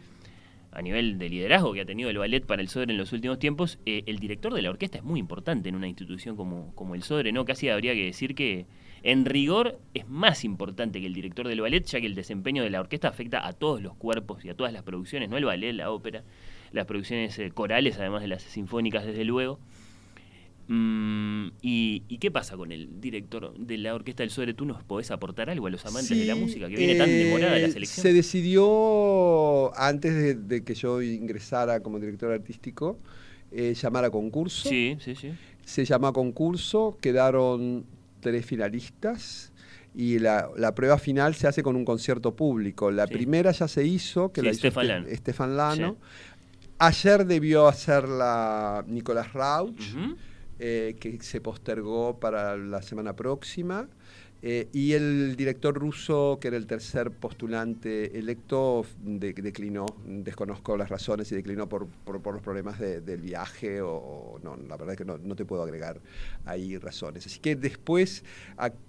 a 0.74 0.82
nivel 0.82 1.18
de 1.20 1.30
liderazgo 1.30 1.74
que 1.74 1.82
ha 1.82 1.86
tenido 1.86 2.10
el 2.10 2.18
ballet 2.18 2.46
para 2.46 2.62
el 2.62 2.68
Sodre 2.68 2.92
en 2.92 2.98
los 2.98 3.14
últimos 3.14 3.40
tiempos, 3.40 3.80
eh, 3.86 4.04
el 4.08 4.20
director 4.20 4.54
de 4.54 4.62
la 4.62 4.70
orquesta 4.70 4.98
es 4.98 5.04
muy 5.04 5.20
importante 5.20 5.70
en 5.70 5.76
una 5.76 5.88
institución 5.88 6.36
como, 6.36 6.74
como 6.76 6.96
el 6.96 7.04
Sodre, 7.04 7.32
¿no? 7.32 7.46
Casi 7.46 7.70
habría 7.70 7.94
que 7.94 8.06
decir 8.06 8.36
que 8.36 8.66
en 9.04 9.26
rigor 9.26 9.80
es 9.94 10.08
más 10.08 10.44
importante 10.46 11.00
que 11.02 11.08
el 11.08 11.14
director 11.14 11.48
del 11.48 11.62
ballet, 11.62 11.86
ya 11.86 12.00
que 12.00 12.08
el 12.08 12.16
desempeño 12.16 12.64
de 12.64 12.70
la 12.70 12.80
orquesta 12.80 13.10
afecta 13.10 13.46
a 13.46 13.54
todos 13.54 13.82
los 13.82 13.96
cuerpos 13.96 14.44
y 14.46 14.50
a 14.50 14.56
todas 14.56 14.74
las 14.74 14.84
producciones, 14.84 15.30
no 15.30 15.38
el 15.38 15.46
ballet, 15.46 15.74
la 15.74 15.92
ópera, 15.92 16.24
las 16.72 16.86
producciones 16.86 17.38
eh, 17.38 17.52
corales, 17.52 18.00
además 18.00 18.22
de 18.22 18.30
las 18.30 18.44
sinfónicas, 18.44 19.06
desde 19.06 19.26
luego. 19.26 19.60
Mm, 20.76 21.52
y, 21.62 22.00
qué 22.18 22.32
pasa 22.32 22.58
con 22.58 22.72
el 22.72 23.00
director 23.00 23.56
de 23.56 23.78
la 23.78 23.94
Orquesta 23.94 24.24
del 24.24 24.32
Sobre? 24.32 24.56
¿Tú 24.56 24.66
nos 24.66 24.84
podés 24.84 25.12
aportar 25.12 25.52
algo 25.52 25.68
a 25.68 25.70
los 25.70 25.86
amantes 25.86 26.18
de 26.18 26.26
la 26.26 26.36
música 26.36 26.68
que 26.68 26.76
viene 26.76 26.96
tan 26.96 27.08
demorada 27.10 27.60
la 27.60 27.68
eh, 27.68 27.72
selección? 27.72 28.02
Se 28.02 28.12
decidió, 28.12 29.72
antes 29.78 30.48
de, 30.48 30.64
que 30.64 30.74
yo 30.74 31.04
ingresara 31.04 31.82
como 31.82 32.00
director 32.00 32.32
artístico, 32.32 32.98
eh, 33.52 33.76
llamar 33.80 34.06
a 34.06 34.10
concurso. 34.10 34.68
Sí, 34.68 34.98
sí, 35.00 35.14
sí. 35.14 35.34
Se 35.64 35.86
llamó 35.86 36.08
a 36.08 36.14
concurso, 36.14 36.98
quedaron 37.00 37.86
tres 38.20 38.44
finalistas 38.44 39.54
y 39.94 40.18
la, 40.18 40.74
prueba 40.74 40.98
final 40.98 41.36
se 41.36 41.48
hace 41.48 41.62
con 41.62 41.76
un 41.76 41.86
concierto 41.86 42.36
público. 42.36 42.90
La 42.90 43.06
primera 43.06 43.52
ya 43.52 43.68
se 43.68 43.86
hizo, 43.86 44.32
que 44.32 44.42
la 44.42 44.50
hizo 44.50 44.68
Estefan 45.08 45.56
Lano. 45.56 45.98
Ayer 46.80 47.28
debió 47.28 47.68
hacerla 47.68 48.84
Nicolás 48.88 49.34
Rauch. 49.34 49.96
Eh, 50.60 50.96
que 51.00 51.20
se 51.22 51.42
postergó 51.42 52.20
para 52.20 52.56
la 52.56 52.82
semana 52.82 53.16
próxima. 53.16 53.90
Eh, 54.46 54.68
y 54.74 54.92
el 54.92 55.38
director 55.38 55.74
ruso, 55.74 56.38
que 56.40 56.50
era 56.50 56.58
el 56.58 56.68
tercer 56.68 57.12
postulante 57.12 58.20
electo, 58.20 58.86
declinó, 59.02 59.86
desconozco 60.06 60.76
las 60.76 60.90
razones 60.90 61.32
y 61.32 61.36
declinó 61.36 61.70
por, 61.70 61.88
los 62.06 62.42
problemas 62.42 62.78
del 62.78 63.22
viaje 63.22 63.82
o, 63.82 64.40
no, 64.44 64.58
la 64.58 64.76
verdad 64.76 64.92
es 64.92 64.98
que 64.98 65.06
no, 65.06 65.36
te 65.36 65.46
puedo 65.46 65.64
agregar 65.64 66.02
ahí 66.44 66.78
razones. 66.78 67.26
Así 67.26 67.40
que 67.40 67.56
después 67.56 68.26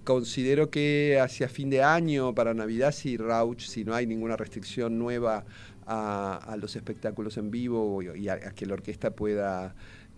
considero 0.03 0.71
que 0.71 1.21
hacia 1.21 1.49
fin 1.49 1.71
de 1.71 1.85
año, 1.85 2.35
para 2.35 2.53
Navidad, 2.53 2.91
si 2.91 3.17
Rauch, 3.17 3.61
si 3.61 3.85
no 3.85 3.95
hay 3.95 4.09
ninguna 4.09 4.37
restricción 4.37 4.99
nueva 4.99 5.45
a, 5.87 6.57
los 6.59 6.75
espectáculos 6.75 7.37
en 7.37 7.53
vivo 7.53 8.03
y 8.03 8.29
a 8.29 8.39
que 8.51 8.67
la 8.67 8.75
orquesta 8.75 9.13
pueda 9.13 9.77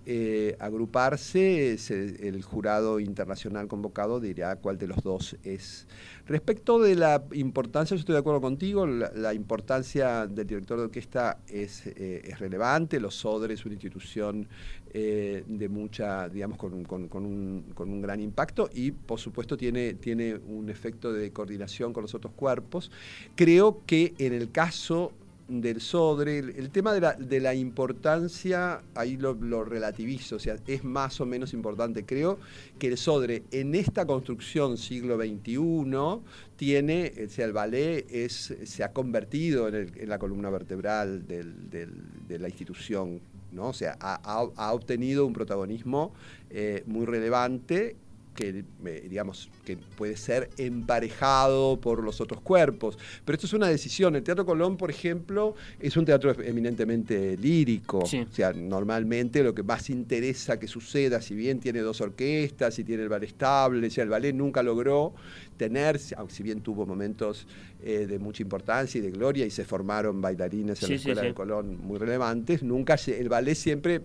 eh, 0.09 0.57
agruparse, 0.61 1.77
el 2.21 2.41
jurado 2.43 3.01
internacional 3.01 3.67
convocado 3.67 4.21
dirá 4.21 4.55
cuál 4.55 4.79
de 4.79 4.87
los 4.87 5.03
dos 5.03 5.37
es. 5.43 5.89
Respecto 6.27 6.79
de 6.79 6.95
la 6.95 7.25
importancia, 7.33 7.97
yo 7.97 8.01
estoy 8.01 8.13
de 8.13 8.21
acuerdo 8.21 8.41
contigo, 8.41 8.87
la, 8.87 9.35
importancia 9.35 10.29
del 10.29 10.47
director 10.47 10.79
de 10.79 10.85
orquesta 10.85 11.39
es, 11.49 11.89
eh, 11.89 12.23
es 12.25 12.39
relevante, 12.39 13.01
los 13.01 13.17
SODRE 13.17 13.55
es 13.55 13.65
una 13.67 13.75
institución 13.75 14.49
eh, 14.95 15.43
de 15.47 15.69
mucha, 15.69 16.29
digamos, 16.29 16.57
con, 16.57 16.85
con, 16.85 17.03
un, 17.27 17.65
con, 17.75 17.91
un, 17.91 18.01
gran 18.01 18.21
impacto 18.21 18.71
y 18.73 18.93
por 18.93 19.19
supuesto 19.19 19.57
tiene, 19.57 19.95
tiene 19.95 20.37
un 20.37 20.71
efecto 20.71 21.13
de 21.13 21.33
coordinación 21.33 21.93
con 21.93 22.03
los 22.03 22.15
otros 22.15 22.33
cuerpos. 22.35 22.93
Creo 23.35 23.83
que 23.85 24.15
en 24.19 24.33
el 24.33 24.53
caso 24.53 25.13
del 25.49 25.81
Sodre, 25.81 26.39
el, 26.39 26.71
tema 26.71 26.93
de 26.93 27.01
la, 27.01 27.13
de 27.13 27.41
la, 27.41 27.55
importancia, 27.55 28.83
ahí 28.95 29.17
lo, 29.17 29.65
relativizo, 29.65 30.37
o 30.37 30.39
sea, 30.39 30.57
es 30.67 30.83
más 30.83 31.21
o 31.21 31.27
menos 31.27 31.53
importante. 31.53 32.05
Creo 32.05 32.39
que 32.79 32.89
el 32.89 32.97
Sodre 32.97 33.45
en 33.53 33.75
esta 33.75 34.07
construcción 34.07 34.77
siglo 34.77 35.17
XXI 35.17 36.23
tiene, 36.57 37.13
o 37.27 37.29
sea, 37.29 37.45
el 37.45 37.53
ballet 37.53 38.07
es, 38.11 38.55
se 38.65 38.85
ha 38.85 38.93
convertido 38.93 39.69
en, 39.69 40.09
la 40.09 40.19
columna 40.19 40.51
vertebral 40.51 41.27
de 41.27 42.39
la 42.39 42.49
institución, 42.49 43.21
¿no? 43.53 43.69
O 43.69 43.73
sea, 43.73 43.97
ha, 44.01 44.73
obtenido 44.73 45.27
un 45.27 45.33
protagonismo 45.33 46.13
eh, 46.51 46.83
muy 46.87 47.07
relevante 47.07 47.97
que, 48.37 48.65
digamos, 49.09 49.51
que 49.65 49.77
puede 49.77 50.17
ser 50.17 50.51
emparejado 50.59 51.81
por 51.81 52.05
los 52.05 52.21
otros 52.21 52.41
cuerpos. 52.43 52.99
Pero 53.25 53.35
esto 53.35 53.47
es 53.47 53.53
una 53.53 53.67
decisión. 53.67 54.15
El 54.15 54.23
Teatro 54.23 54.47
Colón, 54.47 54.77
por 54.77 54.91
ejemplo, 54.91 55.57
es 55.81 55.97
un 55.97 56.05
teatro 56.05 56.31
eminentemente 56.43 57.37
lírico. 57.37 57.99
O 57.99 58.07
sea, 58.07 58.53
normalmente 58.53 59.43
lo 59.43 59.55
que 59.55 59.63
más 59.63 59.91
interesa 59.91 60.61
que 60.61 60.69
suceda, 60.69 61.21
si 61.21 61.35
bien 61.35 61.59
tiene 61.59 61.81
dos 61.81 62.01
orquestas 62.01 62.79
y 62.79 62.85
tiene 62.85 63.03
el 63.03 63.09
ballet 63.09 63.31
estable, 63.31 63.87
o 63.87 63.91
sea, 63.91 64.05
el 64.05 64.11
ballet 64.11 64.35
nunca 64.35 64.63
logró 64.63 65.15
tener, 65.57 65.99
aunque 66.17 66.35
si 66.35 66.43
bien 66.43 66.61
tuvo 66.61 66.87
momentos 66.87 67.47
eh, 67.89 68.09
de 68.09 68.19
mucha 68.19 68.43
importancia 68.43 68.99
y 68.99 69.01
de 69.01 69.13
gloria 69.13 69.47
y 69.47 69.51
se 69.53 69.65
formaron 69.65 70.21
bailarines 70.21 70.83
en 70.83 70.89
la 70.89 70.95
Escuela 70.97 71.23
de 71.23 71.35
Colón 71.35 71.79
muy 71.81 71.99
relevantes, 71.99 72.65
nunca 72.65 72.97
el 73.07 73.29
ballet 73.29 73.55
siempre 73.55 74.03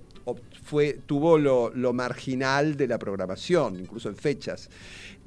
fue, 0.63 0.99
tuvo 1.07 1.39
lo, 1.39 1.71
marginal 1.91 2.77
de 2.77 2.87
la 2.87 2.99
programación, 2.99 3.79
incluso 3.79 4.07
en 4.09 4.15
fechas. 4.15 4.69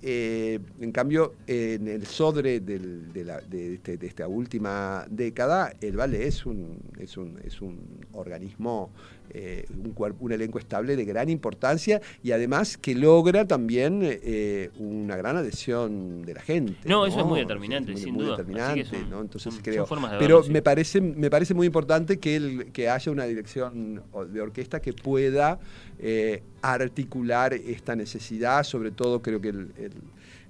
Eh, 0.07 0.59
en 0.81 0.93
cambio, 0.93 1.33
en 1.47 1.89
el 1.89 2.07
Sodre 2.07 2.57
este, 2.57 3.97
de, 3.97 4.07
esta 4.07 4.29
última 4.29 5.07
década, 5.09 5.73
el 5.81 5.97
ballet 5.97 6.27
es 6.27 6.45
un, 6.45 6.79
es 6.99 7.17
un, 7.17 7.41
es 7.43 7.63
un 7.63 7.81
organismo 8.13 8.91
eh, 9.31 9.65
un, 9.73 10.15
un, 10.21 10.33
elenco 10.33 10.59
estable 10.59 10.95
de 10.95 11.07
gran 11.07 11.31
importancia 11.31 12.03
y 12.23 12.33
además 12.33 12.77
que 12.77 12.95
logra 12.95 13.47
también 13.47 14.01
eh, 14.03 14.71
una 14.79 15.17
gran 15.17 15.39
adhesión 15.39 16.23
de 16.23 16.35
la 16.35 16.43
gente. 16.43 16.77
No, 16.85 17.07
eso 17.07 17.21
es 17.21 17.27
muy 17.27 17.41
determinante, 17.41 17.97
sin 17.97 18.19
duda. 18.19 18.37
Entonces 18.39 19.59
creo. 19.63 19.87
Pero 20.19 20.43
me 20.51 20.61
parece, 20.61 21.01
me 21.01 21.31
parece 21.31 21.55
muy 21.55 21.67
importante 21.67 22.19
que, 22.19 22.37
el, 22.37 22.73
que 22.73 22.91
haya 22.91 23.11
una 23.11 23.25
dirección 23.25 24.03
de 24.29 24.41
orquesta 24.43 24.83
que 24.83 24.93
pueda 24.93 25.59
eh, 25.99 26.43
articular 26.63 27.55
esta 27.55 27.97
necesidad, 27.97 28.63
sobre 28.63 28.91
todo 28.91 29.23
creo 29.23 29.41
que 29.41 29.49
el, 29.49 29.73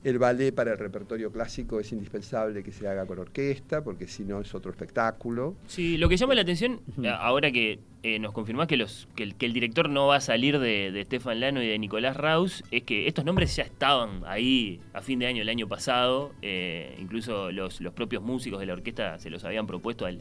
el 0.05 0.19
ballet 0.19 0.55
para 0.55 0.73
el 0.73 0.79
repertorio 0.79 1.33
clásico 1.33 1.81
es 1.81 1.91
indispensable 1.91 2.63
que 2.63 2.73
se 2.73 2.87
haga 2.87 3.07
con 3.07 3.19
orquesta, 3.19 3.83
porque 3.83 4.07
si 4.07 4.23
no 4.23 4.41
es 4.41 4.55
otro 4.55 4.71
espectáculo. 4.71 5.57
Sí, 5.67 5.97
lo 5.97 6.11
que 6.11 6.19
llama 6.19 6.35
la 6.35 6.43
atención, 6.43 6.81
ahora 7.19 7.51
que 7.51 7.81
eh, 8.03 8.19
nos 8.19 8.33
confirmás 8.33 8.69
que, 8.69 8.77
los, 8.77 9.09
que 9.17 9.25
el, 9.25 9.53
director 9.55 9.89
no 9.89 10.07
va 10.09 10.17
a 10.17 10.21
salir 10.21 10.59
de, 10.59 10.93
de 10.93 11.03
Stefan 11.05 11.41
Lano 11.41 11.63
y 11.63 11.67
de 11.67 11.79
Nicolás 11.79 12.19
Raus, 12.19 12.63
es 12.71 12.83
que 12.83 13.09
estos 13.09 13.25
nombres 13.25 13.57
ya 13.57 13.63
estaban 13.63 14.23
ahí 14.27 14.79
a 14.93 15.01
fin 15.01 15.19
de 15.19 15.27
año, 15.27 15.41
el 15.41 15.49
año 15.49 15.69
pasado, 15.69 16.33
eh, 16.43 16.95
incluso 17.01 17.51
los, 17.51 17.81
los 17.81 17.95
propios 17.95 18.23
músicos 18.23 18.61
de 18.61 18.67
la 18.67 18.75
orquesta 18.75 19.19
se 19.19 19.31
los 19.31 19.43
habían 19.45 19.67
propuesto 19.67 20.05
al, 20.05 20.21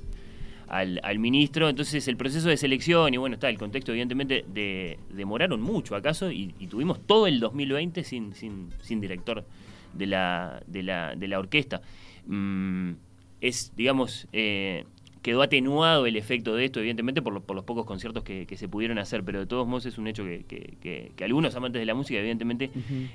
al, 0.67 1.19
ministro. 1.19 1.69
Entonces 1.69 2.07
el 2.07 2.17
proceso 2.17 2.49
de 2.49 2.57
selección 2.57 3.13
y 3.13 3.17
bueno, 3.17 3.35
está 3.35 3.49
el 3.49 3.57
contexto 3.57 3.91
evidentemente 3.91 4.45
de, 4.47 4.99
demoraron 5.09 5.61
mucho 5.61 5.95
acaso 5.95 6.31
y, 6.31 6.53
y, 6.59 6.67
tuvimos 6.67 7.05
todo 7.05 7.27
el 7.27 7.39
2020 7.39 8.03
sin, 8.03 8.33
sin, 8.33 8.69
sin 8.81 8.99
director 9.01 9.45
de 9.93 10.07
la, 10.07 10.61
de 10.67 10.83
la, 10.83 11.15
de 11.15 11.27
la 11.27 11.39
orquesta. 11.39 11.81
Mm, 12.25 12.93
es, 13.41 13.73
digamos, 13.75 14.27
eh, 14.31 14.85
quedó 15.23 15.41
atenuado 15.41 16.05
el 16.05 16.17
efecto 16.17 16.53
de 16.53 16.65
esto, 16.65 16.79
evidentemente, 16.79 17.21
por, 17.21 17.41
por 17.41 17.55
los 17.55 17.65
pocos 17.65 17.85
conciertos 17.85 18.23
que, 18.23 18.45
se 18.55 18.67
pudieron 18.67 18.99
hacer, 18.99 19.23
pero 19.23 19.39
de 19.39 19.45
todos 19.47 19.65
modos 19.65 19.85
es 19.87 19.97
un 19.97 20.07
hecho 20.07 20.23
que, 20.25 21.11
algunos 21.23 21.55
amantes 21.55 21.79
de 21.79 21.85
la 21.85 21.95
música, 21.95 22.19
evidentemente, 22.19 22.69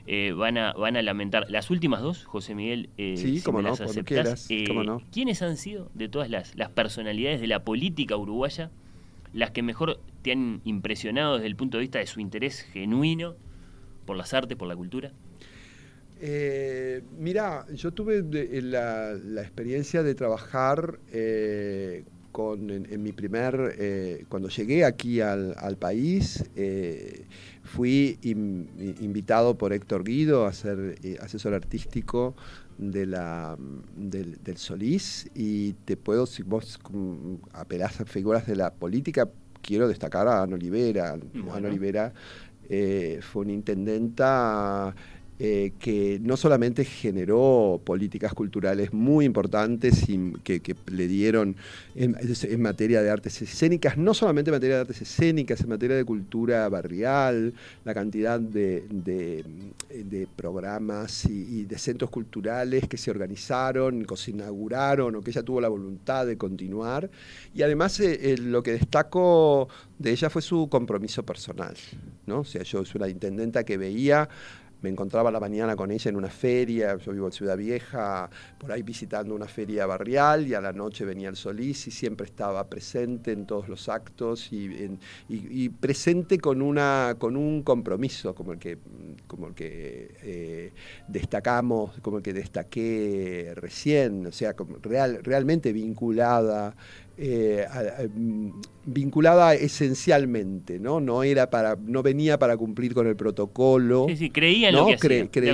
eh, 0.07 0.33
van, 0.33 0.59
a, 0.59 0.73
van 0.73 0.97
a 0.97 1.03
lamentar. 1.03 1.47
Las 1.51 1.71
últimas 1.71 2.01
dos, 2.01 2.25
José 2.25 2.55
Miguel, 2.55 2.89
eh, 2.97 3.15
sí, 3.17 3.43
como 3.43 3.63
no, 3.63 3.69
las 3.69 3.81
no. 4.85 5.03
¿quiénes 5.13 5.43
han 5.43 5.57
sido 5.57 5.91
de 5.95 6.09
todas 6.09 6.31
las, 6.31 6.57
las 6.57 6.71
personalidades 6.71 7.41
de 7.41 7.47
la 7.47 7.63
política 7.63 8.17
uruguaya 8.17 8.71
las 9.35 9.51
que 9.51 9.63
mejor 9.63 10.01
te 10.23 10.33
han 10.33 10.63
impresionado 10.65 11.35
desde 11.35 11.47
el 11.47 11.57
punto 11.57 11.77
de 11.77 11.83
vista 11.83 11.99
de 11.99 12.07
su 12.07 12.21
interés 12.21 12.63
genuino 12.63 13.35
por 14.07 14.17
las 14.17 14.33
artes, 14.33 14.57
por 14.57 14.67
la 14.67 14.75
cultura? 14.75 15.13
Eh, 16.21 17.03
mira, 17.17 17.67
yo 17.75 17.93
tuve 17.93 18.23
la, 18.63 19.13
experiencia 19.41 20.03
de 20.03 20.15
trabajar 20.15 20.99
eh, 21.13 22.05
con, 22.33 22.71
en, 22.71 23.03
mi 23.03 23.13
primer, 23.13 23.75
eh, 23.79 24.25
cuando 24.29 24.49
llegué 24.49 24.85
aquí 24.85 25.21
al, 25.21 25.77
país, 25.79 26.45
fui 27.63 28.19
invitado 28.23 29.57
por 29.57 29.73
Héctor 29.73 30.05
Guido 30.05 30.47
a 30.47 30.53
ser 30.53 30.99
asesor 31.21 31.55
artístico 31.55 32.35
de 32.79 33.07
la, 33.07 33.57
del, 33.97 34.57
Solís 34.57 35.29
y 35.35 35.75
te 35.85 35.97
puedo, 35.97 36.27
si 36.27 36.43
vos 36.43 36.81
apelás 37.53 38.01
a 38.01 38.05
figuras 38.05 38.47
de 38.47 38.57
la 38.57 38.73
política, 38.73 39.29
quiero 39.63 39.87
destacar 39.87 40.27
a 40.27 40.43
Ana 40.43 40.55
Olivera. 40.57 41.17
Ana 41.53 41.69
Olivera 41.69 42.13
fue 42.69 43.43
una 43.43 43.53
intendenta 43.53 44.95
eh, 45.41 45.73
que 45.79 46.19
no 46.21 46.37
solamente 46.37 46.85
generó 46.85 47.81
políticas 47.85 48.35
culturales 48.35 48.93
muy 48.93 49.25
importantes 49.25 50.09
y 50.09 50.33
que, 50.43 50.75
le 50.91 51.07
dieron 51.07 51.55
en, 51.95 52.17
materia 52.61 53.03
de 53.03 53.11
artes 53.11 53.41
escénicas, 53.41 53.97
no 53.97 54.15
solamente 54.15 54.51
en 54.51 54.57
materia 54.57 54.75
de 54.75 54.81
artes 54.81 55.01
escénicas, 55.01 55.61
en 55.61 55.69
materia 55.69 55.95
de 55.95 56.05
cultura 56.05 56.69
barrial, 56.69 57.55
la 57.85 57.95
cantidad 57.95 58.41
de, 58.41 58.83
programas 60.35 61.25
y, 61.27 61.63
de 61.67 61.79
centros 61.79 62.11
culturales 62.11 62.89
que 62.89 62.97
se 62.97 63.13
organizaron, 63.13 64.05
que 64.07 64.17
se 64.17 64.33
inauguraron 64.33 65.15
o 65.15 65.21
que 65.23 65.31
ella 65.31 65.45
tuvo 65.45 65.61
la 65.61 65.69
voluntad 65.69 66.27
de 66.27 66.37
continuar. 66.37 67.09
Y 67.55 67.63
además 67.63 68.01
eh, 68.01 68.33
eh, 68.33 68.39
lo 68.39 68.61
que 68.65 68.73
destaco 68.73 69.69
de 70.01 70.11
ella 70.11 70.31
fue 70.31 70.43
su 70.43 70.69
compromiso 70.69 71.23
personal. 71.23 71.77
¿no? 72.27 72.41
O 72.41 72.45
sea, 72.45 72.65
yo 72.65 72.85
soy 72.85 72.99
una 72.99 73.09
intendenta 73.09 73.63
que 73.65 73.77
veía 73.77 74.29
me 74.83 74.91
encontraba 74.91 75.31
la 75.31 75.41
mañana 75.41 75.75
con 75.77 75.91
ella 75.91 76.09
en 76.09 76.17
una 76.17 76.29
feria, 76.29 76.97
yo 76.97 77.13
vivo 77.13 77.27
en 77.27 77.33
Ciudad 77.33 77.57
Vieja, 77.57 78.31
por 78.59 78.71
ahí 78.71 78.83
visitando 78.83 79.35
una 79.35 79.47
feria 79.47 79.87
barrial 79.87 80.47
y 80.47 80.55
a 80.55 80.61
la 80.61 80.73
noche 80.73 81.05
venía 81.05 81.29
el 81.29 81.37
Solís 81.37 81.87
y 81.89 81.91
siempre 81.91 82.27
estaba 82.27 82.69
presente 82.69 83.33
en 83.33 83.47
todos 83.47 83.69
los 83.69 83.89
actos 83.89 84.49
y, 84.53 85.69
presente 85.81 86.39
con, 86.39 86.63
una, 86.63 87.17
con 87.19 87.37
un 87.37 87.63
compromiso 87.63 88.35
como 88.35 88.53
el 88.53 88.59
que, 88.59 88.79
como 89.27 89.49
el 89.49 89.55
que 89.55 90.17
eh, 90.23 90.73
destacamos, 91.09 91.99
como 92.01 92.19
el 92.19 92.23
que 92.23 92.33
destaqué 92.33 93.53
recién, 93.57 94.27
o 94.27 94.33
sea, 94.33 94.55
real, 94.83 95.21
realmente 95.23 95.73
vinculada 95.73 96.75
eh, 97.21 97.67
mm, 98.15 98.51
vinculada 98.87 99.53
esencialmente, 99.55 100.79
¿no? 100.79 101.01
No 101.01 101.25
era 101.25 101.51
para, 101.51 101.77
no 101.77 102.01
venía 102.03 102.39
para 102.39 102.57
cumplir 102.57 102.95
con 102.95 103.09
el 103.09 103.17
protocolo. 103.17 104.07
Sí, 104.09 104.17
sí, 104.17 104.31
creía 104.31 104.69
en 104.69 104.77
lo 104.77 104.87
que 104.87 104.95
hacía. 104.95 105.29
creía, 105.29 105.53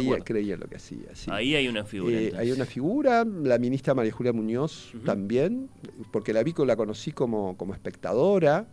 en 0.55 0.61
lo 0.61 0.67
que 0.69 0.77
hacía. 0.77 1.09
Ahí 1.29 1.55
hay 1.55 1.67
una 1.67 1.85
figura. 1.85 2.21
Eh, 2.21 2.33
hay 2.37 2.53
una 2.53 2.67
figura, 2.67 3.25
la 3.25 3.59
ministra 3.59 3.95
María 3.95 4.12
Julia 4.12 4.35
Muñoz 4.35 4.93
también, 5.07 5.71
porque 6.12 6.35
la 6.35 6.43
vi, 6.43 6.53
la 6.67 6.77
conocí 6.77 7.12
como, 7.12 7.57
como 7.57 7.73
espectadora, 7.73 8.69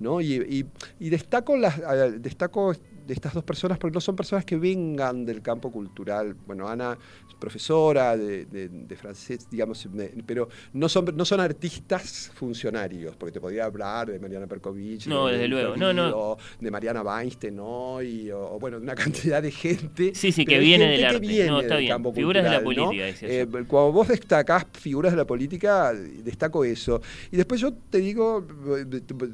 ¿no? 0.00 0.20
Y, 0.20 0.66
destaco 0.98 1.56
las, 1.56 1.80
destaco 2.20 2.74
de 3.06 3.14
estas 3.14 3.34
dos 3.34 3.44
personas 3.44 3.78
porque 3.78 3.94
no 3.94 4.00
son 4.00 4.16
personas 4.16 4.44
que 4.44 4.56
vengan 4.56 5.24
del 5.24 5.42
campo 5.42 5.70
cultural. 5.70 6.34
Bueno, 6.46 6.68
Ana 6.68 6.98
profesora 7.42 8.16
de, 8.16 8.96
francés, 8.96 9.48
digamos, 9.50 9.88
pero 10.24 10.48
no 10.74 10.88
son, 10.88 11.06
no 11.16 11.24
son 11.24 11.40
artistas 11.40 12.30
funcionarios, 12.34 13.16
porque 13.16 13.32
te 13.32 13.40
podría 13.40 13.64
hablar 13.64 14.12
de 14.12 14.20
Mariana 14.20 14.46
Perkovich, 14.46 15.08
no, 15.08 15.26
de, 15.26 15.32
desde 15.32 15.48
luego. 15.48 15.76
No, 15.76 15.92
no. 15.92 16.36
de 16.60 16.70
Mariana 16.70 17.02
Weinstein, 17.02 17.56
¿no? 17.56 18.00
Y, 18.00 18.30
o, 18.30 18.60
bueno, 18.60 18.76
una 18.76 18.94
cantidad 19.02 19.42
de 19.42 19.50
gente. 19.50 20.12
Sí, 20.14 20.30
sí, 20.30 20.44
que 20.44 20.60
viene 20.60 20.86
del 20.86 21.04
arte. 21.04 21.46
no, 21.48 21.60
está 21.62 21.78
bien. 21.78 22.14
figuras 22.14 22.44
de 22.44 22.50
la 22.50 22.62
política, 22.62 23.08
eh, 23.22 23.46
Cuando 23.66 23.90
vos 23.90 24.06
destacás 24.06 24.64
figuras 24.74 25.12
de 25.12 25.16
la 25.16 25.26
política, 25.26 25.92
destaco 25.92 26.64
eso. 26.64 27.02
Y 27.32 27.36
después 27.36 27.60
yo 27.60 27.72
te 27.72 27.98
digo, 27.98 28.46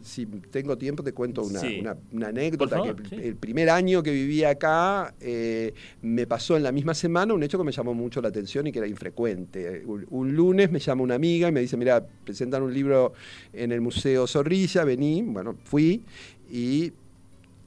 si 0.03 0.25
tengo 0.25 0.79
tiempo, 0.79 1.03
te 1.03 1.13
cuento 1.13 1.43
una, 1.43 1.61
una, 2.11 2.29
anécdota. 2.29 2.83
que 2.83 3.17
el, 3.17 3.37
primer 3.37 3.58
año 3.69 4.03
que 4.03 4.11
viví 4.11 4.45
acá, 4.45 5.15
eh, 5.21 5.73
me 6.03 6.27
pasó 6.27 6.57
en 6.57 6.63
la 6.63 6.73
misma 6.73 6.95
semana 6.95 7.33
un 7.33 7.43
hecho 7.43 7.57
que 7.57 7.65
me 7.65 7.73
llamó 7.73 7.95
mucho 7.95 8.21
la 8.21 8.29
atención 8.29 8.67
y 8.67 8.73
que 8.73 8.79
era 8.79 8.89
infrecuente. 8.89 9.83
Un, 9.87 10.37
lunes 10.37 10.71
me 10.71 10.79
llama 10.79 11.03
una 11.03 11.15
amiga 11.15 11.49
y 11.49 11.53
me 11.53 11.61
dice, 11.61 11.77
mira, 11.77 12.05
presentan 12.25 12.63
un 12.63 12.73
libro 12.73 13.15
en 13.53 13.73
el 13.73 13.81
Museo 13.81 14.27
Zorrilla, 14.27 14.85
vení, 14.85 15.23
bueno, 15.23 15.57
fui 15.65 16.05
y 16.51 16.93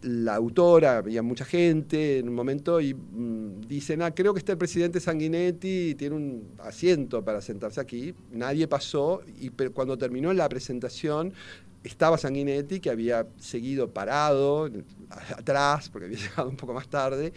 la 0.03 0.35
autora, 0.35 0.97
había 0.97 1.21
mucha 1.21 1.45
gente 1.45 2.19
en 2.19 2.29
un 2.29 2.35
momento 2.35 2.81
y 2.81 2.93
mm, 2.93 3.61
dicen, 3.67 4.01
creo 4.15 4.33
que 4.33 4.39
está 4.39 4.53
el 4.53 4.57
presidente 4.57 4.99
Sanguinetti 4.99 5.89
y 5.89 5.95
tiene 5.95 6.15
un 6.15 6.47
asiento 6.59 7.23
para 7.23 7.41
sentarse 7.41 7.79
aquí. 7.79 8.13
Nadie 8.31 8.67
pasó 8.67 9.21
y 9.39 9.49
cuando 9.49 9.97
terminó 9.97 10.33
la 10.33 10.49
presentación 10.49 11.33
estaba 11.83 12.17
Sanguinetti, 12.17 12.79
que 12.79 12.89
había 12.89 13.27
seguido 13.39 13.89
parado 13.91 14.69
atrás, 15.37 15.89
porque 15.89 16.05
había 16.05 16.17
llegado 16.29 16.49
un 16.49 16.57
poco 16.57 16.73
más 16.73 16.87
tarde, 16.87 17.33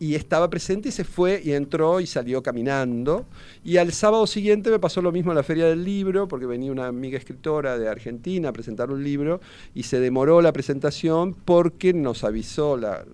y 0.00 0.14
estaba 0.14 0.48
presente 0.48 0.88
y 0.88 0.92
se 0.92 1.04
fue 1.04 1.42
y 1.44 1.52
entró 1.52 2.00
y 2.00 2.06
salió 2.06 2.42
caminando. 2.42 3.26
Y 3.62 3.76
al 3.76 3.92
sábado 3.92 4.26
siguiente 4.26 4.70
me 4.70 4.78
pasó 4.78 5.02
lo 5.02 5.12
mismo 5.12 5.30
en 5.30 5.36
la 5.36 5.42
Feria 5.42 5.66
del 5.66 5.84
Libro, 5.84 6.26
porque 6.26 6.46
venía 6.46 6.72
una 6.72 6.86
amiga 6.86 7.18
escritora 7.18 7.78
de 7.78 7.86
Argentina 7.86 8.48
a 8.48 8.52
presentar 8.54 8.90
un 8.90 9.04
libro 9.04 9.42
y 9.74 9.82
se 9.82 10.00
demoró 10.00 10.40
la 10.40 10.54
presentación 10.54 11.34
porque 11.34 11.92
nos 11.92 12.24
avisó 12.24 12.78
la, 12.78 13.04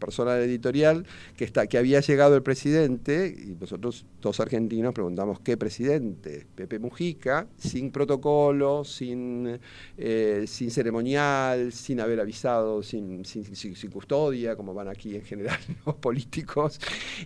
persona 0.00 0.34
de 0.34 0.46
editorial 0.46 1.06
que, 1.36 1.44
está, 1.44 1.68
que 1.68 1.78
había 1.78 2.00
llegado 2.00 2.34
el 2.34 2.42
presidente 2.42 3.32
y 3.36 3.54
nosotros, 3.60 4.04
dos 4.20 4.40
argentinos, 4.40 4.92
preguntamos 4.92 5.38
qué 5.40 5.56
presidente, 5.56 6.46
Pepe 6.56 6.80
Mujica, 6.80 7.46
sin 7.56 7.92
protocolo, 7.92 8.84
sin, 8.84 9.60
eh, 9.96 10.44
sin 10.48 10.70
ceremonial, 10.72 11.72
sin 11.72 12.00
haber 12.00 12.18
avisado, 12.18 12.82
sin, 12.82 13.24
sin, 13.24 13.54
sin 13.54 13.90
custodia, 13.90 14.56
como 14.56 14.74
van 14.74 14.88
aquí 14.88 15.14
en 15.14 15.22
general 15.22 15.58
políticos. 16.00 16.80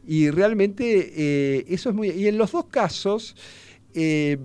Y 0.06 0.28
realmente 0.30 1.12
eh, 1.16 1.64
eso 1.68 1.88
es 1.88 1.94
muy... 1.94 2.10
Y 2.10 2.28
en 2.28 2.36
los 2.36 2.52
dos 2.52 2.66
casos, 2.66 3.36
eh, 3.94 4.38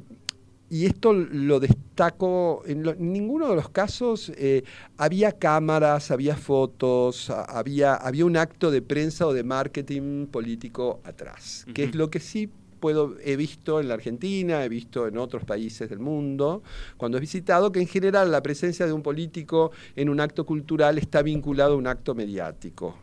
y 0.70 0.86
esto 0.86 1.14
lo 1.14 1.60
destaco, 1.60 2.64
en, 2.66 2.84
ninguno 3.00 3.50
de 3.50 3.56
los 3.56 3.70
casos 3.70 4.32
eh, 4.38 4.64
había 4.98 5.32
cámaras, 5.32 6.12
había 6.12 6.36
fotos, 6.36 7.30
había, 7.30 7.96
había 7.96 8.26
un 8.26 8.38
acto 8.38 8.70
de 8.70 8.82
prensa 8.82 9.26
o 9.26 9.34
de 9.34 9.44
marketing 9.44 10.28
político 10.28 11.00
atrás, 11.04 11.66
que 11.74 11.86
es 11.86 11.96
lo 11.96 12.10
que 12.10 12.20
sí 12.20 12.50
puedo, 12.80 13.16
he 13.24 13.36
visto 13.36 13.80
en 13.80 13.88
la 13.88 13.96
Argentina, 13.96 14.64
he 14.64 14.70
visto 14.70 15.08
en 15.08 15.18
otros 15.18 15.44
países 15.44 15.90
del 15.90 16.00
mundo, 16.00 16.64
cuando 16.98 17.18
he 17.18 17.22
visitado, 17.22 17.72
que 17.72 17.82
en 17.82 17.88
general 17.88 18.32
la 18.32 18.42
presencia 18.42 18.86
de 18.86 18.94
un 18.94 19.02
político 19.02 19.72
en 19.96 20.10
un 20.10 20.20
acto 20.20 20.46
cultural 20.46 20.98
está 20.98 21.22
vinculado 21.22 21.74
a 21.74 21.78
un 21.78 21.88
acto 21.88 22.16
mediático. 22.16 22.96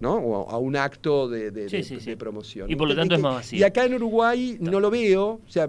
¿no? 0.00 0.14
O 0.14 0.48
a 0.48 0.58
un 0.58 0.76
acto 0.76 1.28
de, 1.28 2.16
promoción. 2.16 2.70
Y 2.70 2.76
por 2.76 2.86
lo 2.86 2.94
tanto 2.94 3.16
es 3.16 3.20
más 3.20 3.34
vacío. 3.34 3.58
Y 3.58 3.64
acá 3.64 3.84
en 3.84 3.94
Uruguay 3.94 4.56
no 4.60 4.78
lo 4.78 4.90
veo, 4.90 5.40
o 5.44 5.50
sea, 5.50 5.68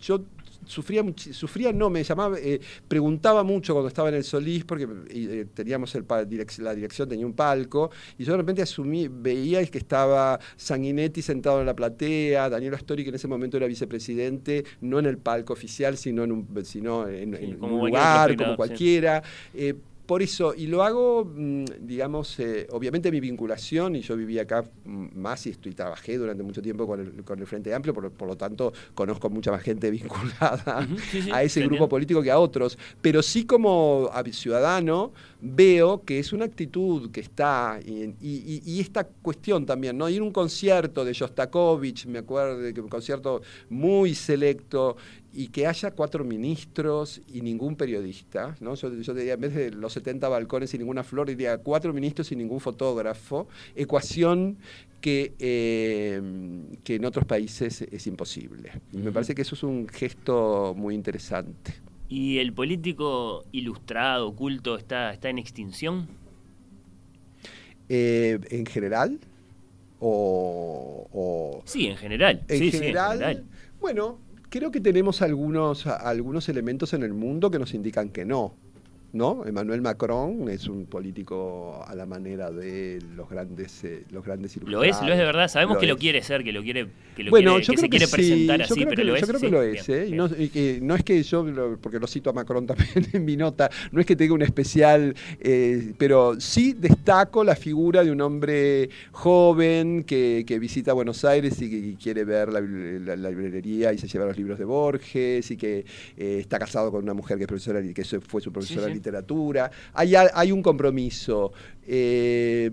yo 0.00 0.22
sufría, 0.70 1.04
sufría 1.16 1.72
no, 1.72 1.90
me 1.90 2.04
llamaba, 2.04 2.38
eh, 2.38 2.60
preguntaba 2.86 3.42
mucho 3.42 3.74
cuando 3.74 3.88
estaba 3.88 4.08
en 4.08 4.14
el 4.14 4.24
Solís, 4.24 4.64
porque 4.64 4.86
eh, 5.10 5.46
teníamos 5.52 5.94
el, 5.96 6.04
la 6.58 6.74
dirección, 6.74 7.08
tenía 7.08 7.26
un 7.26 7.32
palco, 7.32 7.90
y 8.16 8.24
yo 8.24 8.32
de 8.32 8.38
repente 8.38 8.62
asumí, 8.62 9.08
veía 9.08 9.64
que 9.66 9.78
estaba 9.78 10.38
Sanguinetti 10.56 11.22
sentado 11.22 11.60
en 11.60 11.66
la 11.66 11.74
platea, 11.74 12.48
Daniel 12.48 12.74
Astori, 12.74 13.02
que 13.02 13.10
en 13.10 13.16
ese 13.16 13.28
momento 13.28 13.56
era 13.56 13.66
vicepresidente, 13.66 14.64
no 14.80 14.98
en 15.00 15.06
el 15.06 15.18
palco 15.18 15.52
oficial, 15.52 15.96
sino 15.96 16.22
en 16.22 16.32
un, 16.32 16.64
sino 16.64 17.08
en, 17.08 17.34
un 17.62 17.86
lugar, 17.86 18.36
como 18.36 18.56
cualquiera. 18.56 19.22
Eh, 19.52 19.74
por 20.10 20.22
eso, 20.22 20.54
y 20.56 20.66
lo 20.66 20.82
hago, 20.82 21.24
mm, 21.24 21.66
digamos, 21.82 22.40
eh, 22.40 22.66
obviamente 22.72 23.12
mi 23.12 23.20
vinculación, 23.20 23.94
y 23.94 24.00
yo 24.00 24.16
viví 24.16 24.40
acá 24.40 24.64
mm, 24.84 25.16
más 25.16 25.46
y 25.46 25.50
estoy, 25.50 25.72
trabajé 25.72 26.18
durante 26.18 26.42
mucho 26.42 26.60
tiempo 26.60 26.84
con 26.84 26.98
el, 26.98 27.22
con 27.22 27.38
el 27.38 27.46
Frente 27.46 27.72
Amplio, 27.72 27.94
por, 27.94 28.26
lo 28.26 28.36
tanto 28.36 28.72
conozco 28.92 29.30
mucha 29.30 29.52
más 29.52 29.62
gente 29.62 29.88
vinculada 30.00 30.88
a 31.32 31.42
ese 31.44 31.64
grupo 31.64 31.88
político 31.88 32.24
que 32.24 32.32
a 32.32 32.40
otros, 32.40 32.76
pero 33.00 33.22
sí 33.22 33.44
como 33.44 34.10
ciudadano 34.32 35.12
veo 35.40 36.04
que 36.04 36.18
es 36.18 36.32
una 36.32 36.46
actitud 36.46 37.12
que 37.12 37.20
está, 37.20 37.78
y, 37.86 38.80
esta 38.80 39.04
cuestión 39.04 39.64
también, 39.64 39.96
¿no? 39.96 40.08
Ir 40.08 40.22
a 40.22 40.24
un 40.24 40.32
concierto 40.32 41.04
de 41.04 41.12
Shostakovich, 41.12 42.06
me 42.06 42.18
acuerdo 42.18 42.58
de 42.58 42.74
que 42.74 42.80
un 42.80 42.88
concierto 42.88 43.42
muy 43.68 44.16
selecto, 44.16 44.96
y 45.32 45.48
que 45.48 45.66
haya 45.66 45.92
cuatro 45.92 46.24
ministros 46.24 47.20
y 47.28 47.40
ningún 47.40 47.76
periodista, 47.76 48.56
¿no? 48.60 48.74
Yo, 48.74 48.90
diría, 48.90 49.34
en 49.34 49.40
vez 49.40 49.54
de 49.54 49.70
los 49.70 49.92
70 49.92 50.28
balcones 50.28 50.74
y 50.74 50.78
ninguna 50.78 51.04
flor, 51.04 51.28
diría 51.28 51.58
cuatro 51.58 51.92
ministros 51.92 52.32
y 52.32 52.36
ningún 52.36 52.60
fotógrafo, 52.60 53.48
ecuación 53.76 54.58
que, 55.00 55.34
eh, 55.38 56.20
que 56.82 56.96
en 56.96 57.04
otros 57.04 57.24
países 57.24 57.82
es 57.82 58.06
imposible. 58.06 58.72
Me 58.92 59.12
parece 59.12 59.34
que 59.34 59.42
eso 59.42 59.54
es 59.54 59.62
un 59.62 59.88
gesto 59.88 60.74
muy 60.76 60.94
interesante. 60.94 61.74
¿Y 62.08 62.38
el 62.38 62.52
político 62.52 63.44
ilustrado, 63.52 64.34
culto, 64.34 64.76
está, 64.76 65.12
está 65.12 65.28
en 65.28 65.38
extinción? 65.38 66.08
Eh, 67.88 68.40
¿En 68.50 68.66
general? 68.66 69.20
O, 70.00 71.62
Sí, 71.64 71.86
en 71.86 71.96
general. 71.96 72.42
En, 72.48 72.58
sí, 72.58 72.72
general, 72.72 73.12
en 73.12 73.18
general. 73.18 73.44
Bueno, 73.80 74.18
Creo 74.50 74.72
que 74.72 74.80
tenemos 74.80 75.22
algunos, 75.22 75.86
algunos 75.86 76.48
elementos 76.48 76.92
en 76.92 77.04
el 77.04 77.14
mundo 77.14 77.52
que 77.52 77.60
nos 77.60 77.72
indican 77.72 78.10
que 78.10 78.24
no. 78.24 78.56
¿No? 79.12 79.44
Emmanuel 79.44 79.80
Macron 79.80 80.48
es 80.48 80.68
un 80.68 80.86
político 80.86 81.84
a 81.86 81.94
la 81.94 82.06
manera 82.06 82.50
de 82.50 83.00
los 83.16 83.28
grandes 83.28 83.84
eh, 83.84 84.04
los 84.10 84.24
grandes 84.24 84.56
Lo 84.64 84.84
es, 84.84 85.00
lo 85.02 85.12
es 85.12 85.18
de 85.18 85.24
verdad. 85.24 85.48
Sabemos 85.48 85.78
que 85.78 85.86
lo 85.86 85.96
quiere 85.96 86.22
ser, 86.22 86.44
que 86.44 86.52
lo 86.52 86.62
quiere, 86.62 86.88
que 87.16 87.24
lo 87.24 87.32
quiere, 87.32 87.60
que 87.60 87.76
se 87.76 87.88
quiere 87.88 88.08
presentar 88.08 88.62
así, 88.62 88.86
pero 88.86 89.04
lo 89.04 89.14
es. 89.14 89.20
Yo 89.20 89.26
creo 89.26 89.40
que 89.40 89.50
lo 89.50 89.62
es, 89.62 89.88
¿eh? 89.88 90.08
Y 90.08 90.80
no, 90.82 90.94
es 90.94 91.04
que 91.04 91.22
yo, 91.22 91.44
porque 91.80 91.98
lo 91.98 92.06
cito 92.06 92.30
a 92.30 92.32
Macron 92.32 92.66
también 92.66 93.06
en 93.12 93.24
mi 93.24 93.36
nota, 93.36 93.70
no 93.92 94.00
es 94.00 94.06
que 94.06 94.16
tenga 94.16 94.34
un 94.34 94.42
especial, 94.42 95.14
eh, 95.40 95.92
pero 95.98 96.40
sí 96.40 96.74
destaco 96.74 97.44
la 97.44 97.56
figura 97.56 98.04
de 98.04 98.10
un 98.10 98.20
hombre 98.20 98.90
joven 99.12 100.04
que, 100.04 100.44
que 100.46 100.58
visita 100.58 100.92
Buenos 100.92 101.24
Aires 101.24 101.60
y 101.60 101.70
que 101.70 101.94
quiere 102.02 102.24
ver 102.24 102.52
la, 102.52 102.60
librería 102.60 103.92
y 103.92 103.98
se 103.98 104.08
lleva 104.08 104.26
los 104.26 104.36
libros 104.36 104.58
de 104.58 104.64
Borges 104.64 105.50
y 105.50 105.56
que 105.56 105.84
eh, 106.16 106.38
está 106.40 106.58
casado 106.58 106.90
con 106.90 107.02
una 107.02 107.14
mujer 107.14 107.36
que 107.36 107.44
es 107.44 107.48
profesora 107.48 107.80
que 107.82 108.04
fue 108.04 108.40
su 108.40 108.52
profesora 108.52 108.88
literatura, 109.00 109.70
hay, 109.94 110.14
hay 110.14 110.52
un 110.52 110.62
compromiso. 110.62 111.52
Eh, 111.86 112.70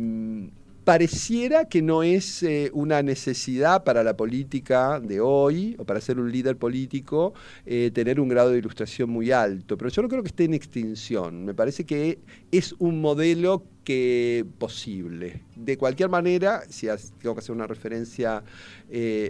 pareciera 0.83 1.65
que 1.65 1.81
no 1.81 2.01
es 2.01 2.43
eh, 2.43 2.69
una 2.71 3.01
necesidad 3.01 3.83
para 3.83 4.03
la 4.03 4.15
política 4.15 5.01
de 5.01 5.19
hoy 5.19 5.75
o 5.77 5.83
para 5.83 5.99
ser 5.99 6.17
un 6.17 6.31
líder 6.31 6.55
político 6.55 7.33
eh, 7.65 7.91
tener 7.93 8.21
un 8.21 8.29
grado 8.29 8.51
de 8.51 8.59
ilustración 8.59 9.09
muy 9.09 9.31
alto, 9.31 9.77
pero 9.77 9.89
yo 9.89 10.01
no 10.01 10.07
creo 10.07 10.21
que 10.21 10.29
esté 10.29 10.45
en 10.45 10.53
extinción. 10.53 11.43
Me 11.43 11.53
parece 11.53 11.83
que 11.85 12.19
es 12.51 12.73
un 12.79 13.01
modelo 13.01 13.63
que 13.83 14.45
posible. 14.59 15.41
De 15.57 15.77
cualquier 15.77 16.07
manera, 16.09 16.61
si 16.69 16.87
tengo 17.21 17.35
que 17.35 17.39
hacer 17.39 17.55
una 17.55 17.67
referencia 17.67 18.43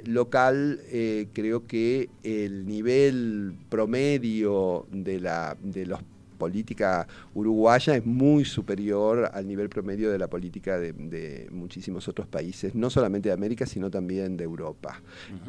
local, 0.05 0.79
creo 1.33 1.65
que 1.65 2.09
el 2.23 2.65
nivel 2.65 3.55
promedio 3.69 4.85
de, 4.91 5.19
la, 5.19 5.57
de 5.61 5.85
los 5.85 5.99
política 6.37 7.07
uruguaya 7.33 7.95
es 7.95 8.05
muy 8.05 8.45
superior 8.45 9.29
al 9.33 9.47
nivel 9.47 9.69
promedio 9.69 10.11
de 10.11 10.19
la 10.19 10.27
política 10.27 10.79
de, 10.79 11.47
muchísimos 11.51 12.07
otros 12.07 12.27
países, 12.27 12.75
no 12.75 12.89
solamente 12.89 13.29
de 13.29 13.33
América, 13.33 13.65
sino 13.65 13.89
también 13.89 14.37
de 14.37 14.43
Europa. 14.43 15.01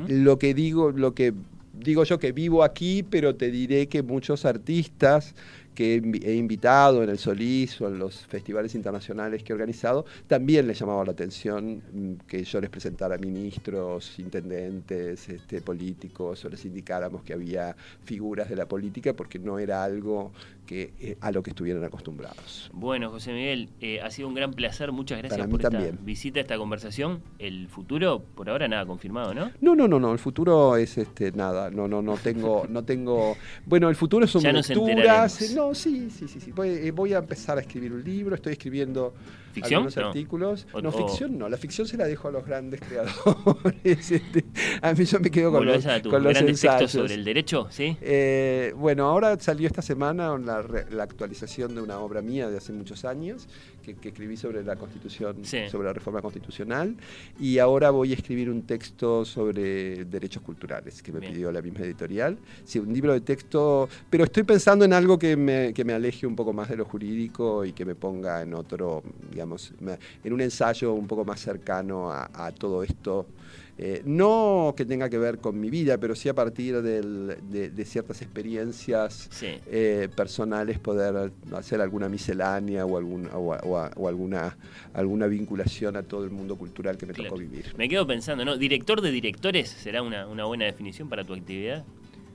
Lo 0.08 0.38
que 0.38 0.54
digo, 0.54 0.90
lo 0.90 1.14
que 1.14 1.34
digo 1.72 2.04
yo 2.04 2.18
que 2.18 2.32
vivo 2.32 2.64
aquí, 2.64 3.02
pero 3.02 3.36
te 3.36 3.50
diré 3.50 3.88
que 3.88 4.02
muchos 4.02 4.44
artistas 4.44 5.34
que 5.78 5.94
he 6.24 6.34
invitado 6.34 7.04
en 7.04 7.08
el 7.08 7.18
Solís 7.18 7.80
o 7.80 7.86
en 7.86 8.00
los 8.00 8.26
festivales 8.26 8.74
internacionales 8.74 9.44
que 9.44 9.52
he 9.52 9.54
organizado, 9.54 10.06
también 10.26 10.66
les 10.66 10.76
llamaba 10.76 11.04
la 11.04 11.12
atención 11.12 11.80
mm, 11.92 12.12
que 12.26 12.42
yo 12.42 12.60
les 12.60 12.68
presentara 12.68 13.16
ministros, 13.16 14.18
intendentes, 14.18 15.28
este, 15.28 15.60
políticos, 15.60 16.44
o 16.44 16.48
les 16.48 16.64
indicáramos 16.64 17.22
que 17.22 17.32
había 17.32 17.76
figuras 18.02 18.48
de 18.48 18.56
la 18.56 18.66
política, 18.66 19.14
porque 19.14 19.38
no 19.38 19.60
era 19.60 19.84
algo 19.84 20.32
que, 20.68 20.92
eh, 21.00 21.16
a 21.22 21.32
lo 21.32 21.42
que 21.42 21.50
estuvieran 21.50 21.82
acostumbrados. 21.82 22.70
Bueno, 22.74 23.10
José 23.10 23.32
Miguel, 23.32 23.70
eh, 23.80 24.02
ha 24.02 24.10
sido 24.10 24.28
un 24.28 24.34
gran 24.34 24.52
placer, 24.52 24.92
muchas 24.92 25.16
gracias 25.16 25.48
por 25.48 25.62
esta 25.62 25.80
visita, 26.02 26.40
esta 26.40 26.58
conversación. 26.58 27.22
El 27.38 27.68
futuro, 27.68 28.22
por 28.34 28.50
ahora 28.50 28.68
nada 28.68 28.84
confirmado, 28.84 29.32
¿no? 29.32 29.50
No, 29.62 29.74
no, 29.74 29.88
no, 29.88 29.98
no, 29.98 30.12
el 30.12 30.18
futuro 30.18 30.76
es 30.76 30.98
este 30.98 31.32
nada, 31.32 31.70
no, 31.70 31.88
no, 31.88 32.02
no 32.02 32.18
tengo, 32.18 32.66
no 32.68 32.84
tengo. 32.84 33.38
Bueno, 33.64 33.88
el 33.88 33.96
futuro 33.96 34.26
son 34.26 34.42
ya 34.42 34.52
lecturas. 34.52 35.54
No, 35.54 35.74
sí, 35.74 36.10
sí, 36.10 36.28
sí, 36.28 36.38
sí. 36.38 36.52
Eh, 36.62 36.90
voy, 36.90 37.14
a 37.14 37.18
empezar 37.18 37.56
a 37.56 37.62
escribir 37.62 37.90
un 37.90 38.04
libro, 38.04 38.34
estoy 38.34 38.52
escribiendo 38.52 39.14
algunos 39.62 39.96
artículos. 39.96 40.66
no, 40.82 40.92
ficción 40.92 41.38
no, 41.38 41.48
la 41.48 41.56
ficción 41.56 41.86
se 41.86 41.96
la 41.96 42.06
dejo 42.06 42.28
a 42.28 42.32
los 42.32 42.46
grandes 42.46 42.80
creadores. 42.80 43.78
Este, 44.18 44.44
a 44.82 44.92
mí 44.92 45.04
yo 45.04 45.20
me 45.20 45.30
quedo 45.30 45.52
con, 45.52 45.66
los, 45.66 45.84
con 46.08 46.22
los 46.22 46.38
textos 46.38 46.90
sobre 46.90 47.14
el 47.14 47.24
derecho, 47.24 47.68
¿sí? 47.70 47.96
Eh, 48.00 48.72
bueno, 48.76 49.06
ahora 49.06 49.38
salió 49.38 49.66
esta 49.66 49.82
semana 49.82 50.36
la, 50.38 50.62
la, 50.90 51.02
actualización 51.02 51.74
de 51.74 51.80
una 51.80 51.98
obra 52.00 52.22
mía 52.22 52.48
de 52.48 52.58
hace 52.58 52.72
muchos 52.72 53.04
años 53.04 53.48
que, 53.94 54.08
escribí 54.08 54.36
sobre 54.36 54.62
la 54.62 54.76
constitución, 54.76 55.44
sobre 55.44 55.86
la 55.86 55.92
reforma 55.92 56.20
constitucional, 56.22 56.96
y 57.38 57.58
ahora 57.58 57.90
voy 57.90 58.12
a 58.12 58.14
escribir 58.14 58.50
un 58.50 58.62
texto 58.62 59.24
sobre 59.24 60.04
derechos 60.04 60.42
culturales 60.42 61.02
que 61.02 61.12
me 61.12 61.20
pidió 61.20 61.50
la 61.52 61.62
misma 61.62 61.80
editorial. 61.80 62.38
Sí, 62.64 62.78
un 62.78 62.92
libro 62.92 63.12
de 63.12 63.20
texto, 63.20 63.88
pero 64.10 64.24
estoy 64.24 64.42
pensando 64.42 64.84
en 64.84 64.92
algo 64.92 65.18
que 65.18 65.36
me, 65.36 65.72
que 65.72 65.84
me 65.84 65.92
aleje 65.92 66.26
un 66.26 66.36
poco 66.36 66.52
más 66.52 66.68
de 66.68 66.76
lo 66.76 66.84
jurídico 66.84 67.64
y 67.64 67.72
que 67.72 67.84
me 67.84 67.94
ponga 67.94 68.42
en 68.42 68.54
otro, 68.54 69.02
digamos, 69.30 69.72
en 70.24 70.32
un 70.32 70.40
ensayo 70.40 70.92
un 70.92 71.06
poco 71.06 71.24
más 71.24 71.40
cercano 71.40 72.10
a, 72.10 72.52
todo 72.52 72.82
esto. 72.82 73.26
Eh, 73.80 74.02
no 74.04 74.74
que 74.76 74.84
tenga 74.84 75.08
que 75.08 75.18
ver 75.18 75.38
con 75.38 75.60
mi 75.60 75.70
vida, 75.70 75.98
pero 75.98 76.16
sí 76.16 76.28
a 76.28 76.34
partir 76.34 76.82
de, 76.82 77.84
ciertas 77.84 78.20
experiencias 78.22 79.30
eh, 79.42 80.08
personales 80.16 80.80
poder 80.80 81.30
hacer 81.54 81.80
alguna 81.80 82.08
miscelánea 82.08 82.84
o, 82.84 82.98
algún, 82.98 83.28
o, 83.32 84.08
alguna, 84.08 84.56
alguna 84.94 85.28
vinculación 85.28 85.96
a 85.96 86.02
todo 86.02 86.24
el 86.24 86.30
mundo 86.30 86.56
cultural 86.56 86.98
que 86.98 87.06
me 87.06 87.14
tocó 87.14 87.36
vivir. 87.36 87.72
Me 87.76 87.88
quedo 87.88 88.04
pensando, 88.04 88.44
¿no? 88.44 88.56
¿Director 88.56 89.00
de 89.00 89.12
directores 89.12 89.68
será 89.68 90.02
una, 90.02 90.26
una 90.26 90.44
buena 90.44 90.64
definición 90.64 91.08
para 91.08 91.22
tu 91.22 91.34
actividad? 91.34 91.84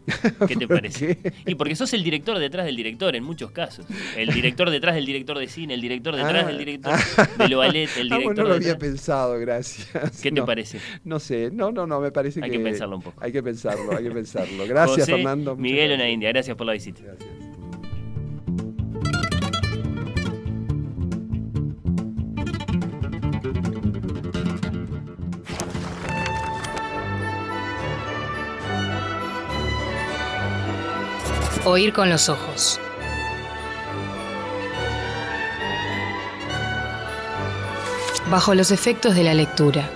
¿Qué 0.48 0.56
te 0.56 0.68
parece? 0.68 1.18
Y 1.46 1.56
porque 1.56 1.76
sos 1.76 1.94
el 1.94 2.04
director 2.04 2.38
detrás 2.40 2.66
del 2.66 2.76
director 2.76 3.16
en 3.16 3.24
muchos 3.24 3.52
casos. 3.52 3.86
El 4.18 4.34
director 4.34 4.70
detrás 4.70 4.96
del 4.96 5.06
director 5.06 5.38
de 5.38 5.48
cine, 5.48 5.74
el 5.74 5.82
director 5.82 6.16
detrás 6.16 6.46
del 6.46 6.56
ah. 6.56 6.60
director 6.60 6.94
de 7.38 7.50
lo 7.50 7.58
ballet, 7.60 7.90
el 7.98 8.12
ah, 8.12 8.18
director. 8.18 8.44
no 8.44 8.50
lo 8.50 8.56
había 8.56 8.78
pensado, 8.78 9.40
gracias. 9.40 10.22
¿Qué 10.22 10.32
te 10.32 10.42
parece? 10.44 10.80
No 11.04 11.20
sé, 11.20 11.50
no, 11.52 11.72
no, 11.72 11.88
no, 11.88 12.00
me 12.00 12.12
parece 12.12 12.40
que. 12.40 12.46
Hay 12.46 12.52
que 12.52 12.60
pensarlo 12.60 12.98
un 12.98 13.02
poco. 13.02 13.24
Hay 13.24 13.32
que 13.32 13.44
pensarlo, 13.44 13.96
hay 13.96 14.04
que 14.04 14.12
pensarlo. 14.12 14.66
Gracias, 14.68 15.08
Fernando. 15.08 15.56
Miguel 15.56 15.94
Una 15.94 16.10
India, 16.10 16.30
gracias 16.30 16.58
por 16.58 16.68
la 16.68 16.74
visita. 16.74 17.02
Gracias. 17.04 17.53
Oír 31.66 31.94
con 31.94 32.10
los 32.10 32.28
ojos. 32.28 32.78
Bajo 38.30 38.54
los 38.54 38.72
efectos 38.72 39.16
de 39.16 39.24
la 39.24 39.34
lectura. 39.34 39.90